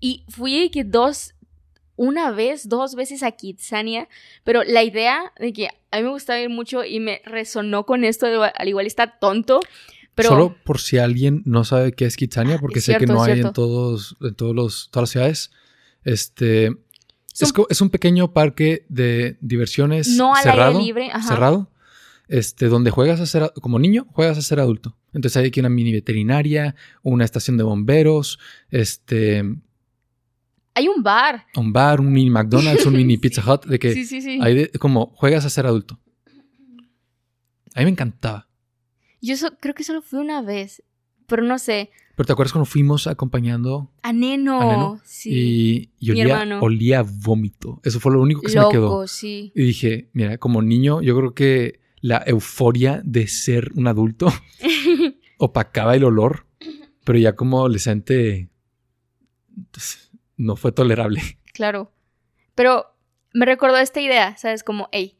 Y 0.00 0.24
fui 0.28 0.70
que 0.70 0.82
dos, 0.82 1.36
una 1.94 2.32
vez, 2.32 2.68
dos 2.68 2.96
veces 2.96 3.22
a 3.22 3.30
Kitsania, 3.30 4.08
pero 4.42 4.64
la 4.64 4.82
idea 4.82 5.32
de 5.38 5.52
que 5.52 5.68
a 5.92 5.98
mí 5.98 6.02
me 6.02 6.10
gustaba 6.10 6.40
ir 6.40 6.50
mucho 6.50 6.82
y 6.82 6.98
me 6.98 7.22
resonó 7.24 7.86
con 7.86 8.02
esto, 8.02 8.26
al 8.42 8.68
igual 8.68 8.86
está 8.86 9.20
tonto. 9.20 9.60
Pero... 10.14 10.28
Solo 10.30 10.56
por 10.64 10.80
si 10.80 10.98
alguien 10.98 11.42
no 11.44 11.64
sabe 11.64 11.92
qué 11.92 12.06
es 12.06 12.16
Kitsania, 12.16 12.58
porque 12.58 12.80
sé 12.80 12.96
que 12.98 13.06
no 13.06 13.22
hay 13.22 13.40
en 13.40 13.52
todos, 13.52 14.16
en 14.20 14.34
todos 14.34 14.54
los, 14.54 14.88
todas 14.90 15.04
las 15.04 15.10
ciudades. 15.10 15.50
Este 16.04 16.72
es, 17.68 17.80
un 17.80 17.90
pequeño 17.90 18.32
parque 18.32 18.84
de 18.88 19.38
diversiones 19.40 20.08
no 20.08 20.34
cerrado, 20.36 20.78
libre, 20.78 21.10
cerrado, 21.26 21.70
este, 22.28 22.66
donde 22.66 22.90
juegas 22.90 23.20
a 23.20 23.26
ser 23.26 23.52
como 23.60 23.78
niño, 23.78 24.06
juegas 24.12 24.38
a 24.38 24.42
ser 24.42 24.60
adulto. 24.60 24.96
Entonces 25.12 25.38
hay 25.38 25.48
aquí 25.48 25.60
una 25.60 25.68
mini 25.68 25.92
veterinaria, 25.92 26.74
una 27.02 27.24
estación 27.24 27.56
de 27.56 27.64
bomberos, 27.64 28.38
este, 28.70 29.44
hay 30.74 30.88
un 30.88 31.02
bar. 31.02 31.46
Un 31.56 31.72
bar, 31.72 32.00
un 32.00 32.12
mini 32.12 32.30
McDonald's, 32.30 32.86
un 32.86 32.94
mini 32.94 33.16
Pizza 33.18 33.42
Hut, 33.46 33.66
de 33.66 33.78
que 33.78 33.92
sí, 33.92 34.04
sí, 34.04 34.20
sí. 34.20 34.38
Hay 34.42 34.68
como 34.78 35.12
juegas 35.14 35.44
a 35.44 35.50
ser 35.50 35.66
adulto. 35.66 35.98
A 37.74 37.80
mí 37.80 37.84
me 37.86 37.90
encantaba. 37.90 38.48
Yo 39.22 39.36
creo 39.60 39.74
que 39.74 39.84
solo 39.84 40.02
fui 40.02 40.18
una 40.18 40.42
vez, 40.42 40.82
pero 41.26 41.42
no 41.42 41.58
sé. 41.58 41.90
Pero 42.16 42.26
¿te 42.26 42.32
acuerdas 42.32 42.52
cuando 42.52 42.66
fuimos 42.66 43.06
acompañando 43.06 43.90
a 44.02 44.12
Neno? 44.12 44.60
A 44.60 44.64
Neno? 44.66 45.00
Sí. 45.04 45.90
Y, 45.98 46.10
olía, 46.10 46.58
olía, 46.60 47.02
vómito. 47.02 47.80
Eso 47.84 48.00
fue 48.00 48.12
lo 48.12 48.20
único 48.20 48.42
que 48.42 48.50
se 48.50 48.60
me 48.60 48.68
quedó. 48.68 49.06
Sí. 49.06 49.52
Y 49.54 49.62
dije, 49.62 50.10
mira, 50.12 50.36
como 50.38 50.60
niño, 50.60 51.00
yo 51.00 51.16
creo 51.16 51.34
que 51.34 51.80
la 52.00 52.22
euforia 52.26 53.00
de 53.04 53.28
ser 53.28 53.70
un 53.76 53.86
adulto 53.86 54.26
opacaba 55.38 55.94
el 55.94 56.02
olor, 56.02 56.46
pero 57.04 57.18
ya 57.18 57.36
como 57.36 57.60
adolescente 57.60 58.50
pues, 59.70 60.10
no 60.36 60.56
fue 60.56 60.72
tolerable. 60.72 61.22
Claro. 61.54 61.92
Pero 62.56 62.86
me 63.32 63.46
recordó 63.46 63.78
esta 63.78 64.00
idea, 64.00 64.36
¿sabes? 64.36 64.64
Como, 64.64 64.88
hey, 64.90 65.16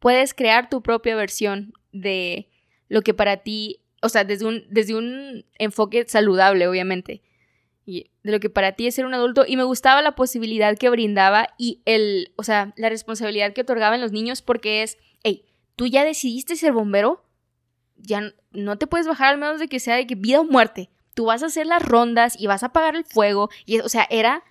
puedes 0.00 0.34
crear 0.34 0.68
tu 0.68 0.82
propia 0.82 1.14
versión 1.14 1.72
de 1.92 2.50
lo 2.88 3.02
que 3.02 3.14
para 3.14 3.38
ti, 3.38 3.80
o 4.02 4.08
sea, 4.08 4.24
desde 4.24 4.46
un, 4.46 4.64
desde 4.68 4.94
un 4.94 5.44
enfoque 5.58 6.04
saludable, 6.06 6.66
obviamente, 6.66 7.22
y 7.86 8.10
de 8.22 8.32
lo 8.32 8.40
que 8.40 8.50
para 8.50 8.72
ti 8.72 8.86
es 8.86 8.94
ser 8.94 9.06
un 9.06 9.14
adulto. 9.14 9.44
Y 9.46 9.56
me 9.56 9.64
gustaba 9.64 10.02
la 10.02 10.14
posibilidad 10.14 10.76
que 10.76 10.88
brindaba 10.88 11.48
y 11.58 11.82
el, 11.84 12.32
o 12.36 12.42
sea, 12.42 12.72
la 12.76 12.88
responsabilidad 12.88 13.52
que 13.52 13.62
otorgaban 13.62 14.00
los 14.00 14.12
niños 14.12 14.42
porque 14.42 14.82
es, 14.82 14.98
hey, 15.22 15.44
tú 15.76 15.86
ya 15.86 16.04
decidiste 16.04 16.56
ser 16.56 16.72
bombero, 16.72 17.24
ya 17.96 18.32
no 18.52 18.78
te 18.78 18.86
puedes 18.86 19.06
bajar 19.06 19.34
al 19.34 19.38
menos 19.38 19.60
de 19.60 19.68
que 19.68 19.80
sea 19.80 19.96
de 19.96 20.06
que 20.06 20.14
vida 20.14 20.40
o 20.40 20.44
muerte. 20.44 20.90
Tú 21.14 21.26
vas 21.26 21.42
a 21.42 21.46
hacer 21.46 21.66
las 21.66 21.82
rondas 21.82 22.40
y 22.40 22.46
vas 22.46 22.62
a 22.62 22.66
apagar 22.66 22.96
el 22.96 23.04
fuego. 23.04 23.50
Y, 23.66 23.80
o 23.80 23.88
sea, 23.88 24.06
era 24.10 24.42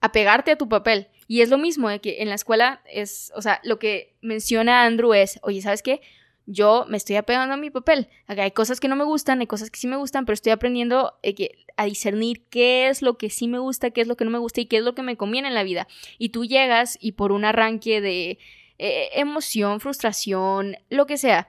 apegarte 0.00 0.52
a 0.52 0.58
tu 0.58 0.68
papel. 0.68 1.08
Y 1.28 1.40
es 1.40 1.50
lo 1.50 1.58
mismo 1.58 1.88
de 1.88 2.00
que 2.00 2.22
en 2.22 2.28
la 2.28 2.36
escuela 2.36 2.80
es, 2.86 3.32
o 3.34 3.42
sea, 3.42 3.60
lo 3.64 3.78
que 3.78 4.16
menciona 4.22 4.84
Andrew 4.84 5.12
es, 5.12 5.40
oye, 5.42 5.60
¿sabes 5.60 5.82
qué? 5.82 6.00
Yo 6.46 6.86
me 6.88 6.96
estoy 6.96 7.16
apegando 7.16 7.54
a 7.54 7.56
mi 7.56 7.70
papel. 7.70 8.08
hay 8.28 8.52
cosas 8.52 8.78
que 8.78 8.88
no 8.88 8.94
me 8.96 9.04
gustan, 9.04 9.40
hay 9.40 9.46
cosas 9.46 9.70
que 9.70 9.78
sí 9.78 9.88
me 9.88 9.96
gustan, 9.96 10.24
pero 10.24 10.34
estoy 10.34 10.52
aprendiendo 10.52 11.14
eh, 11.22 11.50
a 11.76 11.84
discernir 11.84 12.44
qué 12.48 12.88
es 12.88 13.02
lo 13.02 13.18
que 13.18 13.30
sí 13.30 13.48
me 13.48 13.58
gusta, 13.58 13.90
qué 13.90 14.00
es 14.00 14.06
lo 14.06 14.16
que 14.16 14.24
no 14.24 14.30
me 14.30 14.38
gusta 14.38 14.60
y 14.60 14.66
qué 14.66 14.78
es 14.78 14.84
lo 14.84 14.94
que 14.94 15.02
me 15.02 15.16
conviene 15.16 15.48
en 15.48 15.54
la 15.54 15.64
vida. 15.64 15.88
Y 16.18 16.28
tú 16.28 16.44
llegas 16.44 16.98
y 17.00 17.12
por 17.12 17.32
un 17.32 17.44
arranque 17.44 18.00
de 18.00 18.38
eh, 18.78 19.08
emoción, 19.14 19.80
frustración, 19.80 20.76
lo 20.88 21.06
que 21.06 21.16
sea, 21.16 21.48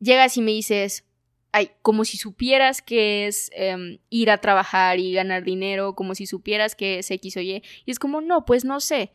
llegas 0.00 0.36
y 0.36 0.42
me 0.42 0.52
dices, 0.52 1.04
ay, 1.52 1.70
como 1.82 2.04
si 2.04 2.16
supieras 2.16 2.82
que 2.82 3.26
es 3.26 3.50
em, 3.54 3.98
ir 4.10 4.30
a 4.30 4.38
trabajar 4.38 4.98
y 4.98 5.12
ganar 5.12 5.44
dinero, 5.44 5.94
como 5.94 6.14
si 6.14 6.26
supieras 6.26 6.74
que 6.74 7.00
es 7.00 7.10
X 7.10 7.36
o 7.36 7.40
Y. 7.40 7.62
Y 7.84 7.90
es 7.90 7.98
como, 7.98 8.20
no, 8.20 8.44
pues 8.44 8.64
no 8.64 8.80
sé. 8.80 9.10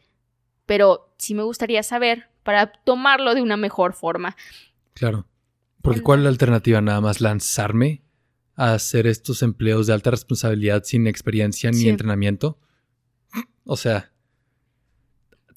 Pero 0.65 1.13
sí 1.17 1.33
me 1.33 1.43
gustaría 1.43 1.83
saber 1.83 2.27
para 2.43 2.67
tomarlo 2.67 3.35
de 3.35 3.41
una 3.41 3.57
mejor 3.57 3.93
forma. 3.93 4.35
Claro. 4.93 5.27
Porque 5.81 6.01
¿cuál 6.01 6.19
es 6.19 6.23
la 6.23 6.29
alternativa? 6.29 6.81
Nada 6.81 7.01
más 7.01 7.19
lanzarme 7.19 8.03
a 8.55 8.73
hacer 8.73 9.07
estos 9.07 9.41
empleos 9.41 9.87
de 9.87 9.93
alta 9.93 10.11
responsabilidad 10.11 10.83
sin 10.83 11.07
experiencia 11.07 11.71
ni 11.71 11.89
entrenamiento. 11.89 12.57
O 13.65 13.75
sea, 13.77 14.13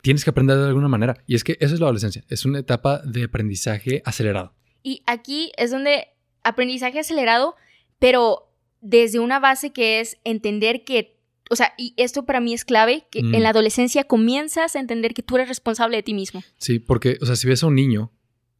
tienes 0.02 0.24
que 0.24 0.30
aprender 0.30 0.56
de 0.58 0.66
alguna 0.66 0.88
manera. 0.88 1.22
Y 1.26 1.34
es 1.34 1.44
que 1.44 1.56
eso 1.60 1.74
es 1.74 1.80
la 1.80 1.86
adolescencia. 1.86 2.24
Es 2.28 2.44
una 2.44 2.58
etapa 2.58 3.00
de 3.04 3.24
aprendizaje 3.24 4.02
acelerado. 4.04 4.54
Y 4.82 5.02
aquí 5.06 5.52
es 5.56 5.70
donde 5.70 6.08
aprendizaje 6.44 7.00
acelerado, 7.00 7.56
pero 7.98 8.52
desde 8.80 9.18
una 9.18 9.40
base 9.40 9.72
que 9.72 10.00
es 10.00 10.18
entender 10.24 10.84
que, 10.84 11.18
o 11.50 11.56
sea, 11.56 11.74
y 11.76 11.92
esto 11.96 12.24
para 12.24 12.40
mí 12.40 12.54
es 12.54 12.64
clave, 12.64 13.06
que 13.10 13.18
en 13.18 13.32
la 13.32 13.48
mm. 13.48 13.52
adolescencia 13.52 14.04
comienzas 14.04 14.76
a 14.76 14.80
entender 14.80 15.12
que 15.12 15.22
tú 15.22 15.36
eres 15.36 15.48
responsable 15.48 15.96
de 15.96 16.02
ti 16.04 16.14
mismo. 16.14 16.42
Sí, 16.56 16.78
porque, 16.78 17.18
o 17.20 17.26
sea, 17.26 17.36
si 17.36 17.48
ves 17.48 17.62
a 17.62 17.66
un 17.66 17.74
niño 17.74 18.12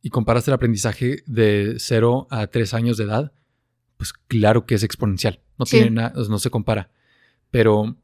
y 0.07 0.11
comparas 0.11 0.47
el 0.47 0.55
aprendizaje 0.55 1.25
de 1.27 1.75
0 1.79 2.29
a 2.31 2.47
3 2.47 2.75
años 2.75 2.97
de 2.97 3.03
edad, 3.03 3.33
pues 3.97 4.13
claro 4.13 4.65
que 4.65 4.77
es 4.77 4.85
exponencial, 4.85 5.43
no 5.59 5.65
tiene 5.65 5.91
nada, 5.91 6.13
no 6.29 6.39
se 6.39 6.49
compara, 6.49 6.93
pero 7.51 7.97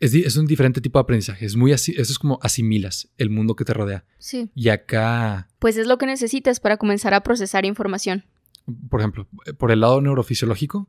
es, 0.00 0.36
un 0.36 0.46
diferente 0.46 0.80
tipo 0.80 0.98
de 0.98 1.02
aprendizaje. 1.04 1.46
Es 1.46 1.54
muy 1.54 1.70
así, 1.72 1.92
eso 1.92 2.10
es 2.10 2.18
como 2.18 2.40
asimilas 2.42 3.08
el 3.16 3.30
mundo 3.30 3.54
que 3.54 3.64
te 3.64 3.72
rodea. 3.72 4.06
Sí. 4.18 4.50
Y 4.56 4.70
acá. 4.70 5.46
Pues 5.60 5.76
es 5.76 5.86
lo 5.86 5.98
que 5.98 6.06
necesitas 6.06 6.58
para 6.58 6.78
comenzar 6.78 7.14
a 7.14 7.22
procesar 7.22 7.64
información. 7.64 8.24
Por 8.90 8.98
ejemplo, 8.98 9.28
por 9.56 9.70
el 9.70 9.78
lado 9.78 10.00
neurofisiológico, 10.00 10.88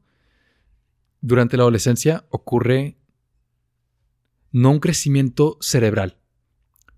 durante 1.22 1.56
la 1.56 1.62
adolescencia 1.62 2.26
ocurre 2.32 2.98
no 4.52 4.72
un 4.72 4.80
crecimiento 4.80 5.60
cerebral, 5.62 6.18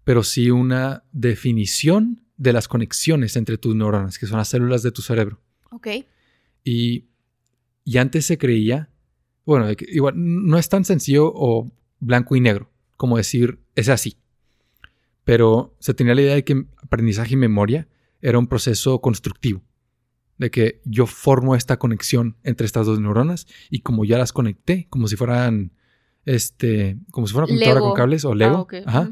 pero 0.03 0.23
sí 0.23 0.49
una 0.51 1.03
definición 1.11 2.23
de 2.37 2.53
las 2.53 2.67
conexiones 2.67 3.35
entre 3.35 3.57
tus 3.57 3.75
neuronas, 3.75 4.17
que 4.17 4.25
son 4.27 4.37
las 4.37 4.47
células 4.47 4.81
de 4.83 4.91
tu 4.91 5.01
cerebro. 5.01 5.39
Ok. 5.71 5.87
Y, 6.63 7.05
y 7.83 7.97
antes 7.97 8.25
se 8.25 8.37
creía, 8.37 8.89
bueno, 9.45 9.67
igual 9.87 10.13
no 10.17 10.57
es 10.57 10.69
tan 10.69 10.85
sencillo 10.85 11.31
o 11.33 11.71
blanco 11.99 12.35
y 12.35 12.39
negro, 12.39 12.71
como 12.97 13.17
decir, 13.17 13.59
es 13.75 13.89
así. 13.89 14.17
Pero 15.23 15.75
se 15.79 15.93
tenía 15.93 16.15
la 16.15 16.21
idea 16.21 16.35
de 16.35 16.43
que 16.43 16.65
aprendizaje 16.81 17.33
y 17.33 17.37
memoria 17.37 17.87
era 18.21 18.39
un 18.39 18.47
proceso 18.47 19.01
constructivo, 19.01 19.61
de 20.37 20.49
que 20.49 20.81
yo 20.85 21.05
formo 21.05 21.55
esta 21.55 21.77
conexión 21.77 22.37
entre 22.43 22.65
estas 22.65 22.85
dos 22.87 22.99
neuronas 22.99 23.45
y 23.69 23.81
como 23.81 24.03
ya 24.05 24.17
las 24.17 24.33
conecté, 24.33 24.87
como 24.89 25.07
si 25.07 25.15
fueran 25.15 25.71
este, 26.25 26.97
como 27.11 27.27
si 27.27 27.33
fuera 27.33 27.47
computadora 27.47 27.79
Lego. 27.79 27.89
con 27.89 27.97
cables 27.97 28.25
o 28.25 28.31
Ah, 28.31 28.35
Lego, 28.35 28.59
ok. 28.61 28.73
ajá, 28.85 29.11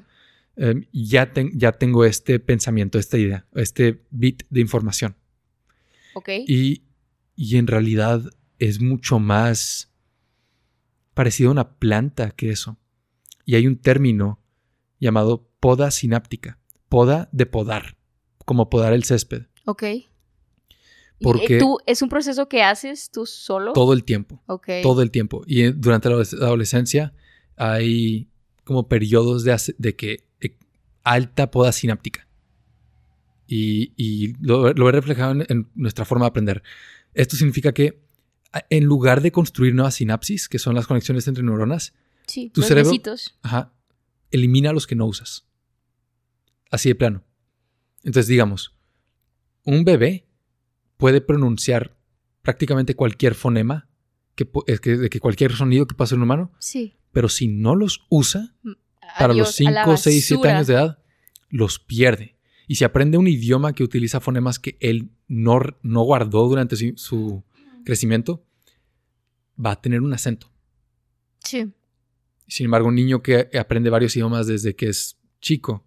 Em, 0.62 0.86
ya, 0.92 1.32
ya 1.54 1.72
tengo 1.72 2.04
este 2.04 2.38
pensamiento, 2.40 3.00
esta 3.00 3.18
idea, 3.18 3.48
este 3.56 4.04
bit 4.12 4.44
de 4.50 4.60
información. 4.60 5.16
Ok. 6.16 6.30
Y, 6.48 6.84
y 7.36 7.56
en 7.58 7.66
realidad 7.68 8.24
es 8.58 8.82
mucho 8.82 9.20
más 9.20 9.90
parecido 11.14 11.50
a 11.50 11.54
una 11.54 11.78
planta 11.78 12.32
que 12.32 12.50
eso. 12.50 12.78
Y 13.46 13.56
hay 13.56 13.68
un 13.68 13.78
término 13.78 14.42
llamado 15.00 15.50
poda 15.62 15.92
sináptica, 15.92 16.60
poda 16.90 17.30
de 17.32 17.46
podar, 17.46 17.98
como 18.46 18.70
podar 18.70 18.94
el 18.94 19.04
césped, 19.04 19.44
Ok. 19.66 19.84
¿Y, 19.84 21.24
Porque- 21.24 21.58
¿Tú, 21.60 21.78
¿Es 21.86 22.02
un 22.02 22.10
proceso 22.10 22.48
que 22.50 22.64
haces 22.64 23.12
tú 23.12 23.26
solo? 23.26 23.74
todo 23.74 23.94
el 23.94 24.04
tiempo. 24.04 24.42
Ok. 24.48 24.68
todo 24.82 25.02
el 25.02 25.12
tiempo. 25.12 25.44
Y 25.46 25.72
durante 25.74 26.10
la 26.10 26.16
adoles- 26.16 26.34
la 26.38 26.46
adolescencia 26.48 27.14
hay 27.58 28.30
como 28.64 28.88
periodos 28.88 29.44
de, 29.44 29.96
que 29.96 30.29
alta 31.14 31.50
poda 31.52 31.72
sináptica. 31.72 32.28
Y, 33.48 33.94
y 33.98 34.34
lo, 34.42 34.74
lo 34.74 34.90
he 34.90 34.92
reflejado 34.92 35.32
en, 35.32 35.46
en 35.50 35.70
nuestra 35.76 36.06
forma 36.06 36.26
de 36.26 36.30
aprender. 36.30 36.64
Esto 37.14 37.36
significa 37.36 37.74
que 37.74 38.04
en 38.70 38.86
lugar 38.86 39.22
de 39.22 39.32
construir 39.32 39.74
nuevas 39.74 39.96
sinapsis, 39.96 40.48
que 40.48 40.60
son 40.60 40.76
las 40.76 40.88
conexiones 40.88 41.28
entre 41.28 41.44
neuronas, 41.44 41.94
Sí, 42.28 42.50
tu 42.52 42.62
los 42.62 42.68
cerebro- 42.70 42.92
ajá, 43.42 43.74
elimina 44.30 44.72
los 44.72 44.86
que 44.86 44.96
no 44.96 45.06
usas. 45.08 45.48
Así 46.70 46.90
de 46.90 46.96
plano. 46.96 47.24
Entonces, 48.04 48.28
digamos, 48.28 48.76
un 49.66 49.84
bebé 49.84 50.28
puede 50.98 51.22
pronunciar 51.22 51.98
prácticamente 52.44 52.96
cualquier 52.96 53.34
fonema, 53.34 53.90
que, 54.36 54.48
que, 54.82 54.98
de 54.98 55.10
que 55.10 55.20
cualquier 55.20 55.54
sonido 55.54 55.88
que 55.88 55.96
pase 55.96 56.14
en 56.14 56.20
un 56.22 56.26
humano, 56.26 56.52
Sí. 56.60 56.94
pero 57.12 57.30
si 57.30 57.48
no 57.48 57.76
los 57.76 58.06
usa 58.10 58.56
para 59.18 59.34
Adiós 59.34 59.60
los 59.60 59.68
a 59.68 59.72
la 59.72 59.84
5, 59.86 59.98
6, 59.98 60.26
7 60.26 60.38
basura. 60.38 60.56
años 60.56 60.68
de 60.68 60.74
edad, 60.74 61.00
los 61.50 61.80
pierde. 61.80 62.36
Y 62.68 62.76
si 62.76 62.84
aprende 62.84 63.18
un 63.18 63.28
idioma 63.28 63.74
que 63.74 63.84
utiliza 63.84 64.20
fonemas 64.20 64.60
que 64.60 64.78
él 64.80 65.10
no, 65.28 65.60
no 65.82 66.04
guardó 66.04 66.48
durante 66.48 66.76
su, 66.76 66.94
su 66.98 67.44
crecimiento, 67.84 68.46
va 69.64 69.72
a 69.72 69.82
tener 69.82 70.02
un 70.02 70.14
acento. 70.14 70.52
Sí. 71.44 71.74
Sin 72.48 72.66
embargo, 72.66 72.88
un 72.88 72.96
niño 72.96 73.22
que 73.22 73.50
aprende 73.60 73.90
varios 73.90 74.16
idiomas 74.16 74.48
desde 74.48 74.76
que 74.76 74.90
es 74.90 75.18
chico 75.42 75.86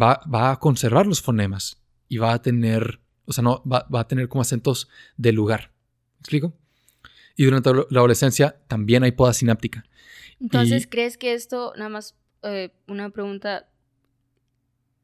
va, 0.00 0.20
va 0.32 0.52
a 0.52 0.58
conservar 0.58 1.06
los 1.06 1.20
fonemas 1.20 1.82
y 2.08 2.18
va 2.18 2.32
a 2.32 2.42
tener, 2.42 3.00
o 3.24 3.32
sea, 3.32 3.42
no, 3.42 3.62
va, 3.64 3.86
va 3.92 4.00
a 4.00 4.08
tener 4.08 4.28
como 4.28 4.42
acentos 4.42 4.88
de 5.16 5.32
lugar. 5.32 5.72
¿Me 6.16 6.20
explico? 6.20 6.56
Y 7.36 7.44
durante 7.44 7.72
la 7.72 8.00
adolescencia 8.00 8.60
también 8.68 9.02
hay 9.04 9.12
poda 9.12 9.32
sináptica. 9.32 9.84
Entonces, 10.42 10.84
Y- 10.84 10.88
¿crees 10.88 11.16
que 11.16 11.32
esto, 11.34 11.72
nada 11.76 11.88
más 11.88 12.16
eh, 12.42 12.74
una 12.88 13.10
pregunta, 13.10 13.70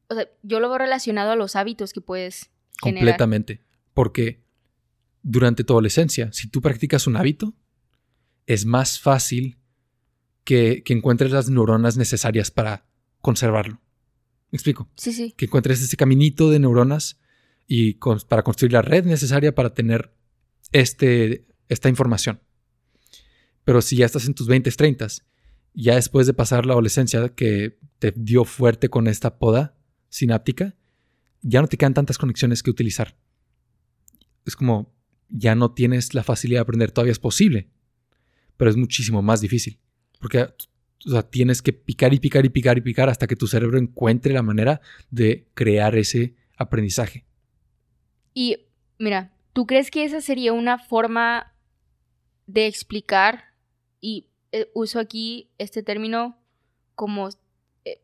o 0.09 0.15
sea, 0.15 0.27
yo 0.43 0.59
lo 0.59 0.69
veo 0.69 0.77
relacionado 0.77 1.31
a 1.31 1.35
los 1.35 1.55
hábitos 1.55 1.93
que 1.93 2.01
puedes 2.01 2.49
generar? 2.83 3.05
Completamente. 3.05 3.61
Porque 3.93 4.43
durante 5.23 5.63
tu 5.63 5.73
adolescencia, 5.73 6.31
si 6.33 6.47
tú 6.49 6.61
practicas 6.61 7.07
un 7.07 7.15
hábito, 7.15 7.53
es 8.45 8.65
más 8.65 8.99
fácil 8.99 9.57
que, 10.43 10.83
que 10.83 10.93
encuentres 10.93 11.31
las 11.31 11.49
neuronas 11.49 11.97
necesarias 11.97 12.51
para 12.51 12.85
conservarlo. 13.21 13.79
¿Me 14.51 14.57
explico? 14.57 14.89
Sí, 14.95 15.13
sí. 15.13 15.33
que 15.37 15.45
encuentres 15.45 15.81
ese 15.81 15.95
caminito 15.95 16.49
de 16.49 16.59
neuronas 16.59 17.19
y 17.67 17.93
con- 17.95 18.19
para 18.27 18.41
construir 18.43 18.73
la 18.73 18.81
red 18.81 19.05
necesaria 19.05 19.53
para 19.53 19.73
tener 19.75 20.11
este, 20.71 21.45
esta 21.67 21.87
información. 21.87 22.41
Pero 23.63 23.81
si 23.83 23.97
ya 23.97 24.07
estás 24.07 24.25
en 24.25 24.33
tus 24.33 24.47
20, 24.47 24.71
30, 24.71 25.07
ya 25.73 25.95
después 25.95 26.27
de 26.27 26.33
pasar 26.33 26.65
la 26.65 26.73
adolescencia 26.73 27.29
que 27.29 27.77
te 27.99 28.13
dio 28.15 28.45
fuerte 28.45 28.89
con 28.89 29.07
esta 29.07 29.37
poda 29.39 29.75
sináptica, 30.09 30.75
ya 31.41 31.61
no 31.61 31.67
te 31.67 31.77
quedan 31.77 31.93
tantas 31.93 32.17
conexiones 32.17 32.63
que 32.63 32.71
utilizar. 32.71 33.15
Es 34.45 34.55
como, 34.55 34.93
ya 35.29 35.55
no 35.55 35.71
tienes 35.71 36.13
la 36.13 36.23
facilidad 36.23 36.59
de 36.59 36.63
aprender, 36.63 36.91
todavía 36.91 37.11
es 37.11 37.19
posible, 37.19 37.69
pero 38.57 38.69
es 38.69 38.77
muchísimo 38.77 39.21
más 39.21 39.41
difícil. 39.41 39.79
Porque 40.19 40.47
tienes 41.29 41.61
que 41.61 41.71
picar 41.73 42.13
y 42.13 42.19
picar 42.19 42.45
y 42.45 42.49
picar 42.49 42.77
y 42.77 42.81
picar 42.81 43.09
hasta 43.09 43.27
que 43.27 43.35
tu 43.35 43.47
cerebro 43.47 43.77
encuentre 43.77 44.33
la 44.33 44.41
manera 44.41 44.81
de 45.09 45.47
crear 45.53 45.95
ese 45.95 46.35
aprendizaje. 46.57 47.25
Y 48.33 48.57
mira, 48.97 49.33
¿tú 49.53 49.65
crees 49.65 49.91
que 49.91 50.03
esa 50.03 50.19
sería 50.21 50.51
una 50.51 50.77
forma 50.77 51.53
de 52.47 52.67
explicar? 52.67 53.45
Y 54.01 54.27
eh, 54.51 54.69
uso 54.73 54.99
aquí 54.99 55.49
este 55.57 55.83
término 55.83 56.37
como 56.95 57.29
eh, 57.85 58.01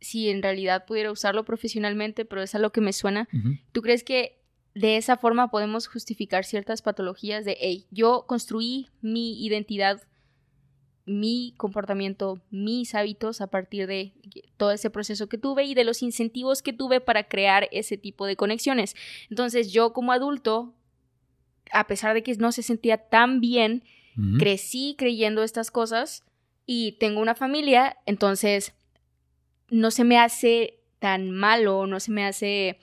si 0.00 0.30
en 0.30 0.42
realidad 0.42 0.86
pudiera 0.86 1.10
usarlo 1.10 1.44
profesionalmente, 1.44 2.24
pero 2.24 2.42
es 2.42 2.54
a 2.54 2.58
lo 2.58 2.70
que 2.70 2.80
me 2.80 2.92
suena. 2.92 3.28
¿Tú 3.72 3.82
crees 3.82 4.04
que 4.04 4.40
de 4.74 4.96
esa 4.96 5.16
forma 5.16 5.50
podemos 5.50 5.88
justificar 5.88 6.44
ciertas 6.44 6.82
patologías 6.82 7.44
de, 7.44 7.56
hey, 7.60 7.86
yo 7.90 8.24
construí 8.26 8.88
mi 9.00 9.44
identidad, 9.44 10.02
mi 11.06 11.54
comportamiento, 11.56 12.40
mis 12.50 12.94
hábitos 12.94 13.40
a 13.40 13.48
partir 13.48 13.88
de 13.88 14.12
todo 14.56 14.70
ese 14.70 14.90
proceso 14.90 15.28
que 15.28 15.38
tuve 15.38 15.64
y 15.64 15.74
de 15.74 15.84
los 15.84 16.02
incentivos 16.02 16.62
que 16.62 16.72
tuve 16.72 17.00
para 17.00 17.24
crear 17.24 17.68
ese 17.72 17.96
tipo 17.96 18.26
de 18.26 18.36
conexiones? 18.36 18.94
Entonces 19.28 19.72
yo 19.72 19.92
como 19.92 20.12
adulto, 20.12 20.72
a 21.72 21.86
pesar 21.88 22.14
de 22.14 22.22
que 22.22 22.34
no 22.36 22.52
se 22.52 22.62
sentía 22.62 22.96
tan 22.96 23.40
bien, 23.40 23.82
Crecí 24.38 24.96
creyendo 24.98 25.42
estas 25.42 25.70
cosas 25.70 26.24
y 26.66 26.92
tengo 26.92 27.20
una 27.20 27.34
familia, 27.34 27.96
entonces 28.06 28.74
no 29.70 29.90
se 29.90 30.04
me 30.04 30.18
hace 30.18 30.80
tan 30.98 31.30
malo, 31.30 31.86
no 31.86 32.00
se 32.00 32.10
me 32.12 32.24
hace... 32.24 32.78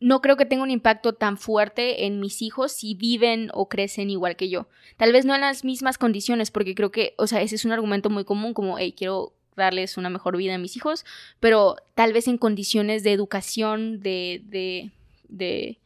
no 0.00 0.20
creo 0.20 0.36
que 0.36 0.46
tenga 0.46 0.62
un 0.62 0.70
impacto 0.70 1.12
tan 1.12 1.36
fuerte 1.36 2.06
en 2.06 2.20
mis 2.20 2.42
hijos 2.42 2.72
si 2.72 2.94
viven 2.94 3.50
o 3.52 3.68
crecen 3.68 4.10
igual 4.10 4.36
que 4.36 4.48
yo. 4.48 4.68
Tal 4.96 5.12
vez 5.12 5.24
no 5.24 5.34
en 5.34 5.42
las 5.42 5.64
mismas 5.64 5.98
condiciones, 5.98 6.50
porque 6.50 6.74
creo 6.74 6.90
que, 6.90 7.14
o 7.18 7.26
sea, 7.26 7.42
ese 7.42 7.56
es 7.56 7.64
un 7.64 7.72
argumento 7.72 8.08
muy 8.10 8.24
común, 8.24 8.54
como, 8.54 8.78
hey, 8.78 8.94
quiero 8.96 9.34
darles 9.56 9.96
una 9.96 10.10
mejor 10.10 10.36
vida 10.36 10.54
a 10.54 10.58
mis 10.58 10.76
hijos, 10.76 11.04
pero 11.40 11.76
tal 11.94 12.12
vez 12.12 12.28
en 12.28 12.38
condiciones 12.38 13.02
de 13.04 13.12
educación, 13.12 14.00
de, 14.00 14.42
de, 14.46 14.90
de 15.28 15.78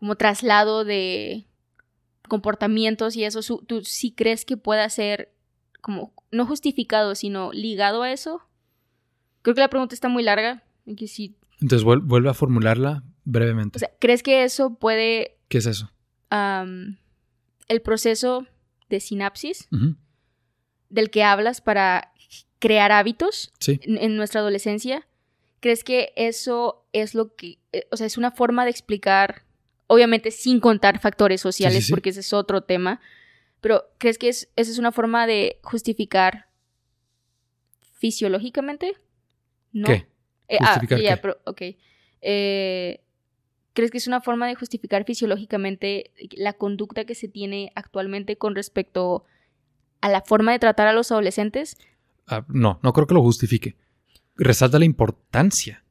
como 0.00 0.16
traslado 0.16 0.84
de 0.84 1.44
comportamientos 2.26 3.16
y 3.16 3.24
eso, 3.24 3.40
¿tú 3.66 3.82
sí 3.84 4.12
crees 4.12 4.44
que 4.44 4.56
pueda 4.56 4.88
ser 4.90 5.32
como, 5.80 6.12
no 6.30 6.46
justificado, 6.46 7.14
sino 7.14 7.52
ligado 7.52 8.02
a 8.02 8.12
eso? 8.12 8.42
Creo 9.42 9.54
que 9.54 9.60
la 9.60 9.68
pregunta 9.70 9.94
está 9.94 10.08
muy 10.08 10.22
larga, 10.22 10.64
que 10.96 11.06
sí, 11.08 11.36
Entonces 11.60 11.86
vuel- 11.86 12.02
vuelve 12.02 12.28
a 12.28 12.34
formularla 12.34 13.02
brevemente. 13.24 13.78
o 13.78 13.80
sea, 13.80 13.90
¿crees 13.98 14.22
que 14.22 14.44
eso 14.44 14.74
puede, 14.74 15.38
¿Qué 15.48 15.58
es 15.58 15.66
eso? 15.66 15.90
el 17.68 17.82
proceso 17.82 18.46
de 18.88 19.00
sinapsis 19.00 19.68
del 20.88 21.10
que 21.10 21.24
hablas 21.24 21.60
para 21.60 22.12
crear 22.58 22.92
hábitos 22.92 23.52
Sí. 23.60 23.80
en, 23.82 23.98
en 23.98 24.16
nuestra 24.16 24.40
adolescencia, 24.40 25.06
¿crees 25.60 25.82
que 25.84 26.12
eso 26.16 26.86
es 26.92 27.14
lo 27.14 27.34
que, 27.34 27.58
eh, 27.72 27.86
o 27.90 27.96
sea, 27.96 28.06
es 28.06 28.16
una 28.18 28.30
forma 28.30 28.64
de 28.64 28.70
explicar, 28.70 29.44
obviamente 29.86 30.30
sin 30.30 30.60
contar 30.60 31.00
factores 31.00 31.40
sociales, 31.40 31.86
sí. 31.86 31.92
porque 31.92 32.10
ese 32.10 32.20
es 32.20 32.32
otro 32.32 32.62
tema, 32.62 33.00
pero 33.60 33.84
¿crees 33.98 34.18
que 34.18 34.28
es, 34.28 34.48
esa 34.56 34.70
es 34.70 34.78
una 34.78 34.92
forma 34.92 35.26
de 35.26 35.58
justificar 35.62 36.48
fisiológicamente? 37.94 38.94
¿No? 39.72 39.88
¿Qué? 39.88 40.06
Eh, 40.48 40.58
ah, 40.60 40.74
¿Justificar 40.74 41.00
ya, 41.00 41.16
qué? 41.16 41.22
pero, 41.22 41.38
ok. 41.44 41.62
Eh, 42.20 43.00
¿Crees 43.72 43.90
que 43.90 43.98
es 43.98 44.06
una 44.06 44.20
forma 44.20 44.46
de 44.46 44.54
justificar 44.54 45.04
fisiológicamente 45.04 46.12
la 46.32 46.54
conducta 46.54 47.04
que 47.04 47.14
se 47.14 47.28
tiene 47.28 47.72
actualmente 47.74 48.38
con 48.38 48.54
respecto 48.54 49.24
a 50.00 50.08
la 50.08 50.22
forma 50.22 50.52
de 50.52 50.58
tratar 50.58 50.88
a 50.88 50.92
los 50.92 51.12
adolescentes? 51.12 51.76
Ah, 52.26 52.44
no, 52.48 52.80
no 52.82 52.92
creo 52.92 53.06
que 53.06 53.14
lo 53.14 53.22
justifique. 53.22 53.76
Resalta 54.34 54.78
la 54.78 54.84
importancia 54.86 55.84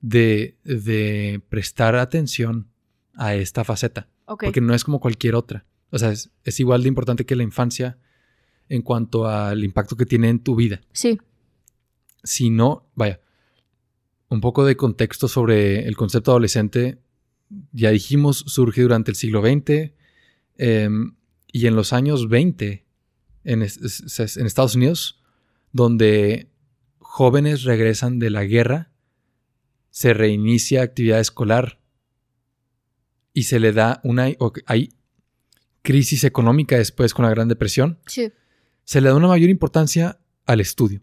de, 0.00 0.58
de 0.64 1.40
prestar 1.48 1.96
atención 1.96 2.71
a 3.14 3.34
esta 3.34 3.64
faceta. 3.64 4.08
Porque 4.46 4.60
no 4.60 4.74
es 4.74 4.84
como 4.84 5.00
cualquier 5.00 5.34
otra. 5.34 5.64
O 5.90 5.98
sea, 5.98 6.10
es, 6.10 6.30
es 6.44 6.58
igual 6.60 6.82
de 6.82 6.88
importante 6.88 7.26
que 7.26 7.36
la 7.36 7.42
infancia 7.42 7.98
en 8.68 8.82
cuanto 8.82 9.26
al 9.28 9.62
impacto 9.64 9.96
que 9.96 10.06
tiene 10.06 10.28
en 10.30 10.38
tu 10.38 10.54
vida. 10.56 10.80
Sí. 10.92 11.18
Si 12.24 12.50
no, 12.50 12.86
vaya, 12.94 13.20
un 14.28 14.40
poco 14.40 14.64
de 14.64 14.76
contexto 14.76 15.28
sobre 15.28 15.86
el 15.86 15.96
concepto 15.96 16.30
adolescente, 16.30 16.98
ya 17.72 17.90
dijimos, 17.90 18.44
surge 18.46 18.80
durante 18.82 19.10
el 19.10 19.16
siglo 19.16 19.42
XX 19.42 19.92
em, 20.56 21.14
y 21.48 21.66
en 21.66 21.76
los 21.76 21.92
años 21.92 22.28
20 22.28 22.86
en, 23.44 23.62
es- 23.62 23.76
es- 23.78 24.18
es- 24.20 24.36
en 24.38 24.46
Estados 24.46 24.74
Unidos, 24.76 25.20
donde 25.72 26.48
jóvenes 27.00 27.64
regresan 27.64 28.18
de 28.18 28.30
la 28.30 28.44
guerra, 28.44 28.90
se 29.90 30.14
reinicia 30.14 30.80
actividad 30.82 31.20
escolar 31.20 31.78
y 33.34 33.44
se 33.44 33.58
le 33.60 33.72
da 33.72 34.00
una... 34.04 34.28
hay 34.66 34.92
crisis 35.82 36.24
económica 36.24 36.76
después 36.76 37.12
con 37.14 37.24
la 37.24 37.30
Gran 37.30 37.48
Depresión, 37.48 37.98
Sí. 38.06 38.30
se 38.84 39.00
le 39.00 39.08
da 39.08 39.16
una 39.16 39.28
mayor 39.28 39.50
importancia 39.50 40.18
al 40.46 40.60
estudio. 40.60 41.02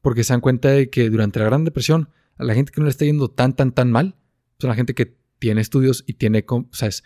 Porque 0.00 0.22
se 0.22 0.32
dan 0.32 0.40
cuenta 0.40 0.68
de 0.70 0.90
que 0.90 1.10
durante 1.10 1.38
la 1.40 1.46
Gran 1.46 1.64
Depresión, 1.64 2.10
a 2.36 2.44
la 2.44 2.54
gente 2.54 2.70
que 2.72 2.80
no 2.80 2.84
le 2.84 2.90
está 2.90 3.04
yendo 3.04 3.28
tan, 3.30 3.56
tan, 3.56 3.72
tan 3.72 3.90
mal, 3.90 4.14
son 4.60 4.68
la 4.70 4.76
gente 4.76 4.94
que 4.94 5.16
tiene 5.38 5.60
estudios 5.60 6.04
y 6.06 6.14
tiene, 6.14 6.44
o 6.48 6.66
sea, 6.72 6.88
es 6.88 7.02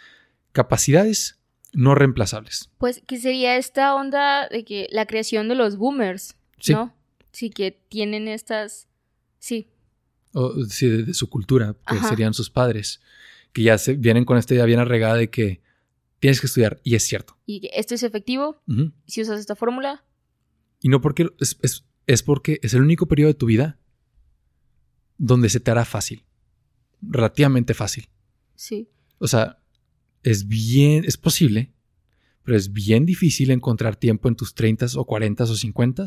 capacidades 0.52 1.38
no 1.72 1.94
reemplazables. 1.94 2.68
Pues 2.78 3.02
que 3.06 3.18
sería 3.18 3.56
esta 3.56 3.94
onda 3.94 4.48
de 4.48 4.64
que 4.64 4.88
la 4.90 5.06
creación 5.06 5.48
de 5.48 5.54
los 5.54 5.76
boomers, 5.76 6.36
Sí. 6.58 6.72
¿no? 6.74 6.94
Sí, 7.32 7.48
que 7.50 7.70
tienen 7.88 8.28
estas... 8.28 8.88
Sí, 9.38 9.70
O, 10.34 10.64
sí, 10.64 10.88
de, 10.88 11.02
de 11.04 11.14
su 11.14 11.30
cultura, 11.30 11.74
que 11.88 11.94
Ajá. 11.96 12.08
serían 12.10 12.34
sus 12.34 12.50
padres, 12.50 13.00
que 13.52 13.62
ya 13.62 13.78
se 13.78 13.94
vienen 13.94 14.24
con 14.24 14.38
esta 14.38 14.54
idea 14.54 14.64
bien 14.64 14.78
arregada 14.80 15.16
de 15.16 15.30
que 15.30 15.60
tienes 16.18 16.40
que 16.40 16.46
estudiar, 16.46 16.80
y 16.84 16.94
es 16.94 17.04
cierto. 17.04 17.36
y 17.46 17.60
que 17.60 17.70
esto 17.74 17.94
es 17.94 18.02
efectivo 18.02 18.62
si 19.06 19.22
usas 19.22 19.40
esta 19.40 19.56
fórmula. 19.56 20.04
Y 20.80 20.88
no 20.88 21.00
porque 21.00 21.28
es, 21.40 21.58
es- 21.62 21.86
es 22.06 22.22
porque 22.22 22.58
es 22.62 22.74
el 22.74 22.82
único 22.82 23.06
periodo 23.06 23.28
de 23.28 23.34
tu 23.38 23.46
vida 23.46 23.78
donde 25.18 25.48
se 25.48 25.60
te 25.60 25.70
hará 25.70 25.84
fácil, 25.84 26.24
relativamente 27.02 27.74
fácil. 27.74 28.08
Sí. 28.54 28.88
O 29.18 29.28
sea, 29.28 29.60
es 30.22 30.48
bien, 30.48 31.04
es 31.04 31.16
posible, 31.16 31.72
pero 32.42 32.56
es 32.56 32.72
bien 32.72 33.04
difícil 33.06 33.50
encontrar 33.50 33.96
tiempo 33.96 34.28
en 34.28 34.36
tus 34.36 34.54
30 34.54 34.86
o 34.96 35.04
40 35.04 35.44
o 35.44 35.46
50 35.54 36.06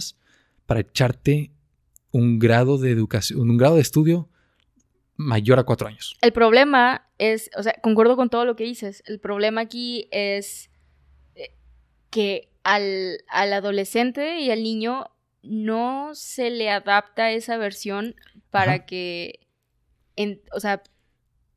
para 0.65 0.79
echarte 0.81 1.51
un 2.11 2.39
grado 2.39 2.77
de 2.77 2.91
educación, 2.91 3.49
un 3.49 3.57
grado 3.57 3.75
de 3.75 3.81
estudio 3.81 4.29
mayor 5.15 5.59
a 5.59 5.63
cuatro 5.63 5.87
años. 5.87 6.17
El 6.21 6.33
problema 6.33 7.07
es, 7.17 7.49
o 7.55 7.63
sea, 7.63 7.73
concuerdo 7.81 8.15
con 8.15 8.29
todo 8.29 8.45
lo 8.45 8.55
que 8.55 8.63
dices. 8.63 9.03
El 9.05 9.19
problema 9.19 9.61
aquí 9.61 10.07
es 10.11 10.69
eh, 11.35 11.55
que 12.09 12.49
al, 12.63 13.17
al 13.29 13.53
adolescente 13.53 14.39
y 14.39 14.49
al 14.51 14.63
niño 14.63 15.07
no 15.41 16.11
se 16.15 16.49
le 16.49 16.69
adapta 16.69 17.31
esa 17.31 17.57
versión 17.57 18.15
para 18.49 18.73
Ajá. 18.73 18.85
que, 18.85 19.39
en- 20.15 20.41
o 20.53 20.59
sea, 20.59 20.81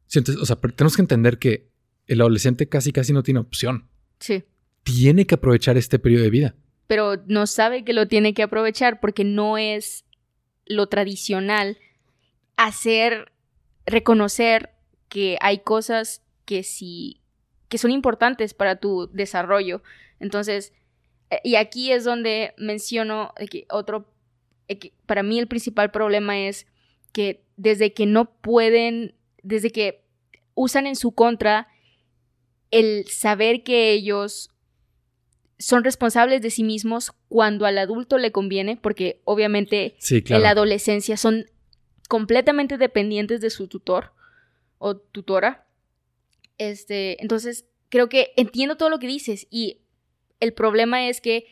Sí, 0.08 0.18
entonces, 0.20 0.40
o 0.42 0.46
sea, 0.46 0.56
tenemos 0.56 0.94
que 0.96 1.02
entender 1.02 1.38
que 1.38 1.68
el 2.06 2.20
adolescente 2.20 2.68
casi 2.68 2.92
casi 2.92 3.12
no 3.12 3.22
tiene 3.24 3.40
opción. 3.40 3.88
sí, 4.20 4.44
Tiene 4.84 5.26
que 5.26 5.34
aprovechar 5.34 5.76
este 5.76 5.98
periodo 5.98 6.22
de 6.24 6.30
vida. 6.30 6.54
pero 6.86 7.16
no 7.26 7.46
sabe 7.48 7.84
que 7.84 7.92
lo 7.92 8.06
tiene 8.06 8.32
que 8.34 8.44
aprovechar 8.44 9.00
porque 9.00 9.24
no 9.24 9.58
es 9.58 10.04
lo 10.66 10.86
tradicional 10.88 11.78
hacer, 12.56 13.32
reconocer 13.86 14.74
que 15.08 15.38
hay 15.40 15.60
cosas 15.60 16.22
que 16.44 16.62
sí, 16.62 17.20
que 17.68 17.78
son 17.78 17.90
importantes 17.90 18.54
para 18.54 18.76
tu 18.76 19.08
desarrollo. 19.12 19.82
Entonces, 20.20 20.72
eh, 21.30 21.40
y 21.44 21.56
aquí 21.56 21.92
es 21.92 22.04
donde 22.04 22.54
menciono 22.58 23.32
que 23.50 23.66
otro, 23.70 24.12
que 24.68 24.92
para 25.06 25.22
mí 25.22 25.38
el 25.38 25.46
principal 25.46 25.90
problema 25.90 26.38
es 26.38 26.66
que 27.12 27.44
desde 27.56 27.92
que 27.92 28.06
no 28.06 28.30
pueden, 28.40 29.14
desde 29.42 29.70
que 29.70 30.04
usan 30.54 30.86
en 30.86 30.96
su 30.96 31.12
contra 31.12 31.68
el 32.70 33.06
saber 33.08 33.62
que 33.62 33.92
ellos 33.92 34.50
son 35.58 35.84
responsables 35.84 36.42
de 36.42 36.50
sí 36.50 36.64
mismos 36.64 37.12
cuando 37.28 37.64
al 37.64 37.78
adulto 37.78 38.18
le 38.18 38.32
conviene, 38.32 38.76
porque 38.76 39.20
obviamente 39.24 39.96
Sí, 39.98 40.22
en 40.28 40.42
la 40.42 40.50
adolescencia 40.50 41.16
son 41.16 41.46
completamente 42.08 42.78
dependientes 42.78 43.40
de 43.40 43.50
su 43.50 43.68
tutor 43.68 44.12
o 44.78 44.96
tutora. 44.96 45.66
Este, 46.58 47.20
entonces, 47.22 47.66
creo 47.88 48.08
que 48.08 48.32
entiendo 48.36 48.76
todo 48.76 48.90
lo 48.90 48.98
que 48.98 49.06
dices 49.06 49.46
y 49.50 49.80
el 50.40 50.52
problema 50.52 51.08
es 51.08 51.20
que 51.20 51.46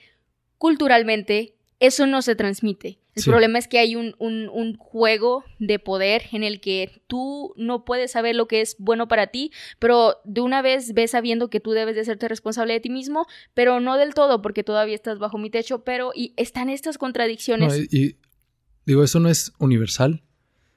culturalmente 0.59 1.55
eso 1.81 2.07
no 2.07 2.23
se 2.23 2.37
transmite. 2.37 2.99
El 3.15 3.23
Sí. 3.23 3.31
problema 3.31 3.59
es 3.61 3.69
que 3.69 3.79
hay 3.79 3.95
un, 3.95 4.17
un- 4.19 4.49
un 4.49 4.77
juego 4.77 5.45
de 5.61 5.79
poder 5.79 6.23
en 6.33 6.43
el 6.43 6.61
que 6.61 7.03
tú 7.07 7.53
no 7.57 7.85
puedes 7.85 8.11
saber 8.13 8.35
lo 8.35 8.49
que 8.49 8.61
es 8.61 8.75
bueno 8.79 9.07
para 9.07 9.29
ti, 9.29 9.53
pero 9.79 10.17
de 10.25 10.41
una 10.41 10.63
vez 10.63 10.95
ves 10.95 11.13
sabiendo 11.13 11.49
que 11.49 11.61
tú 11.61 11.71
debes 11.73 11.95
de 11.95 12.01
hacerte 12.01 12.27
responsable 12.27 12.73
de 12.73 12.81
ti 12.81 12.91
mismo, 12.91 13.27
pero 13.53 13.79
no 13.79 13.97
del 13.99 14.15
todo 14.15 14.43
porque 14.43 14.65
todavía 14.65 14.97
estás 14.97 15.19
bajo 15.21 15.39
mi 15.39 15.49
techo, 15.49 15.85
pero 15.85 16.11
y 16.15 16.33
están 16.37 16.69
estas 16.71 16.99
contradicciones. 16.99 17.73
No, 17.73 17.79
y, 17.79 17.89
y 17.93 18.17
digo, 18.85 19.05
eso 19.05 19.21
no 19.21 19.29
es 19.29 19.53
universal. 19.61 20.23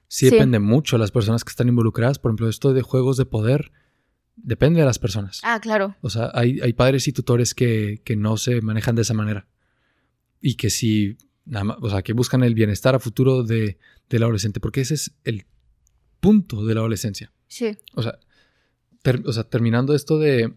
Sí, 0.08 0.28
Sí. 0.28 0.32
depende 0.36 0.60
mucho 0.60 0.96
de 0.96 1.02
las 1.02 1.12
personas 1.12 1.44
que 1.44 1.50
están 1.50 1.68
involucradas. 1.68 2.20
Por 2.20 2.30
ejemplo, 2.32 2.48
esto 2.50 2.74
de 2.74 2.82
juegos 2.82 3.18
de 3.18 3.26
poder 3.26 3.72
depende 4.36 4.80
de 4.80 4.86
las 4.86 5.00
personas. 5.00 5.42
Ah, 5.44 5.60
claro. 5.62 5.96
O 6.02 6.10
sea, 6.10 6.32
hay, 6.34 6.60
hay 6.62 6.74
padres 6.74 7.08
y 7.08 7.14
tutores 7.14 7.54
que, 7.54 8.02
que 8.06 8.16
no 8.16 8.38
se 8.38 8.62
manejan 8.62 8.96
de 8.96 9.02
esa 9.02 9.14
manera. 9.14 9.48
Y 10.40 10.56
que 10.56 10.70
sí, 10.70 11.18
nada 11.46 11.64
más, 11.66 11.78
o 11.82 11.90
sea, 11.90 12.02
que 12.04 12.14
buscan 12.14 12.44
el 12.44 12.54
bienestar 12.54 12.96
a 12.96 13.00
futuro 13.00 13.44
de, 13.44 13.78
del 14.10 14.24
adolescente, 14.24 14.60
porque 14.60 14.82
ese 14.82 14.94
es 14.94 15.12
el 15.24 15.46
punto 16.20 16.66
de 16.66 16.74
la 16.76 16.82
adolescencia. 16.82 17.34
Sí. 17.48 17.78
O 17.96 18.04
sea, 18.04 18.20
ter- 19.02 19.24
o 19.26 19.34
sea, 19.34 19.44
terminando 19.44 19.94
esto 19.96 20.20
de, 20.20 20.54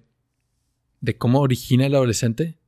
de 1.00 1.16
cómo 1.16 1.40
origina 1.40 1.86
el 1.86 1.94
adolescente, 1.94 2.58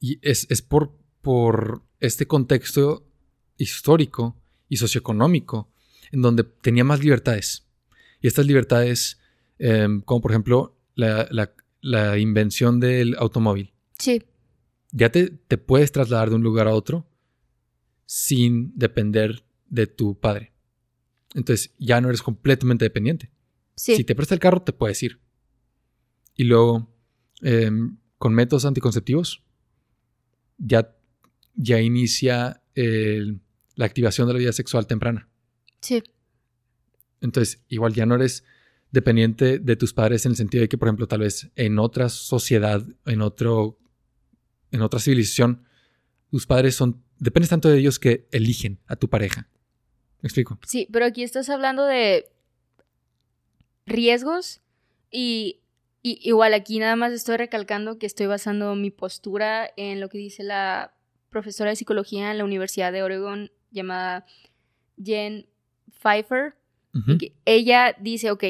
y 0.00 0.18
es, 0.22 0.46
es 0.50 0.60
por, 0.60 0.98
por 1.22 1.82
este 2.00 2.26
contexto 2.26 3.06
histórico 3.56 4.36
y 4.68 4.76
socioeconómico 4.76 5.70
en 6.14 6.22
donde 6.22 6.44
tenía 6.44 6.84
más 6.84 7.00
libertades. 7.00 7.66
Y 8.20 8.26
estas 8.28 8.46
libertades, 8.46 9.20
em, 9.58 10.00
como 10.00 10.20
por 10.22 10.30
ejemplo 10.30 10.78
la, 10.94 11.26
la- 11.30 11.52
la 11.80 12.16
invención 12.18 12.80
del 12.80 13.14
automóvil, 13.18 13.74
Sí. 13.98 14.22
ya 14.92 15.10
te, 15.10 15.28
te 15.30 15.58
puedes 15.58 15.92
trasladar 15.92 16.30
de 16.30 16.36
un 16.36 16.42
lugar 16.42 16.66
a 16.68 16.72
otro 16.74 17.06
sin 18.06 18.72
depender 18.76 19.44
de 19.68 19.86
tu 19.86 20.18
padre. 20.18 20.52
Entonces 21.34 21.74
ya 21.78 22.00
no 22.00 22.08
eres 22.08 22.22
completamente 22.22 22.84
dependiente. 22.84 23.30
Sí. 23.74 23.96
Si 23.96 24.04
te 24.04 24.14
presta 24.14 24.34
el 24.34 24.40
carro, 24.40 24.62
te 24.62 24.72
puedes 24.72 25.02
ir. 25.02 25.20
Y 26.36 26.44
luego, 26.44 26.94
em, 27.42 27.98
con 28.18 28.34
métodos 28.34 28.64
anticonceptivos, 28.64 29.42
ya, 30.58 30.96
ya 31.54 31.80
inicia 31.80 32.62
el- 32.74 33.40
la 33.74 33.86
activación 33.86 34.28
de 34.28 34.34
la 34.34 34.38
vida 34.38 34.52
sexual 34.52 34.86
temprana. 34.86 35.28
Sí. 35.84 36.02
Entonces, 37.20 37.62
igual 37.68 37.92
ya 37.92 38.06
no 38.06 38.14
eres 38.14 38.42
dependiente 38.90 39.58
de 39.58 39.76
tus 39.76 39.92
padres 39.92 40.24
en 40.24 40.32
el 40.32 40.36
sentido 40.36 40.62
de 40.62 40.68
que, 40.68 40.78
por 40.78 40.88
ejemplo, 40.88 41.06
tal 41.06 41.20
vez 41.20 41.50
en 41.56 41.78
otra 41.78 42.08
sociedad, 42.08 42.82
en 43.04 43.20
otro, 43.20 43.78
en 44.70 44.80
otra 44.80 44.98
civilización, 44.98 45.66
tus 46.30 46.46
padres 46.46 46.74
son, 46.74 47.04
dependes 47.18 47.50
tanto 47.50 47.68
de 47.68 47.78
ellos 47.78 47.98
que 47.98 48.26
eligen 48.32 48.80
a 48.86 48.96
tu 48.96 49.10
pareja. 49.10 49.50
¿Me 50.22 50.28
explico? 50.28 50.58
Sí, 50.66 50.88
pero 50.90 51.04
aquí 51.04 51.22
estás 51.22 51.50
hablando 51.50 51.84
de 51.84 52.30
riesgos 53.84 54.62
y, 55.10 55.60
y 56.02 56.18
igual 56.26 56.54
aquí 56.54 56.78
nada 56.78 56.96
más 56.96 57.12
estoy 57.12 57.36
recalcando 57.36 57.98
que 57.98 58.06
estoy 58.06 58.26
basando 58.26 58.74
mi 58.74 58.90
postura 58.90 59.70
en 59.76 60.00
lo 60.00 60.08
que 60.08 60.16
dice 60.16 60.44
la 60.44 60.94
profesora 61.28 61.68
de 61.68 61.76
psicología 61.76 62.30
en 62.30 62.38
la 62.38 62.44
Universidad 62.44 62.90
de 62.90 63.02
Oregon 63.02 63.50
llamada 63.70 64.24
Jen 65.02 65.46
Pfeiffer. 65.90 66.54
Ujú. 66.96 67.10
y 67.14 67.18
que 67.18 67.32
ella 67.44 67.96
dice, 67.98 68.30
ok, 68.30 68.44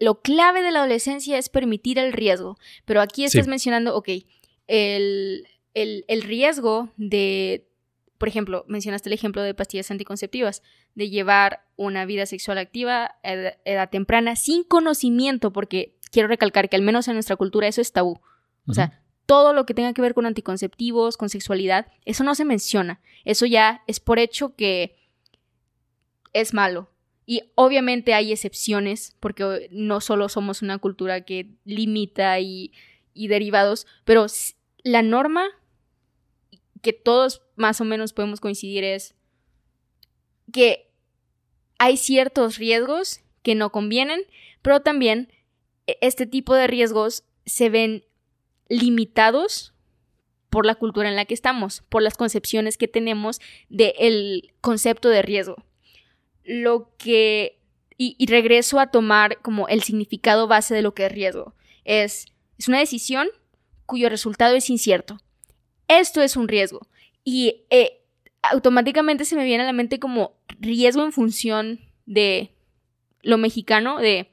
lo, 0.00 0.20
clave 0.20 0.60
de 0.60 0.70
la 0.70 0.80
adolescencia 0.80 1.38
es 1.38 1.48
permitir 1.48 1.98
el 1.98 2.12
riesgo, 2.12 2.58
pero 2.84 3.00
aquí 3.00 3.24
estás 3.24 3.46
Sí. 3.46 3.50
mencionando, 3.50 3.96
ok, 3.96 4.08
el, 4.66 5.46
el- 5.74 6.04
el 6.08 6.22
riesgo 6.22 6.90
de, 6.98 7.66
por 8.18 8.28
ejemplo, 8.28 8.64
mencionaste 8.68 9.08
el 9.08 9.14
ejemplo 9.14 9.42
de 9.42 9.54
pastillas 9.54 9.90
anticonceptivas, 9.90 10.62
de 10.94 11.08
llevar 11.08 11.64
una 11.76 12.04
vida 12.04 12.26
sexual 12.26 12.58
activa 12.58 13.16
a 13.22 13.32
ed- 13.32 13.54
edad 13.64 13.88
temprana 13.88 14.36
sin 14.36 14.62
conocimiento, 14.62 15.50
porque 15.52 15.94
quiero 16.10 16.28
recalcar 16.28 16.68
que 16.68 16.76
al 16.76 16.82
menos 16.82 17.08
en 17.08 17.14
nuestra 17.14 17.36
cultura 17.36 17.66
eso 17.66 17.80
es 17.80 17.92
tabú. 17.92 18.20
O 18.66 18.74
sea, 18.74 19.02
todo 19.24 19.54
lo 19.54 19.64
que 19.64 19.72
tenga 19.74 19.94
que 19.94 20.02
ver 20.02 20.12
con 20.12 20.26
anticonceptivos, 20.26 21.16
con 21.16 21.30
sexualidad, 21.30 21.86
eso 22.04 22.24
no 22.24 22.34
se 22.34 22.44
menciona. 22.44 23.00
Eso 23.24 23.46
ya 23.46 23.82
es 23.86 24.00
por 24.00 24.18
hecho 24.18 24.54
que 24.54 24.96
es 26.32 26.54
malo. 26.54 26.90
Y 27.26 27.42
obviamente 27.54 28.14
hay 28.14 28.32
excepciones, 28.32 29.16
porque 29.20 29.68
no 29.70 30.00
solo 30.00 30.28
somos 30.28 30.62
una 30.62 30.78
cultura 30.78 31.20
que 31.20 31.54
limita 31.64 32.40
y, 32.40 32.72
y 33.14 33.28
derivados, 33.28 33.86
pero 34.04 34.26
la 34.82 35.02
norma 35.02 35.46
que 36.82 36.92
todos 36.92 37.42
más 37.56 37.80
o 37.80 37.84
menos 37.84 38.12
podemos 38.12 38.40
coincidir 38.40 38.84
es 38.84 39.14
que 40.52 40.90
hay 41.78 41.96
ciertos 41.96 42.56
riesgos 42.56 43.20
que 43.42 43.54
no 43.54 43.70
convienen, 43.70 44.22
pero 44.62 44.80
también 44.80 45.32
e- 45.86 45.98
este 46.00 46.26
tipo 46.26 46.54
de 46.54 46.66
riesgos 46.66 47.24
se 47.46 47.70
ven 47.70 48.04
limitados 48.68 49.74
por 50.48 50.66
la 50.66 50.74
cultura 50.74 51.08
en 51.08 51.16
la 51.16 51.24
que 51.24 51.34
estamos, 51.34 51.82
por 51.88 52.02
las 52.02 52.16
concepciones 52.16 52.76
que 52.76 52.88
tenemos 52.88 53.40
del 53.68 54.52
concepto 54.60 55.08
de 55.08 55.22
riesgo. 55.22 55.64
Lo 56.44 56.90
que... 56.96 57.58
Y, 57.96 58.16
y 58.18 58.26
regreso 58.26 58.80
a 58.80 58.90
tomar 58.90 59.38
como 59.42 59.68
el 59.68 59.82
significado 59.82 60.48
base 60.48 60.74
de 60.74 60.82
lo 60.82 60.94
que 60.94 61.06
es 61.06 61.12
riesgo. 61.12 61.54
Es, 61.84 62.26
es 62.58 62.66
una 62.66 62.78
decisión 62.78 63.28
cuyo 63.84 64.08
resultado 64.08 64.54
es 64.54 64.70
incierto. 64.70 65.18
Esto 65.88 66.22
es 66.22 66.36
un 66.36 66.48
riesgo. 66.48 66.86
Y 67.24 67.64
eh, 67.68 68.00
automáticamente 68.42 69.24
se 69.24 69.36
me 69.36 69.44
viene 69.44 69.64
a 69.64 69.66
la 69.66 69.72
mente 69.72 69.98
como 69.98 70.34
riesgo 70.60 71.02
en 71.02 71.12
función 71.12 71.80
de 72.06 72.54
lo 73.22 73.38
mexicano, 73.38 73.98
de 73.98 74.30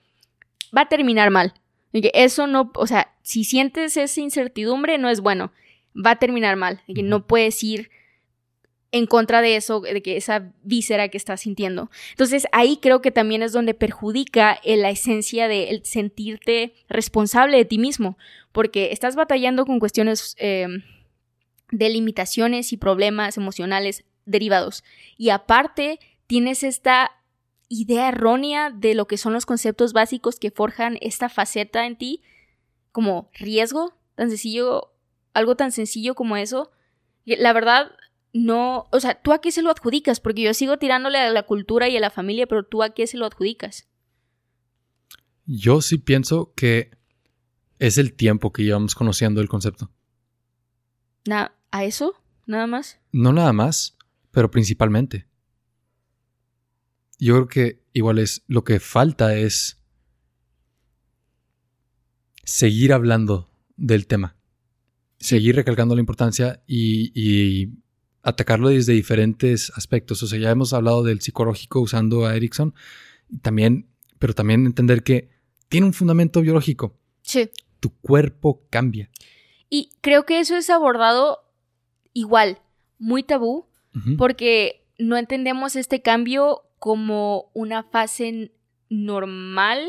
va 0.76 0.82
a 0.82 0.90
terminar 0.90 1.32
mal. 1.32 1.54
que 1.92 2.12
eso 2.14 2.48
no, 2.48 2.72
o 2.76 2.88
sea, 2.88 3.14
si 3.24 3.44
sientes 3.44 3.98
esa 3.98 4.22
incertidumbre, 4.22 4.98
no 4.98 5.10
es 5.10 5.20
bueno. 5.22 5.52
Va 5.94 6.12
a 6.12 6.20
terminar 6.20 6.56
mal. 6.56 6.82
que 6.94 7.04
no 7.04 7.26
puedes 7.26 7.64
ir 7.64 7.90
en 8.92 9.06
contra 9.06 9.42
de 9.42 9.56
eso, 9.56 9.82
de 9.82 10.02
que 10.02 10.18
esa 10.18 10.54
víscera 10.64 11.10
que 11.10 11.18
estás 11.18 11.42
sintiendo. 11.42 11.90
Entonces 12.12 12.48
ahí 12.52 12.78
creo 12.82 13.02
que 13.02 13.12
también 13.12 13.44
es 13.44 13.52
donde 13.52 13.74
perjudica 13.74 14.60
la 14.64 14.90
esencia 14.90 15.48
de 15.48 15.82
sentirte 15.84 16.74
responsable 16.88 17.58
de 17.58 17.66
ti 17.66 17.78
mismo, 17.78 18.18
porque 18.52 18.92
estás 18.92 19.16
batallando 19.16 19.66
con 19.66 19.80
cuestiones 19.80 20.36
em, 20.40 20.84
de 21.72 21.90
limitaciones 21.90 22.72
y 22.72 22.78
problemas 22.78 23.38
emocionales 23.38 24.06
derivados. 24.26 24.84
Y 25.18 25.30
aparte 25.30 26.00
tienes 26.28 26.64
esta 26.64 27.12
idea 27.70 28.10
errónea 28.10 28.70
de 28.70 28.96
lo 28.96 29.08
que 29.08 29.18
son 29.18 29.34
los 29.34 29.46
conceptos 29.46 29.92
básicos 29.92 30.40
que 30.40 30.52
forjan 30.52 30.98
esta 31.02 31.28
faceta 31.28 31.86
en 31.86 31.98
ti, 31.98 32.22
como 32.94 33.30
riesgo, 33.34 33.94
tan 34.16 34.30
sencillo, 34.30 34.94
algo 35.34 35.56
tan 35.56 35.72
sencillo 35.72 36.16
como 36.16 36.38
eso. 36.38 36.72
La 37.26 37.52
verdad, 37.52 37.92
no, 38.38 38.88
o 38.92 39.00
sea, 39.00 39.20
¿tú 39.22 39.34
a 39.34 39.42
qué 39.42 39.52
se 39.52 39.62
lo 39.62 39.72
adjudicas? 39.72 40.20
Porque 40.20 40.44
yo 40.44 40.54
sigo 40.54 40.78
tirándole 40.78 41.18
a 41.18 41.32
la 41.32 41.44
cultura 41.44 41.90
y 41.90 41.98
a 41.98 42.00
la 42.00 42.12
familia, 42.12 42.46
pero 42.48 42.64
¿tú 42.64 42.84
a 42.84 42.92
qué 42.92 43.08
se 43.08 43.18
lo 43.18 43.26
adjudicas? 43.26 43.88
Yo 45.46 45.82
sí 45.82 45.98
pienso 45.98 46.54
que 46.56 46.92
es 47.80 47.98
el 47.98 48.14
tiempo 48.14 48.54
que 48.54 48.64
llevamos 48.64 48.96
conociendo 48.96 49.42
el 49.42 49.50
concepto. 49.50 49.92
¿A 51.72 51.84
eso? 51.84 52.14
¿Nada 52.46 52.68
más? 52.68 53.00
No 53.12 53.34
nada 53.34 53.52
más, 53.54 53.98
pero 54.32 54.52
principalmente. 54.52 55.28
Yo 57.20 57.34
creo 57.34 57.48
que 57.48 57.84
igual 57.94 58.20
es 58.20 58.44
lo 58.48 58.64
que 58.64 58.80
falta 58.80 59.36
es 59.36 59.82
seguir 62.44 62.94
hablando 62.94 63.50
del 63.76 64.08
tema, 64.08 64.38
seguir 65.18 65.56
recalcando 65.56 65.96
la 65.96 66.02
importancia 66.02 66.64
y 66.68 67.72
atacarlo 68.28 68.68
desde 68.68 68.92
diferentes 68.92 69.72
aspectos. 69.76 70.22
O 70.22 70.28
sea, 70.28 70.38
ya 70.38 70.52
hemos 70.52 70.74
hablado 70.74 71.02
del 71.02 71.22
psicológico 71.22 71.80
usando 71.80 72.26
a 72.26 72.36
Erickson, 72.36 72.76
también, 73.42 73.88
pero 74.20 74.34
también 74.34 74.66
entender 74.66 75.02
que 75.02 75.30
tiene 75.70 75.86
un 75.86 75.94
fundamento 75.94 76.42
biológico. 76.42 77.00
Sí. 77.22 77.50
Tu 77.80 77.90
cuerpo 78.02 78.68
cambia. 78.70 79.10
Y 79.70 79.92
creo 80.02 80.26
que 80.26 80.42
eso 80.42 80.58
es 80.58 80.70
abordado 80.70 81.40
igual, 82.12 82.60
muy 83.00 83.24
tabú, 83.24 83.68
porque 84.18 84.86
no 85.00 85.18
entendemos 85.18 85.76
este 85.76 86.02
cambio 86.02 86.64
como 86.78 87.50
una 87.54 87.84
fase 87.84 88.52
normal, 88.90 89.82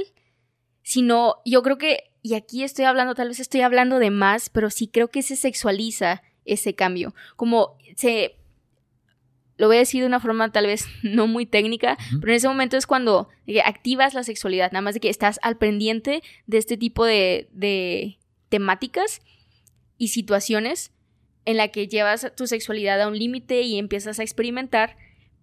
sino 0.83 1.37
yo 1.45 1.63
creo 1.63 1.77
que, 1.77 2.15
y 2.23 2.35
aquí 2.35 2.63
estoy 2.63 2.87
hablando, 2.87 3.15
tal 3.15 3.29
vez 3.29 3.41
estoy 3.41 3.61
hablando 3.61 3.99
de 3.99 4.11
más, 4.11 4.49
pero 4.49 4.71
sí 4.71 4.89
creo 4.89 5.09
que 5.09 5.23
se 5.23 5.37
sexualiza 5.37 6.23
ese 6.49 6.75
cambio. 6.75 7.15
Como 7.37 7.77
se... 7.97 8.35
Lo 9.57 9.67
voy 9.67 9.77
a 9.77 9.81
decir 9.81 10.03
de 10.03 10.07
una 10.07 10.21
forma 10.21 10.53
tal 10.53 10.67
vez 10.67 10.87
no 11.03 11.27
muy 11.27 11.45
técnica, 11.45 11.99
pero 12.21 12.33
en 12.33 12.37
ese 12.37 12.49
momento 12.49 12.77
es 12.77 12.87
cuando 12.87 13.29
activas 13.65 14.15
la 14.15 14.23
sexualidad, 14.23 14.71
nada 14.71 14.83
más 14.83 14.95
de 14.95 15.01
que 15.01 15.09
estás 15.09 15.41
al 15.43 15.57
pendiente 15.57 16.23
de 16.47 16.59
este 16.59 16.77
tipo 16.77 17.05
de, 17.05 17.49
de 17.53 18.19
temáticas 18.49 19.21
y 19.99 20.09
situaciones 20.09 20.93
en 21.45 21.57
la 21.57 21.69
que 21.69 21.89
llevas 21.89 22.31
tu 22.37 22.47
sexualidad 22.47 23.01
a 23.01 23.09
un 23.09 23.19
límite 23.19 23.63
y 23.63 23.79
empiezas 23.79 24.19
a 24.21 24.23
experimentar. 24.23 24.97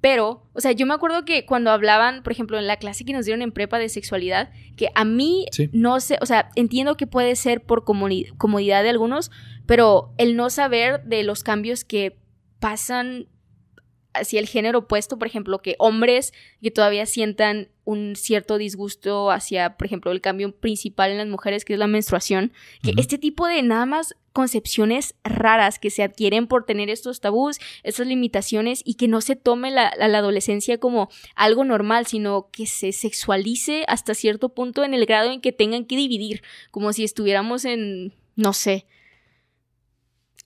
Pero, 0.05 0.43
o 0.53 0.61
sea, 0.61 0.71
yo 0.71 0.85
me 0.85 0.93
acuerdo 0.93 1.25
que 1.25 1.47
cuando 1.47 1.71
hablaban, 1.71 2.21
por 2.21 2.31
ejemplo, 2.31 2.59
en 2.59 2.67
la 2.67 2.77
clase 2.77 3.05
que 3.05 3.11
nos 3.11 3.25
dieron 3.25 3.41
en 3.41 3.51
prepa 3.51 3.79
de 3.79 3.89
sexualidad, 3.89 4.51
que 4.77 4.89
a 4.93 5.03
mí 5.03 5.47
no 5.71 5.99
sé, 5.99 6.19
o 6.21 6.27
sea, 6.27 6.51
entiendo 6.55 6.95
que 6.95 7.07
puede 7.07 7.35
ser 7.35 7.63
por 7.63 7.85
comodidad 7.85 8.83
de 8.83 8.89
algunos, 8.89 9.31
pero 9.65 10.13
el 10.19 10.35
no 10.35 10.51
saber 10.51 11.03
de 11.05 11.23
los 11.23 11.41
cambios 11.41 11.83
que 11.83 12.19
pasan 12.59 13.29
hacia 14.13 14.39
el 14.39 14.45
género 14.45 14.77
opuesto, 14.77 15.17
por 15.17 15.27
ejemplo, 15.27 15.63
que 15.63 15.75
hombres 15.79 16.33
que 16.61 16.69
todavía 16.69 17.07
sientan 17.07 17.69
un 17.85 18.15
cierto 18.15 18.57
disgusto 18.57 19.31
hacia, 19.31 19.77
por 19.77 19.85
ejemplo, 19.85 20.11
el 20.11 20.21
cambio 20.21 20.53
principal 20.55 21.11
en 21.11 21.17
las 21.17 21.27
mujeres, 21.27 21.63
que 21.63 21.73
es 21.73 21.79
la 21.79 21.87
menstruación, 21.87 22.51
que 22.83 22.93
este 22.97 23.17
tipo 23.17 23.47
de 23.47 23.61
nada 23.61 23.85
más 23.85 24.15
concepciones 24.33 25.15
raras 25.23 25.79
que 25.79 25.89
se 25.89 26.03
adquieren 26.03 26.47
por 26.47 26.65
tener 26.65 26.89
estos 26.89 27.21
tabús, 27.21 27.57
estas 27.83 28.05
limitaciones 28.05 28.81
y 28.83 28.95
que 28.95 29.07
no 29.07 29.21
se 29.21 29.37
tome 29.37 29.71
la, 29.71 29.93
la, 29.97 30.17
adolescencia 30.17 30.77
como 30.77 31.09
algo 31.35 31.63
normal, 31.63 32.05
sino 32.05 32.49
que 32.51 32.65
se 32.65 32.91
sexualice 32.91 33.85
hasta 33.87 34.13
cierto 34.13 34.49
punto 34.49 34.83
en 34.83 34.93
el 34.93 35.05
grado 35.05 35.31
en 35.31 35.39
que 35.39 35.53
tengan 35.53 35.85
que 35.85 35.95
dividir, 35.95 36.41
como 36.71 36.91
si 36.91 37.05
estuviéramos 37.05 37.63
en, 37.63 38.13
no 38.35 38.51
sé, 38.51 38.87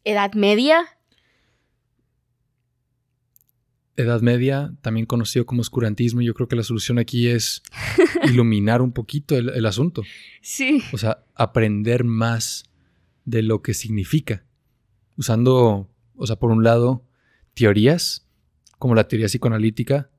Edad 0.04 0.34
Media. 0.34 0.99
Edad 4.00 4.22
Media, 4.22 4.74
también 4.82 5.06
conocido 5.06 5.46
como 5.46 5.62
oscurantismo, 5.62 6.22
yo 6.22 6.34
creo 6.34 6.48
que 6.48 6.56
la 6.56 6.64
solución 6.64 7.00
aquí 7.00 7.28
es 7.28 7.62
iluminar 8.24 8.82
un 8.82 8.94
poquito 8.94 9.36
el, 9.36 9.66
asunto. 9.66 10.04
Sí. 10.42 10.82
O 10.94 10.98
sea, 10.98 11.26
aprender 11.36 12.04
más 12.04 12.64
de 13.26 13.44
lo 13.44 13.62
que 13.62 13.74
significa. 13.74 14.46
Usando, 15.18 15.90
o 16.16 16.28
sea, 16.28 16.38
por 16.38 16.52
un 16.52 16.64
lado, 16.64 17.04
teorías, 17.54 18.28
como 18.78 18.96
la 18.96 19.08
teoría 19.08 19.28
psicoanalítica, 19.28 20.10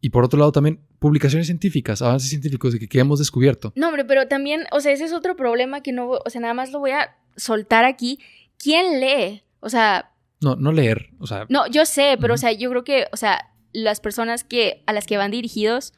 y 0.00 0.10
por 0.10 0.24
otro 0.24 0.38
lado 0.38 0.52
también 0.52 0.80
publicaciones 0.98 1.46
científicas, 1.46 2.00
avances 2.00 2.30
científicos 2.30 2.72
de 2.72 2.78
que, 2.78 2.88
que 2.88 2.98
hemos 2.98 3.18
descubierto. 3.18 3.72
No, 3.76 3.88
hombre, 3.88 4.04
pero 4.04 4.26
también, 4.28 4.64
o 4.72 4.80
sea, 4.80 4.92
ese 4.92 5.04
es 5.04 5.12
otro 5.12 5.36
problema 5.36 5.82
que 5.82 5.92
no, 5.92 6.10
o 6.10 6.30
sea, 6.30 6.40
nada 6.40 6.54
más 6.54 6.72
lo 6.72 6.80
voy 6.80 6.92
a 6.92 7.16
soltar 7.36 7.84
aquí, 7.84 8.18
¿quién 8.58 9.00
lee? 9.00 9.42
O 9.60 9.68
sea... 9.68 10.12
No, 10.40 10.56
no 10.56 10.72
leer, 10.72 11.10
o 11.18 11.26
sea... 11.26 11.46
No, 11.48 11.66
yo 11.66 11.86
sé, 11.86 12.16
pero 12.20 12.34
o 12.34 12.36
sea, 12.36 12.52
yo 12.52 12.68
creo 12.70 12.84
que, 12.84 13.06
o 13.12 13.16
sea, 13.16 13.52
las 13.72 14.00
personas 14.00 14.44
que, 14.44 14.82
a 14.86 14.92
las 14.92 15.06
que 15.06 15.16
van 15.16 15.30
dirigidos 15.30 15.94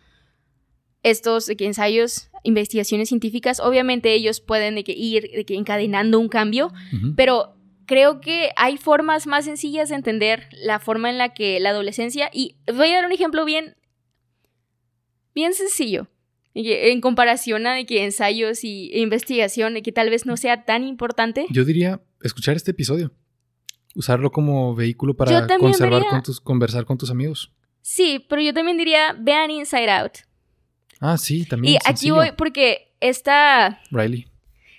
estos 1.03 1.49
ensayos, 1.49 2.30
investigaciones 2.43 3.09
científicas, 3.09 3.61
obviamente 3.61 4.12
ellos 4.12 4.41
pueden 4.41 4.74
de 4.74 4.84
que 4.84 4.93
ir 4.93 5.30
de 5.30 5.45
que 5.45 5.55
encadenando 5.55 6.18
un 6.18 6.28
cambio, 6.28 6.72
pero 7.16 7.57
creo 7.86 8.20
que 8.20 8.51
hay 8.57 8.76
formas 8.76 9.26
más 9.26 9.45
sencillas 9.45 9.89
de 9.89 9.95
entender 9.95 10.49
la 10.53 10.78
forma 10.78 11.09
en 11.11 11.18
la 11.18 11.34
que 11.34 11.61
la 11.61 11.70
adolescencia, 11.70 12.30
y 12.32 12.57
voy 12.72 12.91
a 12.91 12.97
dar 12.97 13.07
un 13.07 13.12
ejemplo 13.12 13.45
bien, 13.45 13.76
bien 15.34 15.55
sencillo, 15.55 16.09
en 16.55 17.01
comparación 17.01 17.66
a 17.66 17.74
de 17.74 17.86
que 17.86 18.05
ensayos 18.05 18.64
y, 18.64 18.91
e 18.93 19.01
investigación, 19.01 19.74
de 19.74 19.82
que 19.82 19.93
tal 19.93 20.11
vez 20.11 20.26
no 20.26 20.36
sea 20.36 20.64
tan 20.64 20.84
importante. 20.84 21.47
Yo 21.51 21.64
diría 21.64 22.01
escuchar 22.22 22.57
este 22.57 22.72
episodio. 22.72 23.12
Usarlo 23.99 24.30
como 24.30 24.76
vehículo 24.76 25.14
para 25.14 25.44
conservar 25.59 26.07
con 26.07 26.22
tus, 26.22 26.40
conversar 26.40 26.84
con 26.84 26.96
tus 26.96 27.11
amigos. 27.11 27.51
Sí, 27.82 28.24
pero 28.28 28.40
yo 28.40 28.55
también 28.55 28.78
diría, 28.78 29.16
vean 29.18 29.51
Inside 29.51 29.90
Out. 29.90 30.12
Ah, 31.01 31.18
sí, 31.18 31.44
también. 31.46 31.74
Y 31.74 31.78
aquí 31.84 32.12
voy 32.12 32.30
porque 32.36 32.92
esta... 33.01 33.80
Riley. 33.90 34.28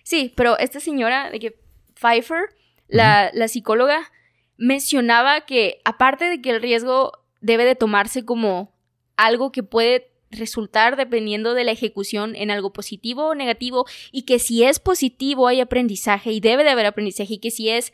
Sí, 0.03 0.31
pero 0.37 0.57
esta 0.57 0.79
señora, 0.79 1.29
de 1.31 1.39
que 1.39 1.59
Pfeiffer, 1.95 2.43
la, 2.87 3.29
la 3.33 3.49
psicóloga, 3.49 4.09
mencionaba 4.55 5.41
que 5.41 5.81
aparte 5.83 6.25
de 6.29 6.41
que 6.41 6.51
el 6.51 6.61
riesgo 6.61 7.11
debe 7.41 7.65
de 7.65 7.75
tomarse 7.75 8.23
como 8.23 8.71
algo 9.17 9.51
que 9.51 9.63
puede 9.63 10.13
resultar 10.31 10.95
dependiendo 10.95 11.53
de 11.55 11.65
la 11.65 11.71
ejecución 11.71 12.37
en 12.37 12.51
algo 12.51 12.71
positivo 12.71 13.27
o 13.27 13.35
negativo 13.35 13.85
y 14.13 14.21
que 14.21 14.39
si 14.39 14.63
es 14.63 14.79
positivo 14.79 15.47
hay 15.47 15.59
aprendizaje 15.59 16.31
y 16.31 16.39
debe 16.39 16.63
de 16.63 16.69
haber 16.69 16.85
aprendizaje 16.85 17.33
y 17.33 17.39
que 17.39 17.51
si 17.51 17.69
es, 17.69 17.91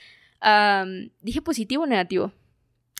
dije 1.22 1.42
positivo 1.42 1.84
o 1.84 1.88
negativo. 1.88 2.32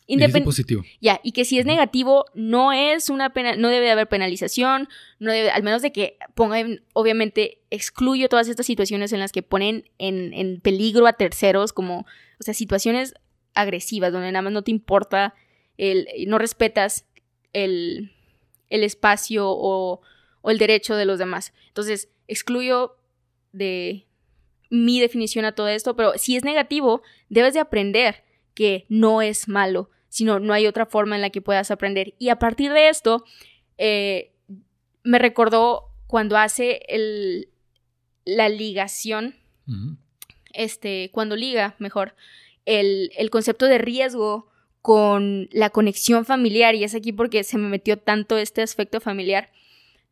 Independiente 0.08 0.44
positivo. 0.44 0.84
Ya, 1.00 1.20
y 1.24 1.32
que 1.32 1.44
si 1.44 1.58
es 1.58 1.66
negativo 1.66 2.26
no 2.34 2.72
es 2.72 3.10
una 3.10 3.32
pena, 3.32 3.56
no 3.56 3.68
debe 3.68 3.86
de 3.86 3.92
haber 3.92 4.08
penalización, 4.08 4.88
no 5.18 5.32
debe, 5.32 5.50
al 5.50 5.64
menos 5.64 5.82
de 5.82 5.90
que 5.90 6.16
pongan, 6.34 6.82
obviamente 6.92 7.58
excluyo 7.70 8.28
todas 8.28 8.46
estas 8.46 8.66
situaciones 8.66 9.12
en 9.12 9.18
las 9.18 9.32
que 9.32 9.42
ponen 9.42 9.90
en, 9.98 10.32
en 10.32 10.60
peligro 10.60 11.08
a 11.08 11.14
terceros 11.14 11.72
como, 11.72 12.06
o 12.38 12.42
sea, 12.44 12.54
situaciones 12.54 13.14
agresivas 13.54 14.12
donde 14.12 14.30
nada 14.30 14.42
más 14.42 14.52
no 14.52 14.62
te 14.62 14.70
importa 14.70 15.34
el, 15.76 16.06
no 16.28 16.38
respetas 16.38 17.06
el, 17.52 18.12
el 18.70 18.84
espacio 18.84 19.46
o, 19.48 20.00
el 20.44 20.58
derecho 20.58 20.94
de 20.94 21.06
los 21.06 21.18
demás. 21.18 21.52
Entonces, 21.66 22.08
excluyo 22.28 22.96
de 23.50 24.05
mi 24.70 25.00
definición 25.00 25.44
a 25.44 25.52
todo 25.52 25.68
esto, 25.68 25.96
pero 25.96 26.12
si 26.16 26.36
es 26.36 26.44
negativo, 26.44 27.02
debes 27.28 27.54
de 27.54 27.60
aprender 27.60 28.24
que 28.54 28.86
no 28.88 29.22
es 29.22 29.48
malo, 29.48 29.90
sino 30.08 30.40
no 30.40 30.52
hay 30.52 30.66
otra 30.66 30.86
forma 30.86 31.16
en 31.16 31.22
la 31.22 31.30
que 31.30 31.42
puedas 31.42 31.70
aprender. 31.70 32.14
Y 32.18 32.30
a 32.30 32.38
partir 32.38 32.72
de 32.72 32.88
esto, 32.88 33.24
eh, 33.78 34.32
me 35.02 35.18
recordó 35.18 35.90
cuando 36.06 36.36
hace 36.36 36.80
el, 36.88 37.48
la 38.24 38.48
ligación 38.48 39.34
este, 40.52 41.10
cuando 41.12 41.36
liga, 41.36 41.76
mejor, 41.78 42.14
el, 42.64 43.10
el 43.16 43.30
concepto 43.30 43.66
de 43.66 43.78
riesgo 43.78 44.48
con 44.82 45.48
la 45.52 45.70
conexión 45.70 46.24
familiar, 46.24 46.74
y 46.74 46.84
es 46.84 46.94
aquí 46.94 47.12
porque 47.12 47.44
se 47.44 47.58
me 47.58 47.68
metió 47.68 47.98
tanto 47.98 48.38
este 48.38 48.62
aspecto 48.62 49.00
familiar, 49.00 49.50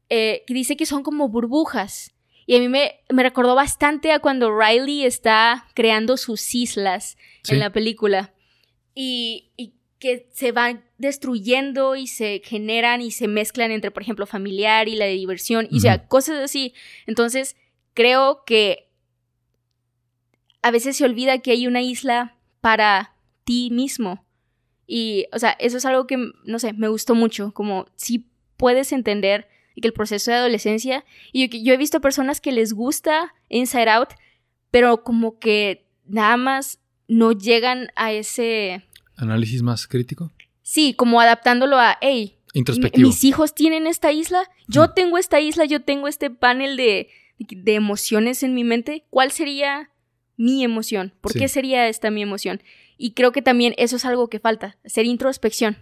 eh, 0.09 0.43
que 0.47 0.55
dice 0.55 0.77
que 0.77 0.87
son 0.87 1.03
como 1.03 1.29
burbujas. 1.29 2.14
Y 2.47 2.57
a 2.57 2.61
mí 2.61 2.69
me, 2.69 3.01
me, 3.11 3.23
recordó 3.23 3.55
bastante 3.55 4.13
a 4.13 4.19
cuando 4.19 4.57
Riley 4.57 5.05
está 5.05 5.67
creando 5.75 6.17
sus 6.17 6.55
islas 6.55 7.17
Sí. 7.43 7.55
en 7.55 7.61
la 7.61 7.71
película. 7.71 8.33
Y, 8.95 9.53
y 9.57 9.75
que 9.99 10.29
se 10.33 10.53
van 10.53 10.85
destruyendo 10.99 11.97
y 11.97 12.07
se 12.07 12.43
generan 12.45 13.01
y 13.01 13.11
se 13.11 13.29
mezclan 13.29 13.71
entre, 13.71 13.91
por 13.91 14.03
ejemplo, 14.03 14.27
familiar 14.27 14.89
y 14.89 14.97
la 14.97 15.07
de 15.07 15.13
diversión, 15.13 15.67
y 15.71 15.79
o 15.79 15.81
sea, 15.81 16.07
cosas 16.07 16.37
así. 16.43 16.75
Entonces, 17.07 17.57
creo 17.95 18.45
que 18.45 18.91
a 20.63 20.71
veces 20.71 20.97
se 20.97 21.05
olvida 21.05 21.39
que 21.39 21.53
hay 21.53 21.67
una 21.67 21.83
isla 21.83 22.37
para 22.61 23.15
ti 23.45 23.71
mismo. 23.71 24.25
Y, 24.87 25.27
o 25.33 25.39
sea, 25.39 25.51
eso 25.53 25.79
es 25.79 25.85
algo 25.87 26.07
que, 26.07 26.17
no 26.45 26.59
sé, 26.59 26.73
me 26.73 26.89
gustó 26.89 27.15
mucho, 27.15 27.53
como 27.53 27.87
si 27.97 28.27
puedes 28.57 28.93
entender 28.93 29.49
que 29.81 29.89
el 29.89 29.93
proceso 29.93 30.31
de 30.31 30.37
adolescencia, 30.39 31.05
y 31.33 31.49
yo, 31.49 31.59
yo 31.59 31.75
he 31.75 31.77
visto 31.77 32.01
personas 32.01 32.41
que 32.41 32.53
les 32.53 32.73
gusta 32.73 33.35
Inside 33.49 33.89
Out, 33.91 34.11
pero 34.71 35.03
como 35.05 35.39
que 35.39 35.87
nada 36.07 36.37
más 36.37 36.79
no 37.09 37.33
llegan 37.33 37.89
a 37.97 38.13
ese, 38.13 38.85
Análisis 39.17 39.63
más 39.63 39.87
crítico. 39.87 40.33
sí, 40.63 40.95
como 40.95 41.21
adaptándolo 41.21 41.79
a, 41.79 41.99
hey, 42.01 42.37
Introspectivo. 42.53 43.07
mis 43.09 43.25
hijos 43.25 43.55
tienen 43.55 43.87
esta 43.87 44.13
isla, 44.13 44.49
yo 44.69 44.87
Mm. 44.87 44.95
tengo 44.95 45.19
esta 45.19 45.41
isla, 45.41 45.65
yo 45.65 45.83
tengo 45.83 46.07
este 46.09 46.31
panel 46.31 46.77
de, 46.77 47.09
de 47.39 47.75
emociones 47.75 48.43
en 48.43 48.55
mi 48.55 48.63
mente, 48.65 49.05
¿cuál 49.11 49.33
sería 49.33 49.91
mi 50.37 50.63
emoción? 50.65 51.13
¿Por 51.21 51.33
Sí. 51.33 51.39
qué 51.41 51.49
sería 51.49 51.89
esta 51.89 52.11
mi 52.11 52.23
emoción? 52.23 52.63
Y 52.97 53.13
creo 53.13 53.33
que 53.33 53.43
también 53.43 53.75
eso 53.77 53.97
es 53.97 54.05
algo 54.05 54.29
que 54.29 54.39
falta, 54.39 54.77
hacer 54.85 55.05
introspección. 55.07 55.77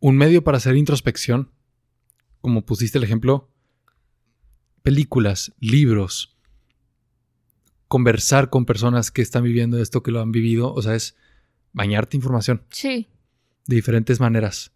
Un 0.00 0.16
medio 0.16 0.42
para 0.42 0.56
hacer 0.56 0.76
introspección, 0.76 1.50
como 2.42 2.66
pusiste 2.66 2.98
el 2.98 3.04
ejemplo, 3.04 3.48
películas, 4.82 5.52
libros, 5.60 6.36
conversar 7.88 8.50
con 8.50 8.64
personas 8.64 9.10
que 9.10 9.22
están 9.22 9.44
viviendo 9.44 9.78
esto, 9.80 10.02
que 10.02 10.10
lo 10.10 10.20
han 10.20 10.32
vivido, 10.32 10.72
o 10.72 10.82
sea, 10.82 10.94
es 10.94 11.16
bañarte 11.72 12.16
información 12.16 12.62
Sí, 12.70 13.08
de 13.66 13.76
diferentes 13.76 14.20
maneras. 14.20 14.72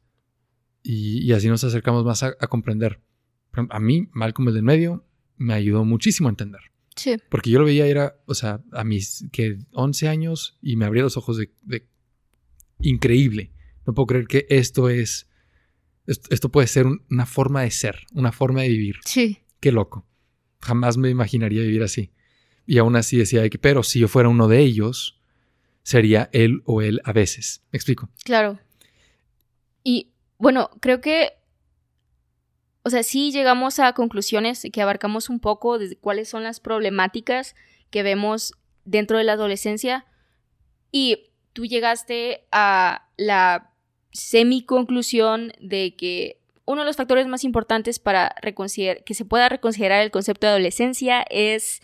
Y, 0.83 1.19
y 1.23 1.33
así 1.33 1.49
nos 1.49 1.65
acercamos 1.65 2.05
más 2.05 2.23
a, 2.23 2.29
a 2.39 2.47
comprender. 2.47 3.01
A 3.71 3.81
mí, 3.81 4.09
Malcolm 4.13 4.49
el 4.49 4.55
del 4.55 4.63
medio, 4.63 5.05
me 5.37 5.55
ayudó 5.55 5.85
muchísimo 5.85 6.29
a 6.29 6.31
entender. 6.31 6.61
sí, 6.95 7.17
Porque 7.31 7.51
yo 7.51 7.59
lo 7.59 7.65
veía, 7.65 7.87
era, 7.87 8.17
o 8.27 8.35
sea, 8.35 8.63
a 8.73 8.85
mis 8.85 9.27
que 9.33 9.59
11 9.73 10.09
años 10.09 10.59
y 10.63 10.77
me 10.77 10.85
abría 10.85 11.03
los 11.03 11.17
ojos 11.17 11.37
de, 11.39 11.51
de- 11.63 11.87
increíble. 12.81 13.51
No 13.87 13.95
puedo 13.95 14.07
creer 14.07 14.27
que 14.27 14.47
esto 14.51 14.89
es, 14.91 15.27
esto, 16.07 16.29
esto 16.31 16.49
puede 16.51 16.67
ser 16.67 16.87
un- 16.87 17.03
una 17.11 17.27
forma 17.27 17.63
de 17.63 17.71
ser, 17.71 18.07
una 18.13 18.33
forma 18.33 18.63
de 18.63 18.69
vivir. 18.69 18.97
sí, 19.05 19.39
Qué 19.61 19.73
loco. 19.73 20.07
Jamás 20.61 20.97
me 20.97 21.09
imaginaría 21.11 21.63
vivir 21.63 21.83
así. 21.83 22.13
Y 22.67 22.79
aún 22.79 22.97
así 22.97 23.17
decía 23.17 23.43
de 23.43 23.51
que, 23.51 23.59
pero 23.59 23.83
si 23.83 24.01
yo 24.01 24.09
fuera 24.09 24.29
uno 24.29 24.49
de 24.49 24.61
ellos, 24.61 25.21
sería 25.83 26.29
él 26.33 26.63
o 26.67 26.83
él 26.83 27.01
a 27.05 27.13
veces. 27.13 27.63
¿Me 27.73 27.77
explico? 27.79 28.09
claro. 28.25 28.59
Y 29.85 30.11
bueno, 30.39 30.71
creo 30.81 31.01
que, 31.01 31.31
o 32.83 32.91
sea, 32.91 33.03
sí 33.03 33.31
llegamos 33.33 33.79
a 33.79 33.93
conclusiones 33.95 34.67
que 34.73 34.83
abarcamos 34.83 35.29
un 35.29 35.41
poco 35.41 35.79
de 35.79 35.97
cuáles 35.97 36.29
son 36.29 36.43
las 36.43 36.61
problemáticas 36.61 37.55
que 37.91 38.03
vemos 38.03 38.53
dentro 38.85 39.19
de 39.19 39.25
la 39.25 39.33
adolescencia. 39.33 40.07
Y 40.93 41.31
tú 41.53 41.67
llegaste 41.67 42.47
a 42.53 43.09
la 43.17 43.73
semi-conclusión 44.17 45.53
de 45.61 45.95
que 45.97 46.41
uno 46.65 46.81
de 46.83 46.87
los 46.87 46.97
factores 46.97 47.27
más 47.29 47.45
importantes 47.45 47.99
para 47.99 48.35
reconsider- 48.43 49.05
que 49.05 49.15
se 49.15 49.25
pueda 49.25 49.49
reconsiderar 49.49 50.03
el 50.03 50.11
concepto 50.11 50.47
de 50.47 50.53
adolescencia 50.53 51.23
es 51.31 51.81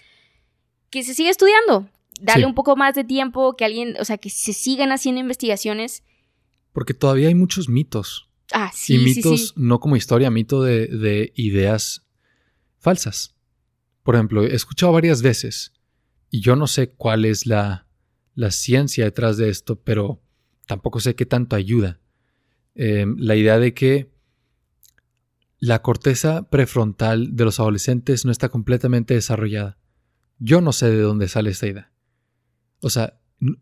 que 0.91 1.03
se 1.03 1.15
siga 1.15 1.31
estudiando. 1.31 1.89
Darle 2.21 2.43
Sí. 2.45 2.49
un 2.49 2.55
poco 2.55 2.77
más 2.77 2.95
de 2.95 3.05
tiempo, 3.05 3.57
que 3.57 3.65
alguien, 3.65 3.97
o 4.01 4.05
sea, 4.05 4.19
que 4.19 4.31
se 4.31 4.53
sigan 4.53 4.93
haciendo 4.93 5.21
investigaciones. 5.21 6.03
Porque 6.73 6.95
todavía 6.95 7.29
hay 7.29 7.35
muchos 7.35 7.69
mitos. 7.69 8.29
Ah, 8.53 8.71
sí, 8.75 8.95
y 8.95 8.99
sí, 8.99 9.05
mitos 9.05 9.49
sí. 9.49 9.53
no 9.57 9.81
como 9.81 9.97
historia, 9.97 10.31
mito 10.31 10.63
de, 10.63 10.87
de 10.87 11.33
ideas 11.37 12.05
falsas. 12.79 13.35
Por 14.03 14.15
ejemplo, 14.17 14.45
he 14.45 14.55
escuchado 14.55 14.93
varias 14.93 15.23
veces, 15.23 15.73
y 16.31 16.41
yo 16.41 16.55
no 16.57 16.67
sé 16.67 16.91
cuál 16.91 17.25
es 17.25 17.47
la, 17.47 17.87
la 18.35 18.51
ciencia 18.51 19.05
detrás 19.05 19.37
de 19.37 19.49
esto, 19.49 19.77
pero 19.77 20.21
tampoco 20.67 21.01
sé 21.01 21.15
qué 21.15 21.25
tanto 21.27 21.57
ayuda. 21.57 21.99
Eh, 22.75 23.07
la 23.19 23.37
idea 23.37 23.59
de 23.59 23.75
que 23.75 24.11
la 25.59 25.83
corteza 25.83 26.49
prefrontal 26.51 27.37
de 27.37 27.45
los 27.45 27.61
adolescentes 27.61 28.25
no 28.25 28.33
está 28.33 28.49
completamente 28.49 29.15
desarrollada. 29.15 29.79
Yo 30.39 30.61
no 30.61 30.73
sé 30.73 30.91
de 30.91 31.01
dónde 31.01 31.29
sale 31.29 31.51
esta 31.51 31.67
idea. 31.69 31.93
O 32.81 32.91
sea, 32.91 33.19
n- 33.41 33.57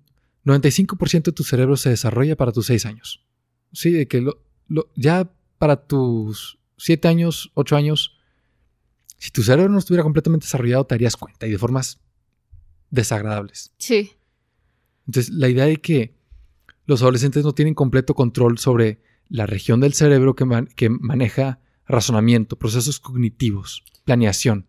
95% 0.44 1.30
de 1.30 1.32
tu 1.32 1.44
cerebro 1.44 1.76
se 1.76 1.90
desarrolla 1.90 2.36
para 2.36 2.52
tus 2.52 2.66
6 2.66 2.86
años. 2.86 3.26
Sí, 3.72 3.90
de 3.90 4.08
que 4.08 4.20
lo, 4.22 4.42
lo- 4.68 4.90
ya 4.96 5.30
para 5.58 5.76
tus 5.86 6.58
7 6.78 7.08
años, 7.08 7.50
8 7.54 7.76
años, 7.76 8.16
si 9.18 9.30
tu 9.30 9.42
cerebro 9.42 9.70
no 9.70 9.78
estuviera 9.78 10.02
completamente 10.02 10.46
desarrollado, 10.46 10.84
te 10.86 10.94
darías 10.94 11.16
cuenta 11.18 11.46
y 11.46 11.50
de 11.50 11.58
formas 11.58 12.00
desagradables. 12.90 13.72
Sí, 13.76 14.12
Entonces, 15.06 15.32
la 15.34 15.48
idea 15.50 15.66
de 15.66 15.76
que 15.82 16.14
los 16.86 17.02
adolescentes 17.02 17.44
no 17.44 17.52
tienen 17.52 17.74
completo 17.74 18.14
control 18.14 18.58
sobre 18.58 19.00
la 19.28 19.46
región 19.46 19.80
del 19.80 19.92
cerebro 19.94 20.34
que, 20.34 20.44
man- 20.44 20.68
que 20.74 20.88
maneja 20.90 21.60
razonamiento, 21.86 22.56
procesos 22.58 22.98
cognitivos, 23.00 23.84
planeación. 24.04 24.66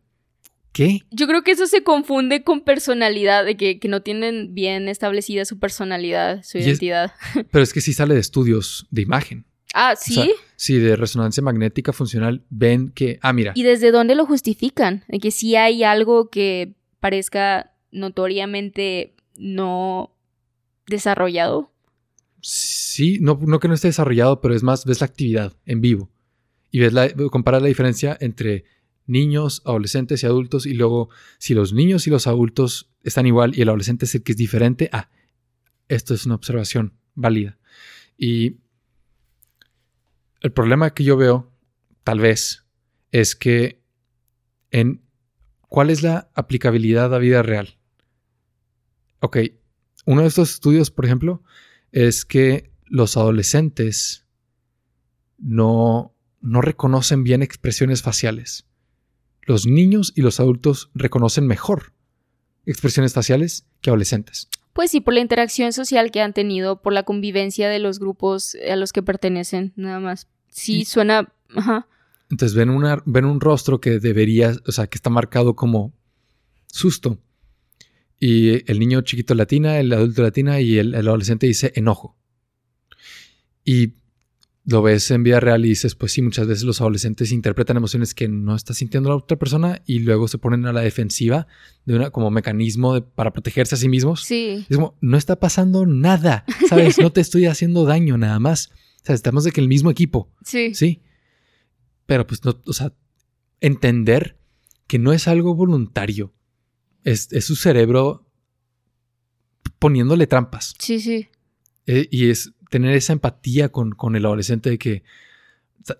¿Qué? 0.72 1.01
Yo 1.12 1.28
creo 1.28 1.43
que 1.43 1.51
eso 1.51 1.68
se 1.68 1.84
confunde 1.84 2.43
con 2.43 2.62
personalidad, 2.62 3.43
de 3.43 3.57
que, 3.57 3.78
que 3.80 3.88
no 3.89 4.01
tienen 4.03 4.53
bien 4.53 4.88
establecida 4.88 5.43
su 5.45 5.59
personalidad, 5.59 6.43
su 6.43 6.57
Y 6.59 6.62
es- 6.62 6.68
identidad. 6.68 7.12
Pero 7.51 7.64
es 7.64 7.74
que 7.74 7.82
sí 7.82 7.91
sale 7.93 8.14
de 8.14 8.22
estudios 8.22 8.88
de 8.89 9.01
imagen. 9.01 9.45
Ah, 9.74 9.95
sí. 9.97 10.18
O 10.20 10.24
sea, 10.24 10.34
sí, 10.55 10.78
de 10.80 10.95
resonancia 10.95 11.41
magnética 11.43 11.91
funcional, 11.93 12.43
ven 12.49 12.89
que, 12.89 13.20
ah, 13.22 13.34
mira, 13.34 13.51
¿Y 13.55 13.64
desde 13.64 13.91
dónde 13.91 14.16
lo 14.16 14.26
justifican? 14.26 15.03
De 15.07 15.20
que 15.20 15.32
sí 15.32 15.55
hay 15.55 15.84
algo 15.84 16.30
que 16.30 16.76
parezca 17.01 17.74
notoriamente 17.91 19.16
no 19.38 20.16
desarrollado. 20.88 21.70
Sí, 22.41 23.19
no, 23.21 23.39
no 23.41 23.59
que 23.59 23.67
no 23.67 23.73
esté 23.75 23.87
desarrollado, 23.87 24.41
pero 24.41 24.55
es 24.55 24.63
más, 24.63 24.85
ves 24.85 25.01
la 25.01 25.05
actividad 25.05 25.55
en 25.65 25.81
vivo. 25.81 26.11
Y 26.71 26.79
ves 26.79 26.93
la, 26.93 27.13
comparas 27.29 27.61
la 27.61 27.67
diferencia 27.67 28.17
entre 28.19 28.65
niños, 29.05 29.61
adolescentes 29.65 30.23
y 30.23 30.25
adultos. 30.25 30.65
Y 30.65 30.73
luego, 30.73 31.09
si 31.37 31.53
los 31.53 31.73
niños 31.73 32.07
y 32.07 32.09
los 32.09 32.27
adultos 32.27 32.89
están 33.03 33.27
igual 33.27 33.53
y 33.55 33.61
el 33.61 33.69
adolescente 33.69 34.05
es 34.05 34.15
el 34.15 34.23
que 34.23 34.31
es 34.31 34.37
diferente, 34.37 34.89
ah, 34.91 35.09
esto 35.87 36.13
es 36.13 36.25
una 36.25 36.35
observación 36.35 36.93
válida. 37.13 37.57
Y 38.17 38.57
el 40.41 40.51
problema 40.51 40.93
que 40.93 41.03
yo 41.03 41.17
veo, 41.17 41.51
tal 42.03 42.19
vez, 42.19 42.65
es 43.11 43.35
que 43.35 43.81
en 44.71 45.01
cuál 45.67 45.89
es 45.89 46.01
la 46.01 46.31
aplicabilidad 46.33 47.13
a 47.13 47.19
vida 47.19 47.43
real. 47.43 47.77
Ok, 49.19 49.37
uno 50.05 50.21
de 50.21 50.27
estos 50.27 50.51
estudios, 50.51 50.89
por 50.89 51.05
ejemplo, 51.05 51.43
es 51.91 52.25
que 52.25 52.71
los 52.85 53.17
adolescentes 53.17 54.25
no, 55.37 56.15
no 56.41 56.61
reconocen 56.61 57.23
bien 57.23 57.41
expresiones 57.41 58.01
faciales. 58.01 58.65
Los 59.43 59.65
niños 59.65 60.13
y 60.15 60.21
los 60.21 60.39
adultos 60.39 60.89
reconocen 60.93 61.47
mejor 61.47 61.93
expresiones 62.65 63.13
faciales 63.13 63.65
que 63.81 63.89
adolescentes. 63.89 64.47
Pues 64.73 64.91
sí, 64.91 65.01
por 65.01 65.13
la 65.13 65.19
interacción 65.19 65.73
social 65.73 66.11
que 66.11 66.21
han 66.21 66.33
tenido, 66.33 66.81
por 66.81 66.93
la 66.93 67.03
convivencia 67.03 67.67
de 67.69 67.79
los 67.79 67.99
grupos 67.99 68.55
a 68.69 68.75
los 68.75 68.93
que 68.93 69.03
pertenecen, 69.03 69.73
nada 69.75 69.99
más. 69.99 70.27
Sí, 70.49 70.81
Y- 70.81 70.85
suena... 70.85 71.33
Ajá. 71.55 71.87
Entonces 72.29 72.55
ven, 72.55 72.69
una, 72.69 73.03
ven 73.05 73.25
un 73.25 73.41
rostro 73.41 73.81
que 73.81 73.99
debería, 73.99 74.53
o 74.65 74.71
sea, 74.71 74.87
que 74.87 74.95
está 74.95 75.09
marcado 75.09 75.53
como 75.53 75.91
susto. 76.67 77.19
Y 78.24 78.69
el 78.72 78.78
niño 78.80 79.01
chiquito 79.01 79.34
latina, 79.34 79.80
el 79.80 79.91
adulto 79.91 80.22
latina 80.22 80.61
y 80.61 80.78
el, 80.78 80.93
el 80.93 81.07
adolescente 81.07 81.47
dice 81.47 81.74
enojo. 81.76 82.15
Y 83.65 83.95
lo 84.63 84.84
ves 84.84 85.09
en 85.09 85.24
vida 85.24 85.39
real 85.39 85.65
y 85.65 85.69
dices, 85.69 85.95
pues 85.95 86.11
sí, 86.11 86.22
muchas 86.22 86.45
veces 86.45 86.63
los 86.63 86.82
adolescentes 86.82 87.32
interpretan 87.32 87.78
emociones 87.78 88.13
que 88.13 88.28
no 88.28 88.55
está 88.55 88.76
sintiendo 88.76 89.09
la 89.09 89.15
otra 89.15 89.39
persona 89.39 89.82
y 89.88 89.99
luego 89.99 90.28
se 90.28 90.38
ponen 90.38 90.67
a 90.67 90.72
la 90.72 90.82
defensiva 90.82 91.47
de 91.86 91.95
una 91.95 92.11
como 92.11 92.30
mecanismo 92.30 92.93
de- 92.93 93.01
para 93.01 93.34
protegerse 93.34 93.74
a 93.74 93.78
sí 93.80 93.89
mismos. 93.89 94.22
Sí. 94.24 94.67
Es 94.69 94.78
como, 94.78 94.95
no 95.01 95.17
está 95.17 95.39
pasando 95.39 95.88
nada, 95.88 96.45
¿sabes? 96.69 96.99
No 96.99 97.11
te 97.11 97.22
estoy 97.22 97.47
haciendo 97.47 97.86
daño 97.86 98.19
nada 98.19 98.39
más. 98.39 98.69
O 99.01 99.05
sea, 99.05 99.15
estamos 99.15 99.43
de 99.45 99.51
que 99.51 99.61
el 99.61 99.67
mismo 99.67 99.89
equipo. 99.89 100.32
Sí. 100.45 100.76
Sí. 100.76 101.01
Pero 102.05 102.28
pues 102.28 102.45
no, 102.45 102.61
o 102.67 102.74
sea, 102.74 102.93
entender 103.61 104.38
que 104.86 104.99
no 104.99 105.11
es 105.11 105.28
algo 105.28 105.55
voluntario. 105.55 106.34
Es, 107.03 107.31
es 107.31 107.45
su 107.45 107.55
cerebro 107.55 108.25
poniéndole 109.79 110.27
trampas. 110.27 110.75
Sí, 110.79 110.99
sí. 110.99 111.29
Eh, 111.87 112.07
y 112.11 112.29
es 112.29 112.53
tener 112.69 112.93
esa 112.95 113.13
empatía 113.13 113.69
con, 113.69 113.91
con 113.91 114.15
el 114.15 114.25
adolescente 114.25 114.69
de 114.69 114.77
que 114.77 115.03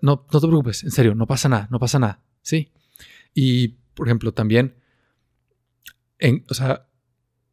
no, 0.00 0.26
no 0.32 0.40
te 0.40 0.46
preocupes, 0.46 0.84
en 0.84 0.90
serio, 0.92 1.14
no 1.14 1.26
pasa 1.26 1.48
nada, 1.48 1.68
no 1.70 1.78
pasa 1.80 1.98
nada. 1.98 2.22
Sí. 2.42 2.70
Y, 3.34 3.68
por 3.94 4.06
ejemplo, 4.06 4.32
también, 4.32 4.76
en, 6.18 6.44
o 6.48 6.54
sea, 6.54 6.86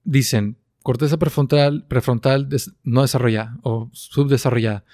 dicen 0.03 0.57
corteza 0.83 1.17
prefrontal, 1.17 1.85
prefrontal 1.87 2.47
des- 2.49 2.73
no 2.83 3.01
desarrollada 3.01 3.57
o 3.63 3.89
subdesarrollada. 3.93 4.85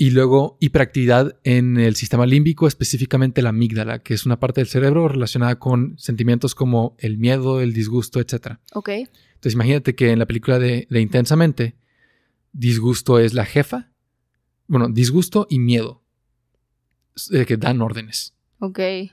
Y 0.00 0.10
luego 0.10 0.56
hiperactividad 0.60 1.40
en 1.42 1.76
el 1.76 1.96
sistema 1.96 2.24
límbico, 2.24 2.68
específicamente 2.68 3.42
la 3.42 3.48
amígdala, 3.48 3.98
que 3.98 4.14
es 4.14 4.26
una 4.26 4.38
parte 4.38 4.60
del 4.60 4.68
cerebro 4.68 5.08
relacionada 5.08 5.58
con 5.58 5.98
sentimientos 5.98 6.54
como 6.54 6.94
el 7.00 7.18
miedo, 7.18 7.60
el 7.60 7.72
disgusto, 7.72 8.20
etc. 8.20 8.58
Ok. 8.74 8.90
Entonces 8.90 9.54
imagínate 9.54 9.96
que 9.96 10.12
en 10.12 10.20
la 10.20 10.26
película 10.26 10.60
de, 10.60 10.86
de 10.88 11.00
Intensamente, 11.00 11.74
disgusto 12.52 13.18
es 13.18 13.34
la 13.34 13.44
jefa. 13.44 13.90
Bueno, 14.68 14.88
disgusto 14.88 15.48
y 15.50 15.58
miedo. 15.58 16.04
eh, 17.32 17.44
que 17.44 17.56
dan 17.56 17.82
órdenes. 17.82 18.34
Ok. 18.60 18.78
Y 18.80 19.10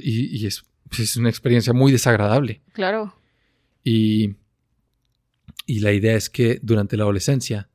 y 0.00 0.46
es, 0.46 0.64
pues, 0.88 1.00
es 1.00 1.16
una 1.18 1.28
experiencia 1.28 1.74
muy 1.74 1.92
desagradable. 1.92 2.62
Claro. 2.72 3.14
Y, 3.84 4.36
y 5.66 5.80
la 5.80 5.92
idea 5.92 6.16
es 6.16 6.30
que 6.30 6.58
durante 6.62 6.96
la 6.96 7.02
adolescencia, 7.04 7.68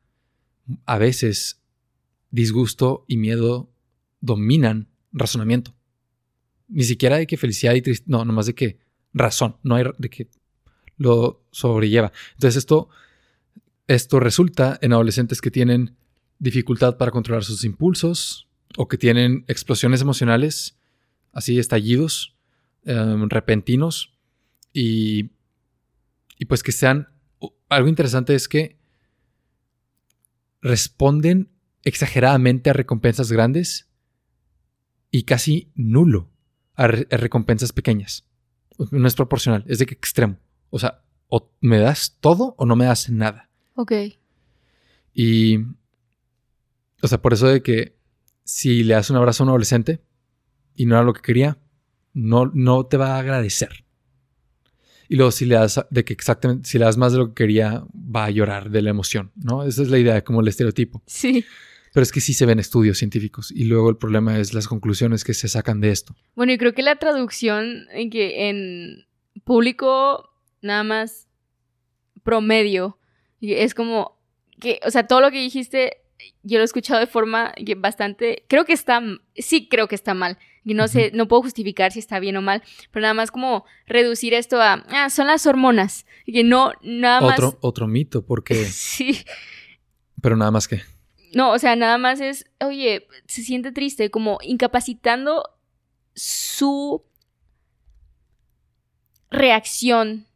a 0.85 0.97
veces 0.97 1.60
disgusto 2.31 3.05
y 3.07 3.17
miedo 3.17 3.71
dominan 4.19 4.87
razonamiento. 5.11 5.75
Ni 6.67 6.83
siquiera 6.83 7.17
de 7.17 7.27
que 7.27 7.37
felicidad 7.37 7.73
y 7.73 7.81
tristeza, 7.81 8.09
no, 8.09 8.25
nomás 8.25 8.45
de 8.45 8.55
que 8.55 8.79
razón, 9.13 9.57
no 9.63 9.75
hay 9.75 9.85
de 9.97 10.09
que 10.09 10.29
lo 10.97 11.43
sobrelleva. 11.51 12.11
Entonces 12.33 12.57
esto, 12.57 12.89
esto 13.87 14.19
resulta 14.19 14.79
en 14.81 14.93
adolescentes 14.93 15.41
que 15.41 15.51
tienen 15.51 15.95
dificultad 16.39 16.97
para 16.97 17.11
controlar 17.11 17.43
sus 17.43 17.63
impulsos 17.65 18.47
o 18.77 18.87
que 18.87 18.97
tienen 18.97 19.43
explosiones 19.47 20.01
emocionales, 20.01 20.77
así 21.33 21.59
estallidos 21.59 22.35
em, 22.85 23.29
repentinos 23.29 24.13
y 24.73 25.31
y 26.41 26.45
pues 26.45 26.63
que 26.63 26.71
sean, 26.71 27.07
algo 27.69 27.87
interesante 27.87 28.33
es 28.33 28.47
que 28.47 28.79
responden 30.59 31.50
exageradamente 31.83 32.69
a 32.69 32.73
recompensas 32.73 33.31
grandes 33.31 33.89
y 35.09 35.23
casi 35.23 35.71
nulo 35.75 36.29
a, 36.75 36.87
re- 36.87 37.07
a 37.11 37.17
recompensas 37.17 37.73
pequeñas. 37.73 38.25
No 38.91 39.07
es 39.07 39.15
proporcional, 39.15 39.63
es 39.67 39.79
de 39.79 39.85
que 39.85 39.93
extremo. 39.93 40.37
O 40.69 40.79
sea, 40.79 41.03
o 41.27 41.51
me 41.59 41.79
das 41.79 42.17
todo 42.19 42.55
o 42.57 42.65
no 42.65 42.75
me 42.75 42.85
das 42.85 43.09
nada. 43.09 43.49
Ok. 43.75 43.91
Y, 45.13 45.57
o 47.01 47.07
sea, 47.07 47.21
por 47.21 47.33
eso 47.33 47.47
de 47.47 47.61
que 47.61 47.97
si 48.43 48.83
le 48.83 48.93
das 48.93 49.09
un 49.09 49.17
abrazo 49.17 49.43
a 49.43 49.45
un 49.45 49.49
adolescente 49.49 50.01
y 50.75 50.85
no 50.85 50.95
era 50.95 51.03
lo 51.03 51.13
que 51.13 51.21
quería, 51.21 51.57
no, 52.13 52.51
no 52.53 52.85
te 52.85 52.97
va 52.97 53.15
a 53.15 53.19
agradecer. 53.19 53.85
Y 55.09 55.15
luego 55.17 55.31
si 55.31 55.45
le 55.45 55.55
das 55.55 55.85
de 55.89 56.05
que 56.05 56.13
exactamente, 56.13 56.69
si 56.69 56.79
le 56.79 56.85
das 56.85 56.95
más 56.97 57.11
de 57.11 57.17
lo 57.19 57.27
que 57.29 57.33
quería, 57.43 57.83
va 57.93 58.25
a 58.25 58.29
llorar 58.31 58.69
de 58.69 58.81
la 58.81 58.89
emoción, 58.89 59.31
¿no? 59.35 59.63
Esa 59.63 59.81
es 59.81 59.89
la 59.89 59.99
idea, 59.99 60.23
como 60.23 60.39
el 60.39 60.47
estereotipo. 60.47 61.03
Sí. 61.05 61.43
Pero 61.93 62.03
es 62.03 62.11
que 62.11 62.21
sí 62.21 62.33
se 62.33 62.45
ven 62.45 62.59
estudios 62.59 62.97
científicos 62.97 63.51
y 63.51 63.65
luego 63.65 63.89
el 63.89 63.97
problema 63.97 64.39
es 64.39 64.53
las 64.53 64.67
conclusiones 64.67 65.23
que 65.23 65.33
se 65.33 65.47
sacan 65.47 65.81
de 65.81 65.91
esto. 65.91 66.15
Bueno, 66.35 66.53
y 66.53 66.57
creo 66.57 66.73
que 66.73 66.83
la 66.83 66.95
traducción 66.95 67.87
en 67.91 68.09
que 68.09 68.49
en 68.49 69.05
público 69.43 70.29
nada 70.61 70.83
más 70.83 71.27
promedio 72.23 72.97
es 73.41 73.73
como 73.73 74.19
que, 74.59 74.79
o 74.85 74.91
sea, 74.91 75.07
todo 75.07 75.21
lo 75.21 75.31
que 75.31 75.39
dijiste 75.39 76.01
yo 76.43 76.57
lo 76.57 76.63
he 76.63 76.65
escuchado 76.65 76.99
de 76.99 77.07
forma 77.07 77.53
bastante, 77.77 78.45
creo 78.47 78.65
que 78.65 78.73
está, 78.73 79.01
sí 79.35 79.67
creo 79.69 79.87
que 79.87 79.95
está 79.95 80.13
mal. 80.13 80.37
Y 80.63 80.75
no 80.75 80.87
sé, 80.87 81.11
no 81.13 81.27
puedo 81.27 81.41
justificar 81.41 81.91
si 81.91 81.97
está 81.97 82.19
bien 82.19 82.37
o 82.37 82.41
mal, 82.41 82.61
pero 82.91 83.01
nada 83.01 83.15
más 83.15 83.31
como 83.31 83.65
reducir 83.87 84.35
esto 84.35 84.61
a, 84.61 84.73
ah, 84.89 85.09
son 85.09 85.25
las 85.27 85.47
hormonas. 85.47 86.05
Y 86.25 86.33
que 86.33 86.43
no, 86.43 86.73
nada 86.83 87.21
más. 87.21 87.39
Otro, 87.39 87.57
otro 87.61 87.87
mito, 87.87 88.23
porque... 88.23 88.53
Sí. 88.65 89.17
Pero 90.21 90.37
nada 90.37 90.51
más 90.51 90.67
que... 90.67 90.81
No, 91.33 91.51
o 91.51 91.59
sea, 91.59 91.75
nada 91.75 91.97
más 91.97 92.19
es, 92.19 92.45
oye, 92.59 93.07
se 93.27 93.41
siente 93.43 93.71
triste, 93.71 94.11
como 94.11 94.37
incapacitando 94.41 95.49
su 96.13 97.03
reacción, 99.29 100.27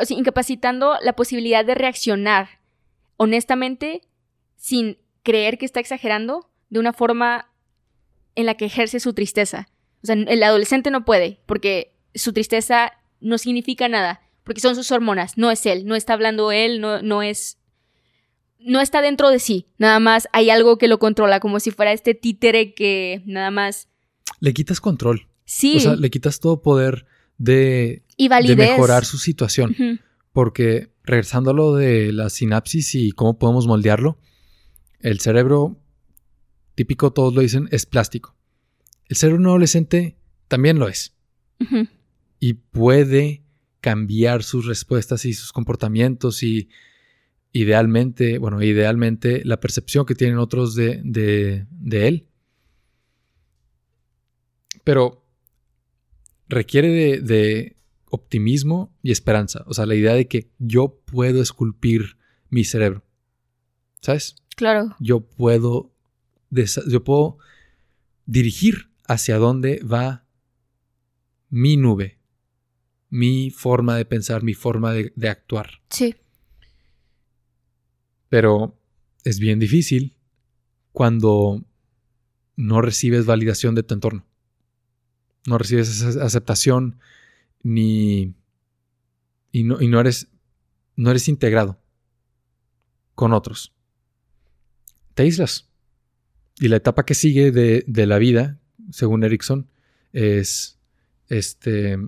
o 0.00 0.04
sea, 0.04 0.16
incapacitando 0.16 0.96
la 1.02 1.14
posibilidad 1.14 1.64
de 1.64 1.74
reaccionar 1.74 2.60
honestamente 3.16 4.02
sin 4.56 4.98
creer 5.22 5.56
que 5.58 5.66
está 5.66 5.80
exagerando 5.80 6.50
de 6.68 6.80
una 6.80 6.92
forma 6.92 7.50
en 8.34 8.46
la 8.46 8.54
que 8.54 8.64
ejerce 8.64 8.98
su 8.98 9.14
tristeza. 9.14 9.68
O 10.02 10.06
sea, 10.06 10.16
el 10.16 10.42
adolescente 10.42 10.90
no 10.90 11.04
puede, 11.04 11.40
porque 11.46 11.94
su 12.14 12.32
tristeza 12.32 12.92
no 13.20 13.38
significa 13.38 13.88
nada, 13.88 14.22
porque 14.42 14.60
son 14.60 14.74
sus 14.74 14.90
hormonas, 14.90 15.38
no 15.38 15.50
es 15.50 15.64
él, 15.66 15.86
no 15.86 15.94
está 15.94 16.12
hablando 16.12 16.52
él, 16.52 16.80
no, 16.80 17.00
no 17.02 17.22
es 17.22 17.58
no 18.64 18.80
está 18.80 19.02
dentro 19.02 19.30
de 19.30 19.38
sí, 19.38 19.66
nada 19.78 20.00
más 20.00 20.28
hay 20.32 20.50
algo 20.50 20.78
que 20.78 20.88
lo 20.88 20.98
controla, 20.98 21.40
como 21.40 21.60
si 21.60 21.70
fuera 21.70 21.92
este 21.92 22.14
títere 22.14 22.74
que 22.74 23.22
nada 23.26 23.50
más... 23.50 23.88
Le 24.40 24.52
quitas 24.54 24.80
control. 24.80 25.28
Sí, 25.44 25.76
O 25.76 25.80
sea, 25.80 25.96
le 25.96 26.10
quitas 26.10 26.40
todo 26.40 26.62
poder 26.62 27.06
de, 27.38 28.02
y 28.16 28.24
de 28.24 28.28
validez. 28.28 28.56
mejorar 28.70 29.04
su 29.04 29.18
situación. 29.18 30.00
Porque 30.32 30.90
regresando 31.04 31.50
a 31.50 31.54
lo 31.54 31.74
de 31.74 32.12
la 32.12 32.30
sinapsis 32.30 32.94
y 32.94 33.12
cómo 33.12 33.38
podemos 33.38 33.66
moldearlo, 33.66 34.18
el 35.00 35.20
cerebro, 35.20 35.78
típico, 36.74 37.12
todos 37.12 37.34
lo 37.34 37.42
dicen, 37.42 37.68
es 37.70 37.86
plástico. 37.86 38.34
El 39.08 39.16
cerebro 39.16 39.38
de 39.38 39.42
un 39.42 39.48
adolescente 39.48 40.16
también 40.48 40.78
lo 40.78 40.88
es. 40.88 41.14
Y 42.40 42.54
puede 42.54 43.42
cambiar 43.80 44.42
sus 44.42 44.66
respuestas 44.66 45.26
y 45.26 45.34
sus 45.34 45.52
comportamientos 45.52 46.42
y 46.42 46.68
idealmente, 47.54 48.36
bueno, 48.38 48.60
idealmente 48.60 49.42
la 49.44 49.60
percepción 49.60 50.04
que 50.04 50.16
tienen 50.16 50.38
otros 50.38 50.74
de, 50.74 51.00
de, 51.04 51.66
de 51.70 52.08
él. 52.08 52.28
Pero 54.82 55.24
requiere 56.48 56.88
de, 56.88 57.20
de 57.20 57.76
optimismo 58.10 58.92
y 59.02 59.12
esperanza. 59.12 59.62
O 59.66 59.72
sea, 59.72 59.86
la 59.86 59.94
idea 59.94 60.14
de 60.14 60.26
que 60.26 60.50
yo 60.58 61.00
puedo 61.06 61.40
esculpir 61.40 62.18
mi 62.50 62.64
cerebro. 62.64 63.04
¿Sabes? 64.02 64.34
Claro, 64.56 64.94
Yo 65.00 65.20
puedo, 65.20 65.92
yo 66.50 67.04
puedo 67.04 67.38
dirigir 68.26 68.90
hacia 69.06 69.38
dónde 69.38 69.80
va 69.82 70.26
mi 71.50 71.76
nube, 71.76 72.18
mi 73.10 73.50
forma 73.50 73.96
de 73.96 74.04
pensar, 74.04 74.42
mi 74.42 74.54
forma 74.54 74.92
de, 74.92 75.12
de 75.14 75.28
actuar. 75.28 75.70
sí, 75.88 76.16
Pero 78.34 78.76
es 79.22 79.38
bien 79.38 79.60
difícil 79.60 80.16
cuando 80.90 81.64
no 82.56 82.80
recibes 82.80 83.26
validación 83.26 83.76
de 83.76 83.84
tu 83.84 83.94
entorno. 83.94 84.26
No 85.46 85.56
recibes 85.56 85.88
esa 85.88 86.24
aceptación 86.24 86.98
ni. 87.62 88.34
y 89.52 89.62
no, 89.62 89.80
y 89.80 89.86
no 89.86 90.00
eres. 90.00 90.26
no 90.96 91.12
eres 91.12 91.28
integrado 91.28 91.78
con 93.14 93.32
otros. 93.32 93.72
Te 95.14 95.22
aíslas. 95.22 95.70
Y 96.58 96.66
la 96.66 96.78
etapa 96.78 97.06
que 97.06 97.14
sigue 97.14 97.52
de, 97.52 97.84
de 97.86 98.06
la 98.08 98.18
vida, 98.18 98.58
según 98.90 99.22
Erickson, 99.22 99.70
es. 100.12 100.80
Este. 101.28 101.98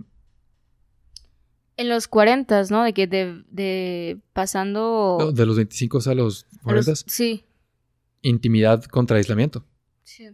En 1.76 1.88
los 1.88 2.08
40, 2.08 2.64
¿no? 2.70 2.84
De 2.84 2.92
que 2.94 3.06
de, 3.06 3.44
de 3.50 4.18
pasando... 4.32 5.32
De 5.34 5.44
los 5.46 5.56
25 5.56 5.98
a 5.98 6.00
los 6.00 6.06
a 6.10 6.14
los- 6.14 6.44
40, 6.62 6.94
sí. 7.06 7.44
intimidad 8.22 8.84
contra 8.84 9.16
aislamiento. 9.18 9.64
sí. 10.04 10.28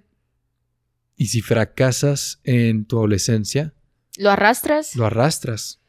Y 1.14 1.26
si 1.26 1.40
fracasas 1.40 2.40
en 2.42 2.84
tu 2.84 2.96
adolescencia, 2.98 3.74
¿Lo 4.18 4.30
arrastras? 4.30 4.96
lo 4.96 5.06
arrastras. 5.06 5.80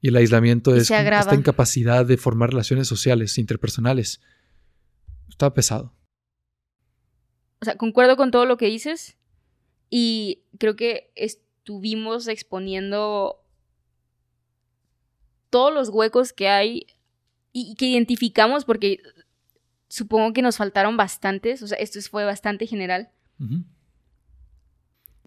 Y 0.00 0.08
el 0.08 0.16
aislamiento 0.16 0.74
Y 0.74 0.78
es 0.78 0.90
esta 0.90 1.34
incapacidad 1.34 2.06
de 2.06 2.16
formar 2.16 2.50
relaciones 2.50 2.86
sociales, 2.88 3.36
interpersonales. 3.36 4.20
Está 5.28 5.52
pesado. 5.52 5.92
O 7.60 7.64
sea, 7.64 7.76
concuerdo 7.76 8.16
con 8.16 8.30
todo 8.30 8.46
lo 8.46 8.56
que 8.56 8.66
dices 8.66 9.16
y 9.90 10.42
creo 10.58 10.76
que 10.76 11.10
estuvimos 11.14 12.28
exponiendo 12.28 13.43
todos 15.54 15.72
los 15.72 15.88
huecos 15.88 16.32
que 16.32 16.48
hay 16.48 16.88
y 17.52 17.76
que 17.76 17.86
identificamos 17.86 18.64
porque 18.64 18.98
supongo 19.86 20.32
que 20.32 20.42
nos 20.42 20.56
faltaron 20.56 20.96
bastantes, 20.96 21.62
o 21.62 21.68
sea, 21.68 21.78
esto 21.78 22.00
fue 22.10 22.24
bastante 22.24 22.66
general. 22.66 23.10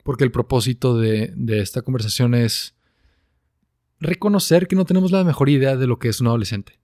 Porque 0.04 0.26
el 0.26 0.32
propósito 0.34 0.98
de, 0.98 1.32
de 1.34 1.62
esta 1.62 1.82
conversación 1.82 2.36
es 2.36 2.76
reconocer 4.02 4.68
que 4.68 4.76
no 4.76 4.84
tenemos 4.84 5.12
la 5.12 5.24
mejor 5.24 5.48
idea 5.48 5.78
de 5.78 5.88
lo 5.88 5.98
que 5.98 6.10
es 6.10 6.20
un 6.20 6.28
adolescente 6.28 6.78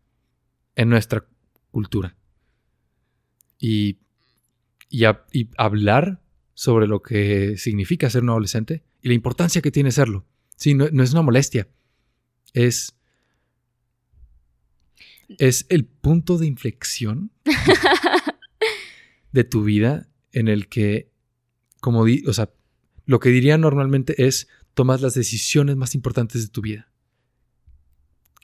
en 0.77 0.87
nuestra 0.87 1.25
cultura. 1.69 2.15
Y, 3.59 3.99
y, 4.89 5.03
hablar 5.57 6.21
sobre 6.53 6.87
lo 6.87 7.01
que 7.01 7.57
significa 7.57 8.09
ser 8.09 8.23
un 8.23 8.29
adolescente 8.29 8.85
y 9.01 9.09
la 9.09 9.15
importancia 9.15 9.61
que 9.61 9.69
tiene 9.69 9.91
serlo. 9.91 10.25
Sí, 10.55 10.75
no, 10.75 10.87
no 10.93 11.03
es 11.03 11.11
una 11.11 11.23
molestia. 11.23 11.67
Es, 12.53 12.95
es 15.39 15.65
el 15.69 15.85
punto 15.85 16.37
de 16.37 16.47
inflexión 16.47 17.31
de 19.31 19.43
tu 19.43 19.63
vida 19.63 20.09
en 20.31 20.47
el 20.47 20.67
que, 20.67 21.11
como 21.79 22.05
di, 22.05 22.23
o 22.27 22.33
sea, 22.33 22.51
lo 23.05 23.19
que 23.19 23.29
diría 23.29 23.57
normalmente 23.57 24.25
es 24.25 24.47
tomas 24.73 25.01
las 25.01 25.13
decisiones 25.13 25.75
más 25.75 25.95
importantes 25.95 26.41
de 26.41 26.49
tu 26.49 26.61
vida. 26.61 26.91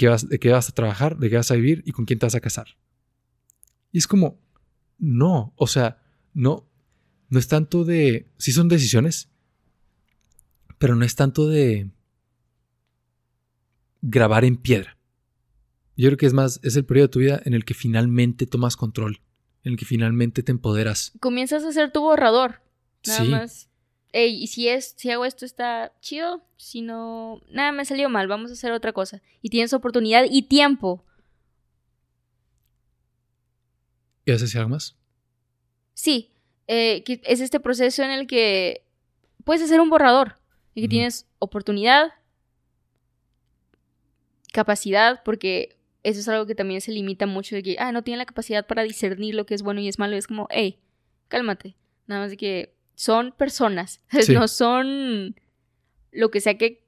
vas, 0.02 0.28
de 0.28 0.40
qué 0.40 0.50
vas 0.50 0.70
a 0.70 0.74
trabajar, 0.74 1.18
de 1.18 1.30
qué 1.30 1.38
vas 1.38 1.52
a 1.52 1.56
vivir 1.56 1.84
y 1.86 1.92
con 1.92 2.06
quién 2.06 2.20
te 2.20 2.26
vas 2.26 2.36
a 2.36 2.42
casar. 2.42 2.78
Y 3.92 3.98
es 3.98 4.08
como, 4.08 4.40
no, 4.98 5.54
o 5.56 5.68
sea, 5.68 6.02
no, 6.34 6.70
no 7.30 7.40
es 7.40 7.48
tanto 7.48 7.84
de, 7.86 8.32
sí 8.38 8.52
son 8.52 8.68
decisiones, 8.68 9.30
pero 10.78 10.96
no 10.96 11.06
es 11.06 11.16
tanto 11.16 11.48
de 11.48 11.90
grabar 14.02 14.46
en 14.46 14.58
piedra. 14.58 14.99
Yo 16.00 16.08
creo 16.08 16.18
que 16.18 16.28
es 16.28 16.34
más, 16.34 16.62
es 16.64 16.78
el 16.78 16.86
periodo 16.86 17.08
de 17.08 17.12
tu 17.12 17.20
vida 17.20 17.42
en 17.44 17.54
el 17.54 17.66
que 17.66 17.74
finalmente 17.74 18.48
tomas 18.48 18.78
control, 18.78 19.22
en 19.66 19.74
el 19.74 19.78
que 19.78 19.84
finalmente 19.84 20.44
te 20.44 20.54
empoderas. 20.54 21.12
Comienzas 21.20 21.66
a 21.66 21.74
ser 21.74 21.92
tu 21.92 22.00
borrador. 22.00 22.62
Nada 23.06 23.26
más. 23.26 23.68
Ey, 24.14 24.42
y 24.42 24.48
si 24.48 24.70
es, 24.70 24.94
si 24.96 25.12
hago 25.12 25.26
esto 25.26 25.46
está 25.46 25.92
chido, 26.00 26.42
si 26.56 26.82
no, 26.82 27.42
nada 27.52 27.74
me 27.74 27.84
salió 27.84 28.08
mal, 28.08 28.30
vamos 28.30 28.50
a 28.50 28.54
hacer 28.54 28.72
otra 28.72 28.94
cosa. 28.94 29.22
Y 29.42 29.50
tienes 29.50 29.74
oportunidad 29.74 30.24
y 30.32 30.44
tiempo. 30.44 31.04
¿Y 34.24 34.32
haces 34.32 34.56
algo 34.56 34.70
más? 34.70 34.96
Sí, 35.96 36.32
eh, 36.68 37.04
es 37.26 37.42
este 37.42 37.60
proceso 37.60 38.04
en 38.04 38.12
el 38.12 38.26
que 38.26 38.86
puedes 39.44 39.62
hacer 39.64 39.82
un 39.82 39.90
borrador 39.90 40.38
y 40.74 40.84
que 40.84 40.88
tienes 40.88 41.28
oportunidad, 41.40 42.14
capacidad, 44.54 45.24
porque 45.26 45.76
eso 46.04 46.20
es 46.20 46.28
algo 46.28 46.46
que 46.46 46.56
también 46.56 46.82
se 46.82 46.92
limita 46.92 47.26
mucho 47.26 47.56
de 47.56 47.64
que, 47.64 47.76
ah, 47.80 47.92
no 47.92 48.04
tiene 48.04 48.18
la 48.18 48.26
capacidad 48.26 48.66
para 48.66 48.84
discernir 48.84 49.36
lo 49.36 49.46
que 49.46 49.56
es 49.56 49.62
bueno 49.62 49.82
y 49.82 49.88
es 49.88 50.00
malo. 50.00 50.16
Es 50.16 50.28
como, 50.28 50.48
hey, 50.52 50.80
cálmate. 51.28 51.76
Nada 52.08 52.22
más 52.22 52.32
de 52.32 52.38
que 52.38 52.76
son 52.96 53.34
personas, 53.38 54.02
no 54.34 54.48
son 54.48 55.36
lo 56.12 56.32
que 56.32 56.42
sea 56.42 56.58
que 56.58 56.86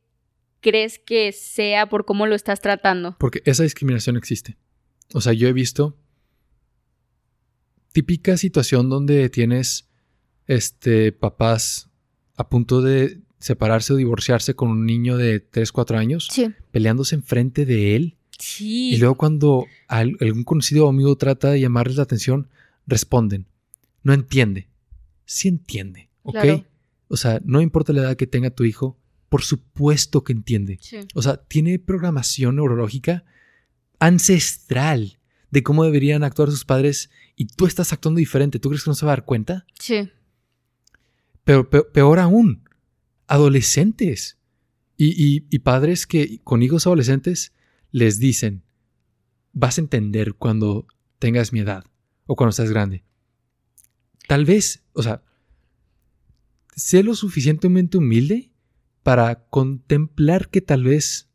crees 0.61 0.99
que 0.99 1.31
sea 1.31 1.89
por 1.89 2.05
cómo 2.05 2.27
lo 2.27 2.35
estás 2.35 2.61
tratando. 2.61 3.15
Porque 3.19 3.41
esa 3.45 3.63
discriminación 3.63 4.17
existe. 4.17 4.57
O 5.13 5.21
sea, 5.21 5.33
yo 5.33 5.47
he 5.47 5.53
visto 5.53 5.97
típica 7.91 8.37
situación 8.37 8.89
donde 8.89 9.29
tienes 9.29 9.89
este 10.47 11.11
papás 11.11 11.89
a 12.35 12.49
punto 12.49 12.81
de 12.81 13.21
separarse 13.39 13.93
o 13.93 13.95
divorciarse 13.95 14.55
con 14.55 14.69
un 14.69 14.85
niño 14.85 15.17
de 15.17 15.39
3, 15.39 15.71
4 15.71 15.97
años, 15.97 16.29
peleándose 16.71 17.15
enfrente 17.15 17.65
de 17.65 17.95
él. 17.95 18.17
Sí. 18.41 18.95
Y 18.95 18.97
luego 18.97 19.15
cuando 19.15 19.65
algún 19.87 20.43
conocido 20.43 20.89
amigo 20.89 21.15
trata 21.15 21.51
de 21.51 21.61
llamarles 21.61 21.97
la 21.97 22.03
atención, 22.03 22.49
responden, 22.87 23.47
no 24.03 24.13
entiende. 24.13 24.67
Sí 25.25 25.47
entiende, 25.47 26.09
¿ok? 26.23 26.65
O 27.07 27.17
sea, 27.17 27.41
no 27.45 27.61
importa 27.61 27.93
la 27.93 28.01
edad 28.01 28.15
que 28.17 28.27
tenga 28.27 28.49
tu 28.49 28.63
hijo, 28.63 28.97
por 29.29 29.43
supuesto 29.43 30.23
que 30.23 30.33
entiende. 30.33 30.79
O 31.13 31.21
sea, 31.21 31.37
tiene 31.37 31.79
programación 31.79 32.57
neurológica 32.57 33.23
ancestral 33.99 35.19
de 35.51 35.63
cómo 35.63 35.83
deberían 35.83 36.23
actuar 36.23 36.49
sus 36.49 36.65
padres 36.65 37.09
y 37.35 37.45
tú 37.45 37.65
estás 37.65 37.93
actuando 37.93 38.17
diferente. 38.17 38.59
¿Tú 38.59 38.69
crees 38.69 38.83
que 38.83 38.89
no 38.89 38.95
se 38.95 39.05
va 39.05 39.13
a 39.13 39.15
dar 39.17 39.25
cuenta? 39.25 39.65
Sí. 39.79 40.09
Pero 41.43 41.69
peor 41.69 42.19
aún, 42.19 42.63
adolescentes 43.27 44.37
y, 44.97 45.59
padres 45.59 46.05
que 46.05 46.41
con 46.43 46.61
hijos 46.61 46.85
adolescentes 46.85 47.53
les 47.91 48.19
dicen, 48.19 48.63
vas 49.53 49.77
a 49.77 49.81
entender 49.81 50.33
cuando 50.33 50.87
tengas 51.19 51.53
mi 51.53 51.59
edad 51.59 51.83
o 52.25 52.35
cuando 52.35 52.51
seas 52.51 52.71
grande. 52.71 53.03
Tal 54.27 54.45
vez, 54.45 54.83
o 54.93 55.03
sea, 55.03 55.23
sé 56.75 57.03
lo 57.03 57.15
suficientemente 57.15 57.97
humilde 57.97 58.51
para 59.03 59.43
contemplar 59.49 60.49
que 60.49 60.61
tal 60.61 60.83
vez 60.83 61.29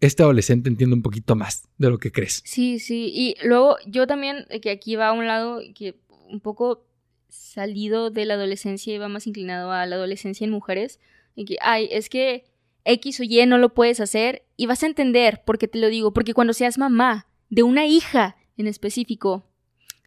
este 0.00 0.22
adolescente 0.22 0.68
entienda 0.68 0.96
un 0.96 1.02
poquito 1.02 1.34
más 1.34 1.68
de 1.78 1.90
lo 1.90 1.98
que 1.98 2.12
crees. 2.12 2.42
Sí, 2.44 2.78
sí. 2.78 3.10
Y 3.12 3.36
luego 3.42 3.76
yo 3.86 4.06
también, 4.06 4.46
que 4.60 4.70
aquí 4.70 4.96
va 4.96 5.08
a 5.08 5.12
un 5.12 5.26
lado 5.26 5.60
que 5.74 5.98
un 6.28 6.40
poco 6.40 6.86
salido 7.28 8.10
de 8.10 8.26
la 8.26 8.34
adolescencia 8.34 8.94
y 8.94 8.98
va 8.98 9.08
más 9.08 9.26
inclinado 9.26 9.72
a 9.72 9.86
la 9.86 9.96
adolescencia 9.96 10.44
en 10.44 10.50
mujeres, 10.50 11.00
y 11.34 11.46
que, 11.46 11.56
ay, 11.60 11.88
es 11.90 12.08
que 12.08 12.44
X 12.84 13.20
o 13.20 13.22
Y 13.24 13.44
no 13.46 13.58
lo 13.58 13.74
puedes 13.74 14.00
hacer 14.00 14.44
y 14.56 14.66
vas 14.66 14.82
a 14.82 14.86
entender 14.86 15.42
por 15.44 15.58
qué 15.58 15.68
te 15.68 15.78
lo 15.78 15.88
digo, 15.88 16.12
porque 16.12 16.34
cuando 16.34 16.52
seas 16.52 16.78
mamá 16.78 17.26
de 17.50 17.62
una 17.62 17.86
hija 17.86 18.36
en 18.56 18.66
específico, 18.66 19.46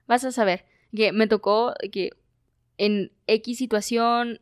vas 0.07 0.23
a 0.23 0.31
saber 0.31 0.65
que 0.95 1.11
me 1.11 1.27
tocó 1.27 1.73
que 1.91 2.11
en 2.77 3.11
X 3.27 3.57
situación 3.57 4.39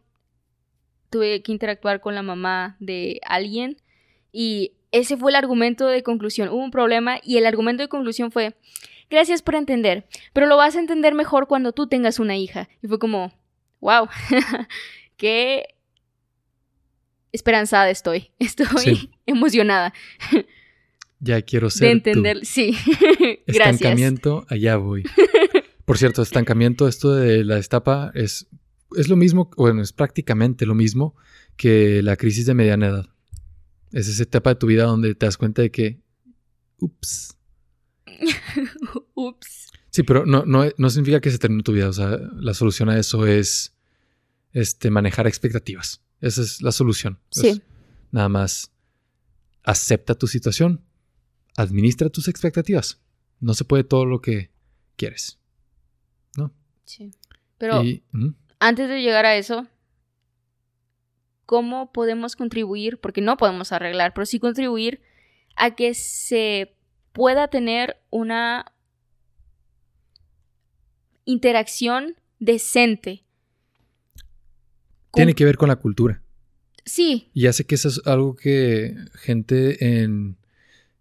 tuve 1.09 1.41
que 1.41 1.51
interactuar 1.51 2.01
con 2.01 2.15
la 2.15 2.21
mamá 2.21 2.75
de 2.79 3.21
alguien 3.25 3.77
y 4.31 4.73
ese 4.91 5.17
fue 5.17 5.31
el 5.31 5.35
argumento 5.35 5.87
de 5.87 6.03
conclusión. 6.03 6.49
Hubo 6.49 6.63
un 6.63 6.71
problema 6.71 7.19
y 7.23 7.37
el 7.37 7.45
argumento 7.45 7.83
de 7.83 7.89
conclusión 7.89 8.31
fue, 8.31 8.55
Gracias 9.09 9.41
por 9.41 9.55
entender, 9.55 10.07
pero 10.33 10.47
lo 10.47 10.57
vas 10.57 10.75
a 10.75 10.79
entender 10.79 11.13
mejor 11.13 11.47
cuando 11.47 11.73
tú 11.73 11.87
tengas 11.87 12.19
una 12.19 12.37
hija. 12.37 12.69
Y 12.81 12.87
fue 12.87 12.97
como, 12.97 13.31
wow, 13.79 14.07
qué 15.17 15.74
esperanzada 17.35 17.89
estoy. 17.89 18.31
Estoy 18.39 19.11
emocionada. 19.25 19.93
Ya 21.19 21.41
quiero 21.41 21.69
ser. 21.69 21.87
De 21.87 21.91
entender, 21.91 22.45
sí. 22.45 22.75
Gracias. 23.47 23.75
Estancamiento, 23.75 24.45
allá 24.49 24.77
voy. 24.77 25.03
Por 25.85 25.97
cierto, 25.97 26.21
estancamiento, 26.21 26.87
esto 26.87 27.13
de 27.13 27.43
la 27.43 27.57
estapa 27.57 28.11
es, 28.15 28.47
es 28.97 29.07
lo 29.07 29.15
mismo, 29.15 29.51
bueno, 29.55 29.81
es 29.81 29.93
prácticamente 29.93 30.65
lo 30.65 30.75
mismo 30.75 31.15
que 31.55 32.01
la 32.01 32.15
crisis 32.15 32.45
de 32.45 32.53
mediana 32.53 32.87
edad. 32.87 33.05
Es 33.91 34.07
esa 34.07 34.23
etapa 34.23 34.49
de 34.49 34.55
tu 34.55 34.67
vida 34.67 34.85
donde 34.85 35.13
te 35.15 35.25
das 35.25 35.37
cuenta 35.37 35.61
de 35.61 35.71
que, 35.71 36.01
ups, 36.79 37.35
Ups. 39.13 39.71
Sí, 39.89 40.03
pero 40.03 40.25
no, 40.25 40.43
no, 40.45 40.89
significa 40.89 41.21
que 41.21 41.31
se 41.31 41.37
termine 41.37 41.63
tu 41.63 41.71
vida. 41.71 41.89
O 41.89 41.93
sea, 41.93 42.19
la 42.35 42.53
solución 42.53 42.89
a 42.89 42.99
eso 42.99 43.25
es 43.25 43.75
este, 44.51 44.89
manejar 44.89 45.27
expectativas. 45.27 46.01
Esa 46.21 46.41
es 46.41 46.61
la 46.61 46.71
solución. 46.71 47.19
Sí. 47.31 47.61
nada 48.11 48.29
más 48.29 48.71
acepta 49.63 50.15
tu 50.15 50.27
situación, 50.27 50.83
administra 51.57 52.09
tus 52.09 52.27
expectativas. 52.27 53.01
No 53.39 53.53
se 53.53 53.65
puede 53.65 53.83
todo 53.83 54.05
lo 54.05 54.21
que 54.21 54.51
quieres. 54.95 55.39
¿No? 56.37 56.53
Sí. 56.85 57.11
Pero 57.57 57.81
antes 58.59 58.89
de 58.89 59.01
llegar 59.01 59.25
a 59.25 59.35
eso, 59.35 59.67
¿cómo 61.45 61.91
podemos 61.91 62.35
contribuir? 62.35 62.99
Porque 62.99 63.21
no 63.21 63.37
podemos 63.37 63.71
arreglar, 63.71 64.13
pero 64.13 64.25
sí 64.25 64.39
contribuir 64.39 65.01
a 65.55 65.75
que 65.75 65.93
se 65.93 66.75
pueda 67.11 67.47
tener 67.47 67.97
una 68.09 68.73
interacción 71.25 72.15
decente. 72.39 73.24
Tiene 75.15 75.33
que 75.33 75.45
ver 75.45 75.57
con 75.57 75.69
la 75.69 75.77
cultura. 75.77 76.21
Sí. 76.85 77.29
Y 77.33 77.47
hace 77.47 77.65
que 77.65 77.75
eso 77.75 77.87
es 77.89 78.01
algo 78.05 78.35
que 78.35 78.95
gente 79.15 80.03
en, 80.03 80.37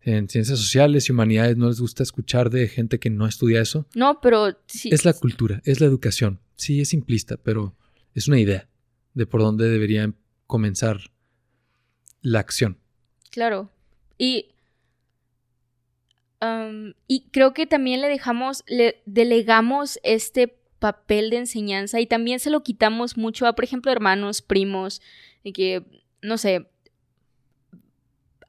ciencias 0.01 0.59
sociales 0.59 1.09
y 1.09 1.13
humanidades 1.13 1.57
no 1.57 1.69
les 1.69 1.81
gusta 1.81 2.03
escuchar 2.03 2.51
de 2.51 2.69
gente 2.69 2.99
que 2.99 3.11
no 3.11 3.27
estudia 3.27 3.61
eso. 3.61 3.87
No, 3.95 4.21
pero 4.21 4.59
sí. 4.67 4.91
Es 4.93 5.05
la 5.05 5.13
cultura, 5.13 5.63
es 5.65 5.81
la 5.81 5.87
educación. 5.87 6.41
Sí, 6.57 6.81
es 6.81 6.91
simplista, 6.91 7.37
pero 7.37 7.75
es 8.15 8.29
una 8.29 8.39
idea 8.39 8.69
de 9.15 9.27
por 9.27 9.41
dónde 9.41 9.69
debería 9.69 10.13
comenzar 10.47 11.11
la 12.21 12.41
acción. 12.41 12.79
Claro. 13.31 13.71
Y 14.17 14.55
y 17.07 17.29
creo 17.31 17.55
que 17.55 17.67
también 17.67 18.01
le 18.01 18.09
dejamos, 18.09 18.65
le 18.67 19.03
delegamos 19.07 19.99
este 20.03 20.59
papel 20.85 21.31
de 21.31 21.39
enseñanza 21.39 21.99
y 21.99 22.07
también 22.07 22.41
se 22.41 22.51
lo 22.51 22.63
quitamos 22.63 23.17
mucho 23.17 23.47
a, 23.47 23.55
por 23.55 23.65
ejemplo, 23.65 23.91
hermanos, 23.91 24.43
primos, 24.43 25.01
que, 25.55 25.83
no 26.21 26.37
sé, 26.37 26.67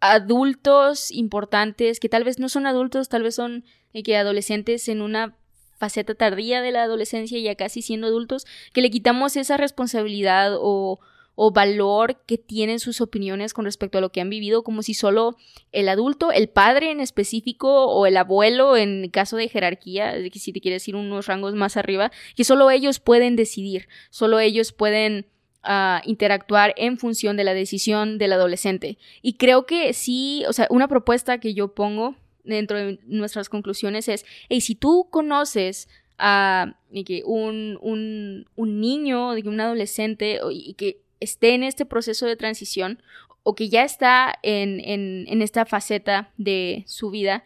adultos 0.01 1.11
importantes, 1.11 2.01
que 2.01 2.09
tal 2.09 2.25
vez 2.25 2.37
no 2.37 2.49
son 2.49 2.65
adultos, 2.65 3.07
tal 3.07 3.23
vez 3.23 3.35
son 3.35 3.63
que 4.03 4.17
adolescentes 4.17 4.89
en 4.89 5.01
una 5.01 5.37
faceta 5.77 6.13
tardía 6.13 6.61
de 6.61 6.73
la 6.73 6.83
adolescencia, 6.83 7.39
ya 7.39 7.55
casi 7.55 7.81
siendo 7.81 8.07
adultos, 8.07 8.45
que 8.73 8.81
le 8.81 8.91
quitamos 8.91 9.37
esa 9.37 9.55
responsabilidad 9.55 10.57
o, 10.59 10.99
o 11.35 11.51
valor 11.51 12.21
que 12.25 12.37
tienen 12.37 12.79
sus 12.79 13.01
opiniones 13.01 13.53
con 13.53 13.65
respecto 13.65 13.97
a 13.97 14.01
lo 14.01 14.11
que 14.11 14.21
han 14.21 14.29
vivido, 14.29 14.63
como 14.63 14.81
si 14.81 14.93
solo 14.93 15.35
el 15.71 15.89
adulto, 15.89 16.31
el 16.31 16.47
padre 16.47 16.91
en 16.91 17.01
específico 17.01 17.85
o 17.87 18.05
el 18.05 18.17
abuelo 18.17 18.77
en 18.77 19.09
caso 19.09 19.35
de 19.37 19.49
jerarquía, 19.49 20.15
si 20.33 20.53
te 20.53 20.61
quieres 20.61 20.87
ir 20.87 20.95
unos 20.95 21.27
rangos 21.27 21.53
más 21.53 21.77
arriba, 21.77 22.11
que 22.35 22.45
solo 22.45 22.71
ellos 22.71 22.99
pueden 22.99 23.35
decidir, 23.35 23.87
solo 24.09 24.39
ellos 24.39 24.71
pueden 24.71 25.27
uh, 25.65 25.99
interactuar 26.05 26.73
en 26.77 26.97
función 26.97 27.35
de 27.35 27.43
la 27.43 27.53
decisión 27.53 28.17
del 28.17 28.33
adolescente. 28.33 28.97
Y 29.21 29.33
creo 29.33 29.65
que 29.65 29.93
sí, 29.93 30.43
o 30.47 30.53
sea, 30.53 30.67
una 30.69 30.87
propuesta 30.87 31.39
que 31.39 31.53
yo 31.53 31.73
pongo 31.73 32.15
dentro 32.45 32.77
de 32.77 32.99
nuestras 33.05 33.49
conclusiones 33.49 34.07
es, 34.07 34.25
hey, 34.49 34.61
si 34.61 34.75
tú 34.75 35.09
conoces 35.09 35.89
a 36.17 36.77
un, 37.25 37.77
un, 37.81 38.45
un 38.55 38.79
niño, 38.79 39.31
un 39.31 39.59
adolescente, 39.59 40.39
y 40.49 40.75
que 40.75 41.04
esté 41.25 41.53
en 41.53 41.63
este 41.63 41.85
proceso 41.85 42.25
de 42.25 42.37
transición 42.37 43.01
o 43.43 43.53
que 43.53 43.69
ya 43.69 43.83
está 43.83 44.33
en, 44.41 44.79
en, 44.79 45.41
esta 45.41 45.65
faceta 45.65 46.31
de 46.37 46.83
su 46.87 47.11
vida, 47.11 47.43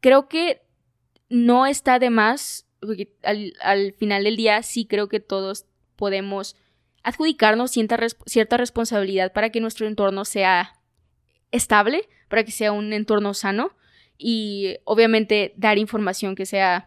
creo 0.00 0.28
que 0.28 0.62
no 1.28 1.66
está 1.66 1.98
de 1.98 2.08
más, 2.08 2.66
porque 2.80 3.12
al, 3.22 3.92
final 3.98 4.24
del 4.24 4.36
día 4.36 4.62
sí 4.62 4.86
creo 4.86 5.08
que 5.08 5.20
todos 5.20 5.66
podemos 5.96 6.56
adjudicarnos 7.02 7.72
cierta, 7.72 7.98
cierta 8.24 8.56
responsabilidad 8.56 9.32
para 9.34 9.50
que 9.50 9.60
nuestro 9.60 9.86
entorno 9.86 10.24
sea 10.24 10.80
estable, 11.50 12.08
para 12.28 12.44
que 12.44 12.52
sea 12.52 12.72
un 12.72 12.94
entorno 12.94 13.34
sano 13.34 13.72
y 14.16 14.76
obviamente 14.84 15.52
dar 15.56 15.76
información 15.76 16.36
que 16.36 16.46
sea 16.46 16.86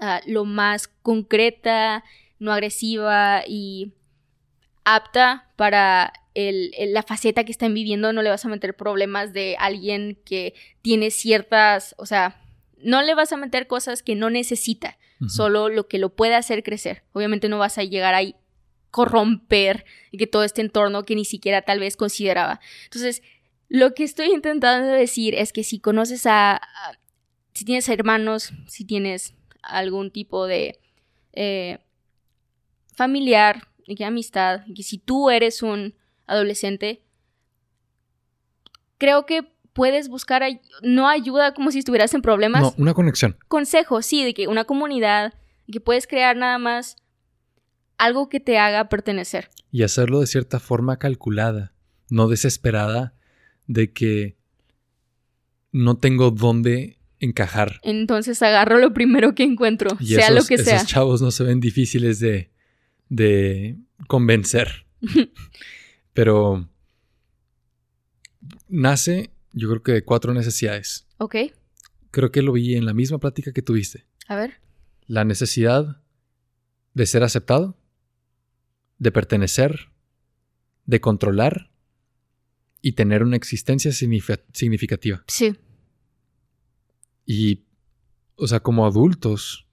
ah, 0.00 0.20
lo 0.26 0.44
más 0.44 0.88
concreta, 0.88 2.02
no 2.40 2.52
agresiva 2.52 3.44
y 3.46 3.92
apta 4.84 5.50
para 5.56 6.12
la 6.34 7.02
faceta 7.02 7.44
que 7.44 7.52
están 7.52 7.74
viviendo, 7.74 8.12
no 8.12 8.22
le 8.22 8.30
vas 8.30 8.44
a 8.44 8.48
meter 8.48 8.74
problemas 8.74 9.32
de 9.32 9.56
alguien 9.58 10.18
que 10.24 10.54
tiene 10.82 11.10
ciertas, 11.10 11.94
o 11.96 12.06
sea, 12.06 12.40
no 12.78 13.02
le 13.02 13.14
vas 13.14 13.32
a 13.32 13.36
meter 13.36 13.66
cosas 13.66 14.02
que 14.02 14.14
no 14.14 14.30
necesita, 14.30 14.98
solo 15.28 15.68
lo 15.68 15.88
que 15.88 15.98
lo 15.98 16.14
puede 16.14 16.34
hacer 16.34 16.62
crecer. 16.62 17.02
Obviamente 17.12 17.48
no 17.48 17.58
vas 17.58 17.78
a 17.78 17.84
llegar 17.84 18.14
a 18.14 18.22
corromper 18.90 19.86
que 20.12 20.26
todo 20.26 20.44
este 20.44 20.60
entorno 20.60 21.04
que 21.04 21.14
ni 21.14 21.24
siquiera 21.24 21.62
tal 21.62 21.80
vez 21.80 21.96
consideraba. 21.96 22.60
Entonces, 22.84 23.22
lo 23.68 23.94
que 23.94 24.04
estoy 24.04 24.26
intentando 24.32 24.88
decir 24.88 25.34
es 25.34 25.52
que 25.52 25.64
si 25.64 25.78
conoces 25.78 26.26
a, 26.26 26.60
si 27.54 27.64
tienes 27.64 27.88
hermanos, 27.88 28.52
si 28.66 28.84
tienes 28.84 29.34
algún 29.62 30.10
tipo 30.10 30.46
de 30.46 30.78
eh, 31.32 31.78
familiar, 32.94 33.68
que 33.96 34.04
amistad, 34.04 34.62
que 34.74 34.82
si 34.82 34.98
tú 34.98 35.30
eres 35.30 35.62
un 35.62 35.94
adolescente, 36.26 37.02
creo 38.98 39.26
que 39.26 39.52
puedes 39.72 40.08
buscar 40.08 40.42
no 40.82 41.08
ayuda 41.08 41.52
como 41.52 41.70
si 41.70 41.80
estuvieras 41.80 42.14
en 42.14 42.22
problemas. 42.22 42.62
No, 42.62 42.74
una 42.78 42.94
conexión. 42.94 43.36
Consejo, 43.48 44.00
sí, 44.00 44.24
de 44.24 44.32
que 44.32 44.48
una 44.48 44.64
comunidad, 44.64 45.34
que 45.70 45.80
puedes 45.80 46.06
crear 46.06 46.36
nada 46.36 46.58
más 46.58 46.96
algo 47.98 48.28
que 48.28 48.40
te 48.40 48.58
haga 48.58 48.88
pertenecer. 48.88 49.50
Y 49.70 49.82
hacerlo 49.82 50.20
de 50.20 50.26
cierta 50.26 50.60
forma 50.60 50.98
calculada, 50.98 51.74
no 52.08 52.28
desesperada 52.28 53.14
de 53.66 53.92
que 53.92 54.36
no 55.72 55.96
tengo 55.96 56.30
dónde 56.30 56.98
encajar. 57.18 57.80
Entonces 57.82 58.40
agarro 58.42 58.78
lo 58.78 58.92
primero 58.92 59.34
que 59.34 59.42
encuentro, 59.42 59.96
sea 59.98 60.30
lo 60.30 60.44
que 60.44 60.58
sea. 60.58 60.76
Esos 60.76 60.88
chavos 60.88 61.20
no 61.22 61.30
se 61.30 61.44
ven 61.44 61.60
difíciles 61.60 62.20
de, 62.20 62.52
de 63.14 63.78
convencer. 64.08 64.86
Pero 66.12 66.68
nace, 68.68 69.30
yo 69.52 69.68
creo 69.68 69.82
que 69.82 69.92
de 69.92 70.04
cuatro 70.04 70.34
necesidades. 70.34 71.06
Ok. 71.18 71.36
Creo 72.10 72.32
que 72.32 72.42
lo 72.42 72.52
vi 72.52 72.74
en 72.74 72.86
la 72.86 72.94
misma 72.94 73.18
plática 73.18 73.52
que 73.52 73.62
tuviste. 73.62 74.06
A 74.28 74.36
ver. 74.36 74.60
La 75.06 75.24
necesidad 75.24 76.02
de 76.94 77.06
ser 77.06 77.22
aceptado, 77.22 77.78
de 78.98 79.12
pertenecer, 79.12 79.90
de 80.86 81.00
controlar 81.00 81.70
y 82.80 82.92
tener 82.92 83.22
una 83.22 83.36
existencia 83.36 83.92
significativa. 83.92 85.24
Sí. 85.26 85.56
Y, 87.26 87.64
o 88.36 88.46
sea, 88.46 88.60
como 88.60 88.86
adultos, 88.86 89.66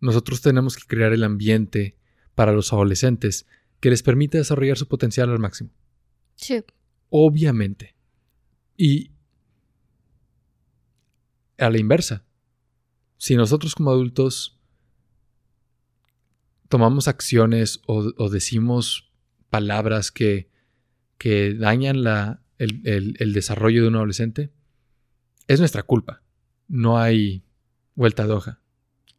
nosotros 0.00 0.40
tenemos 0.42 0.76
que 0.76 0.86
crear 0.86 1.12
el 1.12 1.24
ambiente 1.24 1.98
para 2.34 2.52
los 2.52 2.72
adolescentes 2.72 3.46
que 3.80 3.90
les 3.90 4.02
permite 4.02 4.38
desarrollar 4.38 4.78
su 4.78 4.88
potencial 4.88 5.30
al 5.30 5.38
máximo. 5.38 5.70
Sí. 6.36 6.62
Obviamente. 7.10 7.94
Y 8.76 9.10
a 11.58 11.70
la 11.70 11.78
inversa, 11.78 12.24
si 13.18 13.36
nosotros 13.36 13.74
como 13.74 13.90
adultos 13.90 14.58
tomamos 16.68 17.06
acciones 17.06 17.80
o, 17.86 18.30
decimos 18.30 19.12
palabras 19.50 20.10
que, 20.10 20.50
que 21.18 21.54
dañan 21.54 22.02
la, 22.02 22.42
el, 22.58 23.16
el 23.18 23.32
desarrollo 23.32 23.82
de 23.82 23.88
un 23.88 23.96
adolescente, 23.96 24.50
es 25.48 25.60
nuestra 25.60 25.82
culpa. 25.82 26.22
No 26.68 26.98
hay 26.98 27.44
vuelta 27.94 28.26
de 28.26 28.32
hoja. 28.32 28.60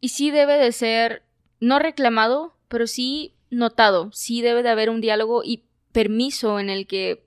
Y 0.00 0.08
sí 0.08 0.30
debe 0.30 0.54
de 0.54 0.72
ser 0.72 1.22
no 1.60 1.78
reclamado, 1.78 2.56
pero 2.74 2.88
sí 2.88 3.36
notado, 3.50 4.10
sí 4.12 4.42
debe 4.42 4.64
de 4.64 4.68
haber 4.68 4.90
un 4.90 5.00
diálogo 5.00 5.44
y 5.44 5.62
permiso 5.92 6.58
en 6.58 6.70
el 6.70 6.88
que 6.88 7.24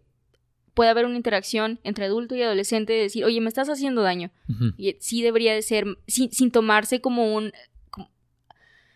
pueda 0.73 0.91
haber 0.91 1.05
una 1.05 1.15
interacción 1.15 1.79
entre 1.85 2.03
adulto 2.03 2.35
y 2.35 2.41
adolescente 2.41 2.91
de 2.91 3.03
decir, 3.03 3.23
oye, 3.23 3.39
me 3.39 3.47
estás 3.47 3.69
haciendo 3.69 4.01
daño. 4.01 4.29
Y 4.75 4.97
sí 4.99 5.23
debería 5.23 5.53
de 5.53 5.61
ser, 5.61 5.85
sin, 6.05 6.51
tomarse 6.51 6.99
como 6.99 7.33
un... 7.33 7.53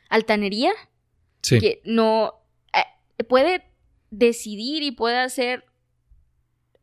altanería. 0.09 0.73
Sí. 1.41 1.61
Que 1.61 1.81
no... 1.85 2.33
Eh, 2.73 3.23
puede 3.23 3.63
decidir 4.09 4.83
y 4.83 4.91
puede 4.91 5.19
hacer 5.19 5.63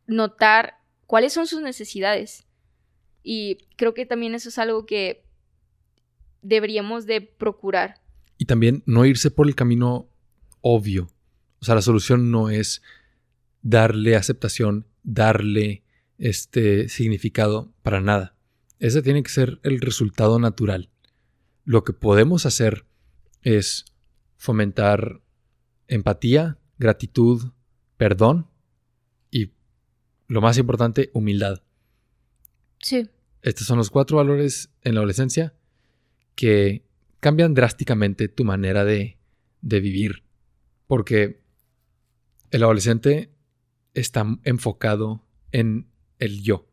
notar 0.07 0.79
cuáles 1.07 1.35
son 1.35 1.47
sus 1.47 1.61
necesidades. 1.61 2.47
Y 3.23 3.59
creo 3.77 3.93
que 3.93 4.07
también 4.07 4.35
eso 4.35 4.49
es 4.49 4.57
algo 4.57 4.87
que 4.87 5.27
deberíamos 6.41 7.05
de 7.05 7.21
procurar. 7.21 8.01
Y 8.39 8.47
también 8.47 8.83
no 8.87 9.05
irse 9.05 9.31
por 9.31 9.49
el 9.49 9.55
camino 9.55 10.09
obvio. 10.61 11.11
O 11.61 11.65
sea, 11.65 11.75
la 11.75 11.83
solución 11.83 12.31
no 12.31 12.51
es 12.51 12.83
darle 13.63 14.17
aceptación, 14.17 14.87
darle 15.03 15.83
este 16.19 16.89
significado 16.89 17.73
para 17.83 18.01
nada. 18.01 18.37
Ese 18.79 19.03
tiene 19.03 19.23
que 19.23 19.31
ser 19.31 19.61
el 19.63 19.81
resultado 19.81 20.39
natural. 20.39 20.91
Lo 21.65 21.85
que 21.85 21.93
podemos 21.93 22.47
hacer 22.47 22.87
es 23.43 23.85
fomentar 24.37 25.21
empatía, 25.89 26.59
gratitud, 26.79 27.53
perdón 27.97 28.49
y, 29.31 29.53
lo 30.29 30.41
más 30.41 30.59
importante, 30.59 31.11
humildad. 31.13 31.63
Sí. 32.79 33.11
Estos 33.43 33.67
son 33.67 33.79
los 33.79 33.91
cuatro 33.91 34.19
valores 34.19 34.71
en 34.83 34.95
la 34.95 35.01
adolescencia 35.01 35.55
que 36.35 36.88
cambian 37.21 37.55
drásticamente 37.55 38.29
tu 38.29 38.45
manera 38.45 38.85
de, 38.85 39.19
de 39.61 39.81
vivir. 39.81 40.25
Porque 40.87 41.43
el 42.51 42.63
adolescente 42.63 43.33
está 43.95 44.25
enfocado 44.45 45.25
en 45.53 45.89
el 46.19 46.43
yo, 46.43 46.69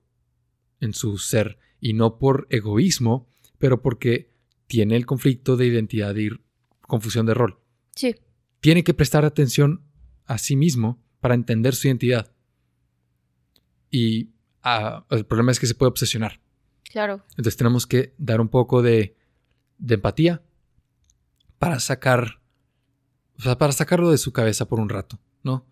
en 0.79 0.93
su 0.93 1.17
ser, 1.17 1.57
y 1.79 1.93
no 1.93 2.17
por 2.17 2.47
egoísmo, 2.49 3.27
pero 3.57 3.81
porque 3.81 4.33
tiene 4.67 4.95
el 4.95 5.05
conflicto 5.05 5.57
de 5.57 5.67
identidad 5.67 6.15
y 6.15 6.29
confusión 6.81 7.25
de 7.25 7.33
rol. 7.33 7.59
Sí. 7.95 8.15
Tiene 8.59 8.83
que 8.83 8.93
prestar 8.93 9.25
atención 9.25 9.83
a 10.25 10.37
sí 10.37 10.55
mismo 10.55 11.03
para 11.19 11.35
entender 11.35 11.75
su 11.75 11.87
identidad. 11.87 12.31
Y 13.91 14.31
ah, 14.63 15.05
el 15.09 15.25
problema 15.25 15.51
es 15.51 15.59
que 15.59 15.67
se 15.67 15.75
puede 15.75 15.89
obsesionar. 15.89 16.39
Claro. 16.89 17.23
Entonces 17.31 17.57
tenemos 17.57 17.85
que 17.87 18.13
dar 18.17 18.41
un 18.41 18.49
poco 18.49 18.81
de 18.81 19.15
de 19.77 19.95
empatía 19.95 20.41
para 21.59 21.79
sacar, 21.79 22.41
o 23.37 23.41
sea, 23.41 23.57
para 23.57 23.73
sacarlo 23.73 24.11
de 24.11 24.17
su 24.17 24.31
cabeza 24.31 24.67
por 24.67 24.79
un 24.79 24.89
rato, 24.89 25.19
¿no? 25.43 25.65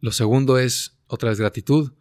Lo 0.00 0.12
segundo 0.12 0.58
es, 0.58 0.98
otra 1.06 1.30
vez, 1.30 1.38
gratitud. 1.38 1.92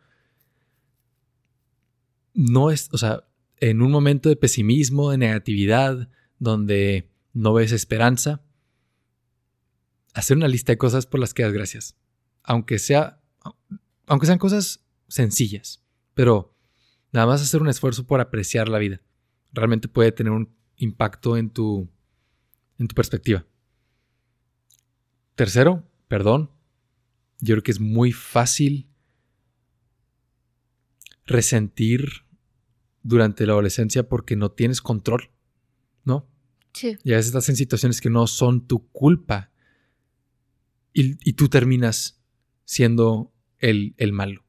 No 2.33 2.71
es, 2.71 2.89
o 2.91 2.97
sea, 2.97 3.25
en 3.57 3.81
un 3.81 3.91
momento 3.91 4.29
de 4.29 4.35
pesimismo, 4.35 5.11
de 5.11 5.17
negatividad, 5.17 6.09
donde 6.39 7.09
no 7.33 7.53
ves 7.53 7.71
esperanza, 7.71 8.41
hacer 10.13 10.37
una 10.37 10.47
lista 10.47 10.71
de 10.71 10.77
cosas 10.77 11.05
por 11.05 11.19
las 11.19 11.33
que 11.33 11.43
das 11.43 11.53
gracias. 11.53 11.95
Aunque 12.43 12.79
sea, 12.79 13.21
aunque 14.07 14.25
sean 14.25 14.39
cosas 14.39 14.85
sencillas, 15.07 15.83
pero 16.13 16.55
nada 17.11 17.27
más 17.27 17.41
hacer 17.41 17.61
un 17.61 17.69
esfuerzo 17.69 18.05
por 18.05 18.21
apreciar 18.21 18.69
la 18.69 18.79
vida. 18.79 19.01
Realmente 19.51 19.87
puede 19.87 20.11
tener 20.11 20.33
un 20.33 20.54
impacto 20.77 21.37
en 21.37 21.49
tu, 21.49 21.89
en 22.77 22.87
tu 22.87 22.95
perspectiva. 22.95 23.45
Tercero, 25.35 25.83
perdón. 26.07 26.51
yo 27.39 27.55
creo 27.55 27.63
que 27.63 27.71
es 27.71 27.79
muy 27.79 28.11
fácil 28.11 28.89
resentir 31.25 32.25
durante 33.03 33.45
la 33.45 33.53
adolescencia 33.53 34.07
porque 34.07 34.35
no 34.35 34.51
tienes 34.51 34.81
control, 34.81 35.31
¿no? 36.03 36.29
Sí. 36.73 36.97
Y 37.03 37.13
a 37.13 37.17
veces 37.17 37.27
estás 37.27 37.49
en 37.49 37.55
situaciones 37.55 38.01
que 38.01 38.09
no 38.09 38.27
son 38.27 38.67
tu 38.67 38.89
culpa 38.89 39.51
y, 40.93 41.17
y 41.29 41.33
tú 41.33 41.49
terminas 41.49 42.21
siendo 42.65 43.33
el, 43.59 43.93
el 43.97 44.11
malo. 44.11 44.43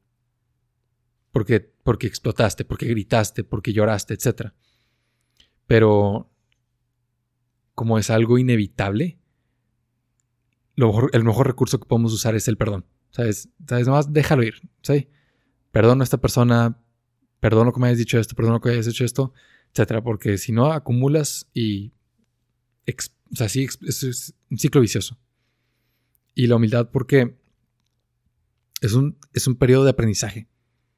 Porque, 1.30 1.60
porque 1.60 2.06
explotaste, 2.06 2.64
porque 2.64 2.86
gritaste, 2.86 3.44
porque 3.44 3.72
lloraste, 3.72 4.14
etc. 4.14 4.52
Pero 5.66 6.30
como 7.74 7.98
es 7.98 8.10
algo 8.10 8.38
inevitable, 8.38 9.18
lo 10.74 10.88
mejor- 10.88 11.10
el 11.12 11.24
mejor 11.24 11.46
recurso 11.46 11.78
que 11.80 11.86
podemos 11.88 12.12
usar 12.12 12.34
es 12.34 12.48
el 12.48 12.56
perdón. 12.56 12.86
¿Sabes? 13.10 13.48
¿Sabes? 13.66 13.86
Nomás 13.86 14.12
déjalo 14.12 14.42
ir. 14.42 14.54
¿sí? 14.82 15.08
Perdono 15.72 16.02
a 16.02 16.04
esta 16.04 16.18
persona, 16.20 16.78
perdono 17.40 17.72
que 17.72 17.80
me 17.80 17.86
hayas 17.88 17.98
dicho 17.98 18.18
esto, 18.18 18.34
perdono 18.34 18.60
que 18.60 18.70
hayas 18.70 18.86
hecho 18.86 19.04
esto, 19.04 19.32
etcétera. 19.72 20.02
Porque 20.02 20.38
si 20.38 20.52
no, 20.52 20.72
acumulas 20.72 21.48
y. 21.54 21.92
o 23.32 23.36
sea, 23.36 23.48
sí, 23.48 23.66
es 23.82 24.34
un 24.50 24.58
ciclo 24.58 24.80
vicioso. 24.80 25.18
Y 26.34 26.46
la 26.46 26.56
humildad, 26.56 26.90
porque 26.90 27.38
es 28.82 28.92
un, 28.92 29.18
es 29.32 29.46
un 29.46 29.56
periodo 29.56 29.84
de 29.84 29.90
aprendizaje. 29.90 30.48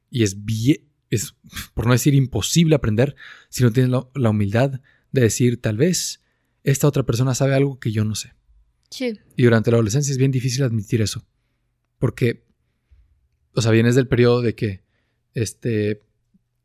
Y 0.09 0.23
es 0.23 0.43
bien. 0.43 0.88
Es, 1.09 1.35
por 1.73 1.87
no 1.87 1.93
decir 1.93 2.13
imposible 2.13 2.75
aprender, 2.75 3.15
si 3.49 3.63
no 3.63 3.71
tienes 3.71 3.91
la, 3.91 4.07
la 4.13 4.29
humildad 4.29 4.81
de 5.11 5.21
decir, 5.21 5.59
tal 5.59 5.77
vez 5.77 6.21
esta 6.63 6.87
otra 6.87 7.03
persona 7.03 7.33
sabe 7.33 7.55
algo 7.55 7.79
que 7.79 7.91
yo 7.91 8.05
no 8.05 8.15
sé. 8.15 8.33
Sí. 8.91 9.19
Y 9.35 9.43
durante 9.43 9.71
la 9.71 9.77
adolescencia 9.77 10.11
es 10.11 10.17
bien 10.17 10.31
difícil 10.31 10.63
admitir 10.63 11.01
eso. 11.01 11.25
Porque, 11.97 12.45
o 13.53 13.61
sea, 13.61 13.71
vienes 13.71 13.95
del 13.95 14.07
periodo 14.07 14.41
de 14.41 14.55
que 14.55 14.83
este, 15.33 16.03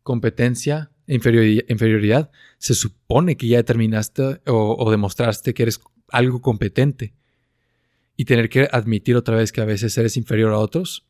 competencia 0.03 0.91
e 1.07 1.19
inferiori- 1.19 1.65
inferioridad 1.69 2.31
se 2.59 2.75
supone 2.75 3.37
que 3.37 3.49
ya 3.49 3.59
determinaste 3.59 4.41
o, 4.47 4.77
o 4.79 4.91
demostraste 4.91 5.55
que 5.55 5.63
eres 5.65 5.81
algo 6.09 6.41
competente. 6.41 7.15
Y 8.17 8.27
tener 8.27 8.49
que 8.49 8.69
admitir 8.71 9.17
otra 9.17 9.37
vez 9.37 9.51
que 9.51 9.61
a 9.61 9.65
veces 9.65 9.99
eres 9.99 10.17
inferior 10.17 10.53
a 10.53 10.59
otros 10.59 11.07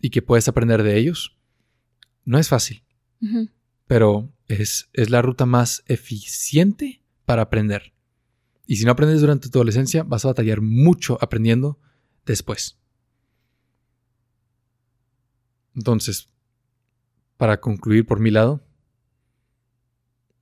y 0.00 0.10
que 0.10 0.20
puedes 0.20 0.48
aprender 0.48 0.82
de 0.82 0.98
ellos, 0.98 1.38
no 2.24 2.38
es 2.38 2.48
fácil, 2.48 2.84
pero 3.86 4.32
es, 4.48 4.88
es 4.92 5.10
la 5.10 5.22
ruta 5.22 5.46
más 5.46 5.82
eficiente 5.86 7.02
para 7.24 7.42
aprender. 7.42 7.92
Y 8.66 8.76
si 8.76 8.84
no 8.84 8.92
aprendes 8.92 9.20
durante 9.20 9.48
tu 9.48 9.58
adolescencia, 9.58 10.02
vas 10.02 10.24
a 10.24 10.28
batallar 10.28 10.60
mucho 10.60 11.18
aprendiendo 11.20 11.78
después. 12.24 12.78
Entonces, 15.74 16.28
para 17.36 17.60
concluir 17.60 18.06
por 18.06 18.20
mi 18.20 18.30
lado, 18.30 18.64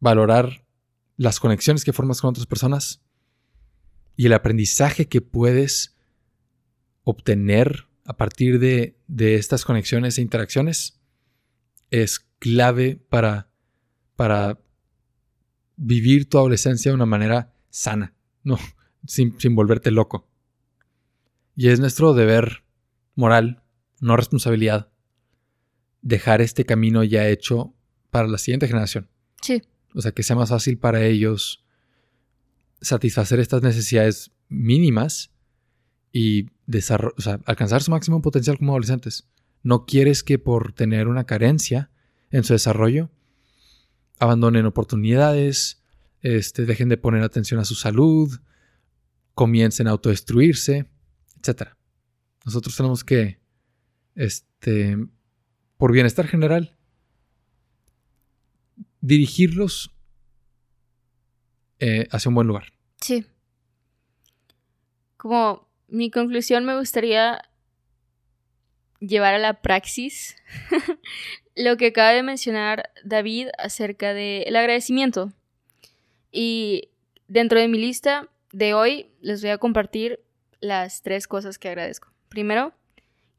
valorar 0.01 0.67
las 1.17 1.41
conexiones 1.41 1.85
que 1.85 1.93
formas 1.93 2.21
con 2.21 2.31
otras 2.31 2.47
personas 2.47 3.03
y 4.17 4.27
el 4.27 4.33
aprendizaje 4.33 5.09
que 5.09 5.21
puedes 5.21 5.97
obtener 7.05 7.87
a 8.05 8.17
partir 8.17 8.59
de, 8.59 8.99
de 9.07 9.37
estas 9.37 9.65
conexiones 9.65 10.19
e 10.19 10.23
interacciones 10.23 11.00
es 11.91 12.21
clave 12.39 12.97
para, 13.09 13.51
para 14.17 14.59
vivir 15.77 16.29
tu 16.29 16.39
adolescencia 16.39 16.91
de 16.91 16.95
una 16.95 17.07
manera 17.07 17.53
sana, 17.71 18.15
no, 18.43 18.59
sin, 19.07 19.39
sin 19.41 19.55
volverte 19.55 19.91
loco. 19.91 20.29
Y 21.57 21.69
es 21.69 21.81
nuestro 21.81 22.15
deber 22.15 22.65
moral, 23.15 23.63
no 24.01 24.17
responsabilidad, 24.17 24.91
dejar 26.03 26.41
este 26.41 26.65
camino 26.65 27.05
ya 27.05 27.29
hecho 27.29 27.75
para 28.11 28.29
la 28.29 28.39
siguiente 28.39 28.67
generación. 28.67 29.09
Sí. 29.43 29.63
O 29.95 30.01
sea, 30.01 30.13
que 30.13 30.23
sea 30.23 30.37
más 30.37 30.49
fácil 30.51 30.79
para 30.79 31.05
ellos 31.05 31.65
satisfacer 32.81 33.41
estas 33.41 33.63
necesidades 33.63 34.31
mínimas 34.49 35.31
y 36.13 36.47
desarro- 36.67 37.13
o 37.17 37.21
sea, 37.21 37.41
alcanzar 37.45 37.83
su 37.83 37.91
máximo 37.91 38.23
potencial 38.23 38.57
como 38.59 38.73
adolescentes. 38.73 39.29
No 39.63 39.85
quieres 39.85 40.23
que 40.23 40.39
por 40.39 40.73
tener 40.73 41.09
una 41.09 41.25
carencia 41.25 41.91
en 42.31 42.45
su 42.45 42.53
desarrollo 42.53 43.11
abandonen 44.19 44.67
oportunidades, 44.67 45.83
este, 46.21 46.67
dejen 46.67 46.89
de 46.89 46.99
poner 46.99 47.23
atención 47.23 47.59
a 47.61 47.65
su 47.65 47.75
salud, 47.75 48.41
comiencen 49.35 49.87
a 49.87 49.91
autodestruirse, 49.91 50.91
etc. 51.37 51.71
Nosotros 52.45 52.77
tenemos 52.77 53.05
que, 53.05 53.41
este, 54.15 54.97
por 55.79 55.93
bienestar 55.93 56.27
general, 56.27 56.77
dirigirlos 59.01 59.95
eh, 61.79 62.07
hacia 62.11 62.29
un 62.29 62.35
buen 62.35 62.47
lugar. 62.47 62.73
Sí. 63.01 63.25
Como 65.17 65.71
mi 65.89 66.11
conclusión 66.11 66.67
me 66.67 66.77
gustaría 66.79 67.41
llevar 69.01 69.35
a 69.35 69.39
la 69.39 69.61
praxis 69.61 70.37
lo 71.57 71.77
que 71.77 71.89
acaba 71.89 72.11
de 72.11 72.23
mencionar 72.23 72.91
David 73.05 73.49
acerca 73.59 74.15
del 74.15 74.55
agradecimiento. 74.55 75.33
Y 76.31 76.91
dentro 77.27 77.59
de 77.59 77.69
mi 77.69 77.79
lista 77.79 78.29
de 78.53 78.75
hoy 78.75 79.09
les 79.21 79.43
voy 79.43 79.51
a 79.51 79.59
compartir 79.59 80.21
las 80.61 81.03
tres 81.03 81.27
cosas 81.27 81.59
que 81.59 81.69
agradezco. 81.69 82.13
Primero, 82.29 82.73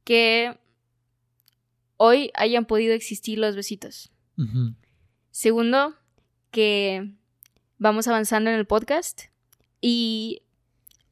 que 0.03 0.57
hoy 1.97 2.31
hayan 2.33 2.65
podido 2.65 2.93
existir 2.93 3.37
los 3.37 3.55
besitos. 3.55 4.11
Segundo, 5.29 5.95
que 6.49 7.11
vamos 7.77 8.07
avanzando 8.07 8.49
en 8.49 8.55
el 8.55 8.65
podcast 8.65 9.25
y 9.81 10.41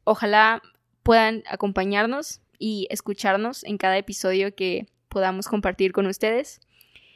ojalá 0.04 0.64
puedan 1.04 1.44
acompañarnos 1.48 2.42
y 2.60 2.88
escucharnos 2.92 3.64
en 3.64 3.78
cada 3.78 3.98
episodio 3.98 4.54
que 4.54 4.88
podamos 5.08 5.48
compartir 5.48 5.94
con 5.94 6.06
ustedes. 6.06 6.60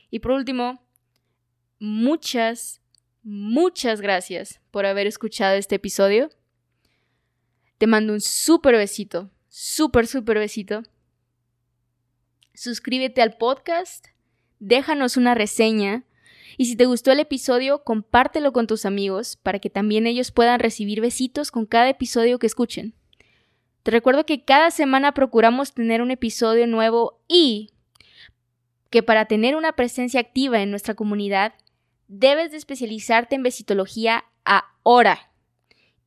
Y 0.10 0.20
por 0.20 0.32
último, 0.32 0.82
muchas, 1.80 2.82
muchas 3.22 4.02
gracias 4.02 4.61
por 4.72 4.86
haber 4.86 5.06
escuchado 5.06 5.56
este 5.56 5.76
episodio. 5.76 6.30
Te 7.78 7.86
mando 7.86 8.14
un 8.14 8.22
súper 8.22 8.76
besito, 8.76 9.30
súper, 9.49 10.07
súper 10.07 10.40
besito. 10.40 10.84
Suscríbete 12.53 13.22
al 13.22 13.38
podcast, 13.38 14.07
déjanos 14.60 15.18
una 15.18 15.36
reseña 15.36 16.06
y 16.57 16.65
si 16.65 16.76
te 16.76 16.86
gustó 16.86 17.11
el 17.11 17.20
episodio, 17.20 17.84
compártelo 17.84 18.53
con 18.53 18.68
tus 18.68 18.86
amigos 18.86 19.38
para 19.38 19.60
que 19.60 19.70
también 19.70 20.06
ellos 20.07 20.32
puedan 20.32 20.60
recibir 20.60 21.02
besitos 21.02 21.52
con 21.52 21.65
cada 21.65 21.90
episodio 21.90 22.40
que 22.40 22.48
escuchen. 22.48 22.94
Te 23.84 23.91
recuerdo 23.91 24.26
que 24.26 24.43
cada 24.43 24.72
semana 24.72 25.14
procuramos 25.14 25.73
tener 25.73 26.01
un 26.01 26.10
episodio 26.11 26.68
nuevo 26.68 27.22
y 27.27 27.72
que 28.89 29.03
para 29.03 29.26
tener 29.26 29.55
una 29.55 29.73
presencia 29.73 30.19
activa 30.22 30.61
en 30.61 30.69
nuestra 30.69 30.93
comunidad, 30.93 31.53
debes 32.07 32.51
de 32.51 32.57
especializarte 32.57 33.35
en 33.35 33.43
besitología 33.43 34.23
ahora. 34.45 35.31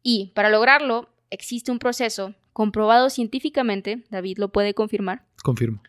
Y 0.03 0.33
para 0.35 0.51
lograrlo, 0.51 1.11
existe 1.31 1.71
un 1.71 1.79
proceso 1.79 2.35
comprobado 2.53 3.11
científicamente, 3.11 4.05
David 4.09 4.39
lo 4.39 4.51
puede 4.51 4.73
confirmar, 4.73 5.27
Confirmo. 5.43 5.83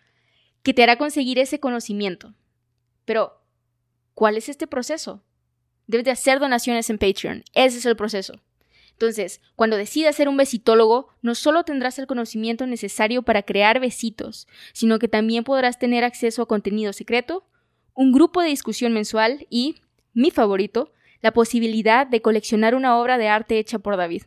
que 0.63 0.73
te 0.73 0.83
hará 0.83 0.97
conseguir 0.97 1.39
ese 1.39 1.59
conocimiento. 1.61 2.33
Pero, 3.05 3.39
¿cuál 4.13 4.35
es 4.35 4.49
este 4.49 4.67
proceso? 4.67 5.23
Debes 5.85 6.03
de 6.03 6.11
hacer 6.11 6.39
donaciones 6.39 6.89
en 6.89 6.97
Patreon. 6.97 7.45
Ese 7.53 7.77
es 7.77 7.85
el 7.85 7.95
proceso. 7.95 8.41
Entonces, 8.99 9.41
cuando 9.55 9.77
decidas 9.77 10.15
ser 10.15 10.27
un 10.27 10.37
besitólogo, 10.37 11.09
no 11.21 11.35
solo 11.35 11.63
tendrás 11.63 11.99
el 11.99 12.07
conocimiento 12.07 12.65
necesario 12.65 13.21
para 13.21 13.43
crear 13.43 13.79
besitos, 13.79 14.47
sino 14.73 14.97
que 14.97 15.07
también 15.07 15.43
podrás 15.43 15.77
tener 15.77 16.03
acceso 16.03 16.41
a 16.41 16.47
contenido 16.47 16.91
secreto, 16.93 17.47
un 17.93 18.11
grupo 18.11 18.41
de 18.41 18.49
discusión 18.49 18.93
mensual 18.93 19.45
y, 19.51 19.75
mi 20.13 20.31
favorito, 20.31 20.93
la 21.21 21.31
posibilidad 21.31 22.07
de 22.07 22.23
coleccionar 22.23 22.73
una 22.73 22.97
obra 22.97 23.19
de 23.19 23.27
arte 23.27 23.59
hecha 23.59 23.77
por 23.77 23.97
David. 23.97 24.23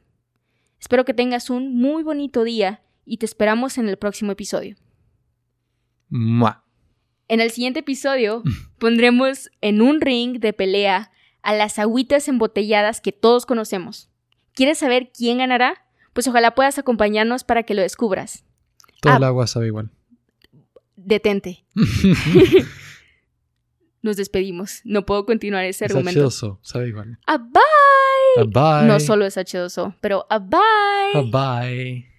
Espero 0.79 1.05
que 1.05 1.15
tengas 1.15 1.51
un 1.51 1.77
muy 1.77 2.05
bonito 2.05 2.45
día 2.45 2.81
y 3.05 3.17
te 3.17 3.27
esperamos 3.27 3.77
en 3.77 3.89
el 3.89 3.97
próximo 3.97 4.31
episodio. 4.31 4.77
Mua. 6.09 6.65
En 7.27 7.41
el 7.41 7.51
siguiente 7.51 7.81
episodio 7.81 8.45
pondremos 8.79 9.51
en 9.63 9.83
un 9.83 10.01
ring 10.01 10.39
de 10.39 10.53
pelea 10.53 11.11
a 11.43 11.55
las 11.55 11.81
agüitas 11.81 12.29
embotelladas 12.29 13.01
que 13.01 13.11
todos 13.11 13.47
conocemos. 13.47 14.11
¿Quieres 14.55 14.79
saber 14.79 15.11
quién 15.17 15.39
ganará? 15.39 15.85
Pues 16.13 16.27
ojalá 16.29 16.55
puedas 16.55 16.79
acompañarnos 16.79 17.45
para 17.45 17.63
que 17.63 17.75
lo 17.75 17.83
descubras. 17.83 18.45
Todo 19.01 19.13
Ah. 19.13 19.17
el 19.17 19.25
agua 19.25 19.47
sabe 19.47 19.67
igual. 19.69 19.91
Detente. 20.97 21.65
Nos 24.03 24.17
despedimos. 24.17 24.81
No 24.85 25.05
puedo 25.05 25.27
continuar 25.27 25.65
ese 25.65 25.85
Es 25.85 25.91
argumento. 25.93 26.27
H2O, 26.27 26.59
sabe 26.63 26.89
igual. 26.89 27.19
¡A 27.27 27.37
bye! 27.39 28.45
Bye. 28.47 28.87
No 28.87 28.99
solo 29.01 29.27
es 29.27 29.37
H2O, 29.37 29.95
pero 30.01 30.27
¡a 30.31 30.39
bye! 30.39 31.31
Bye. 31.31 32.10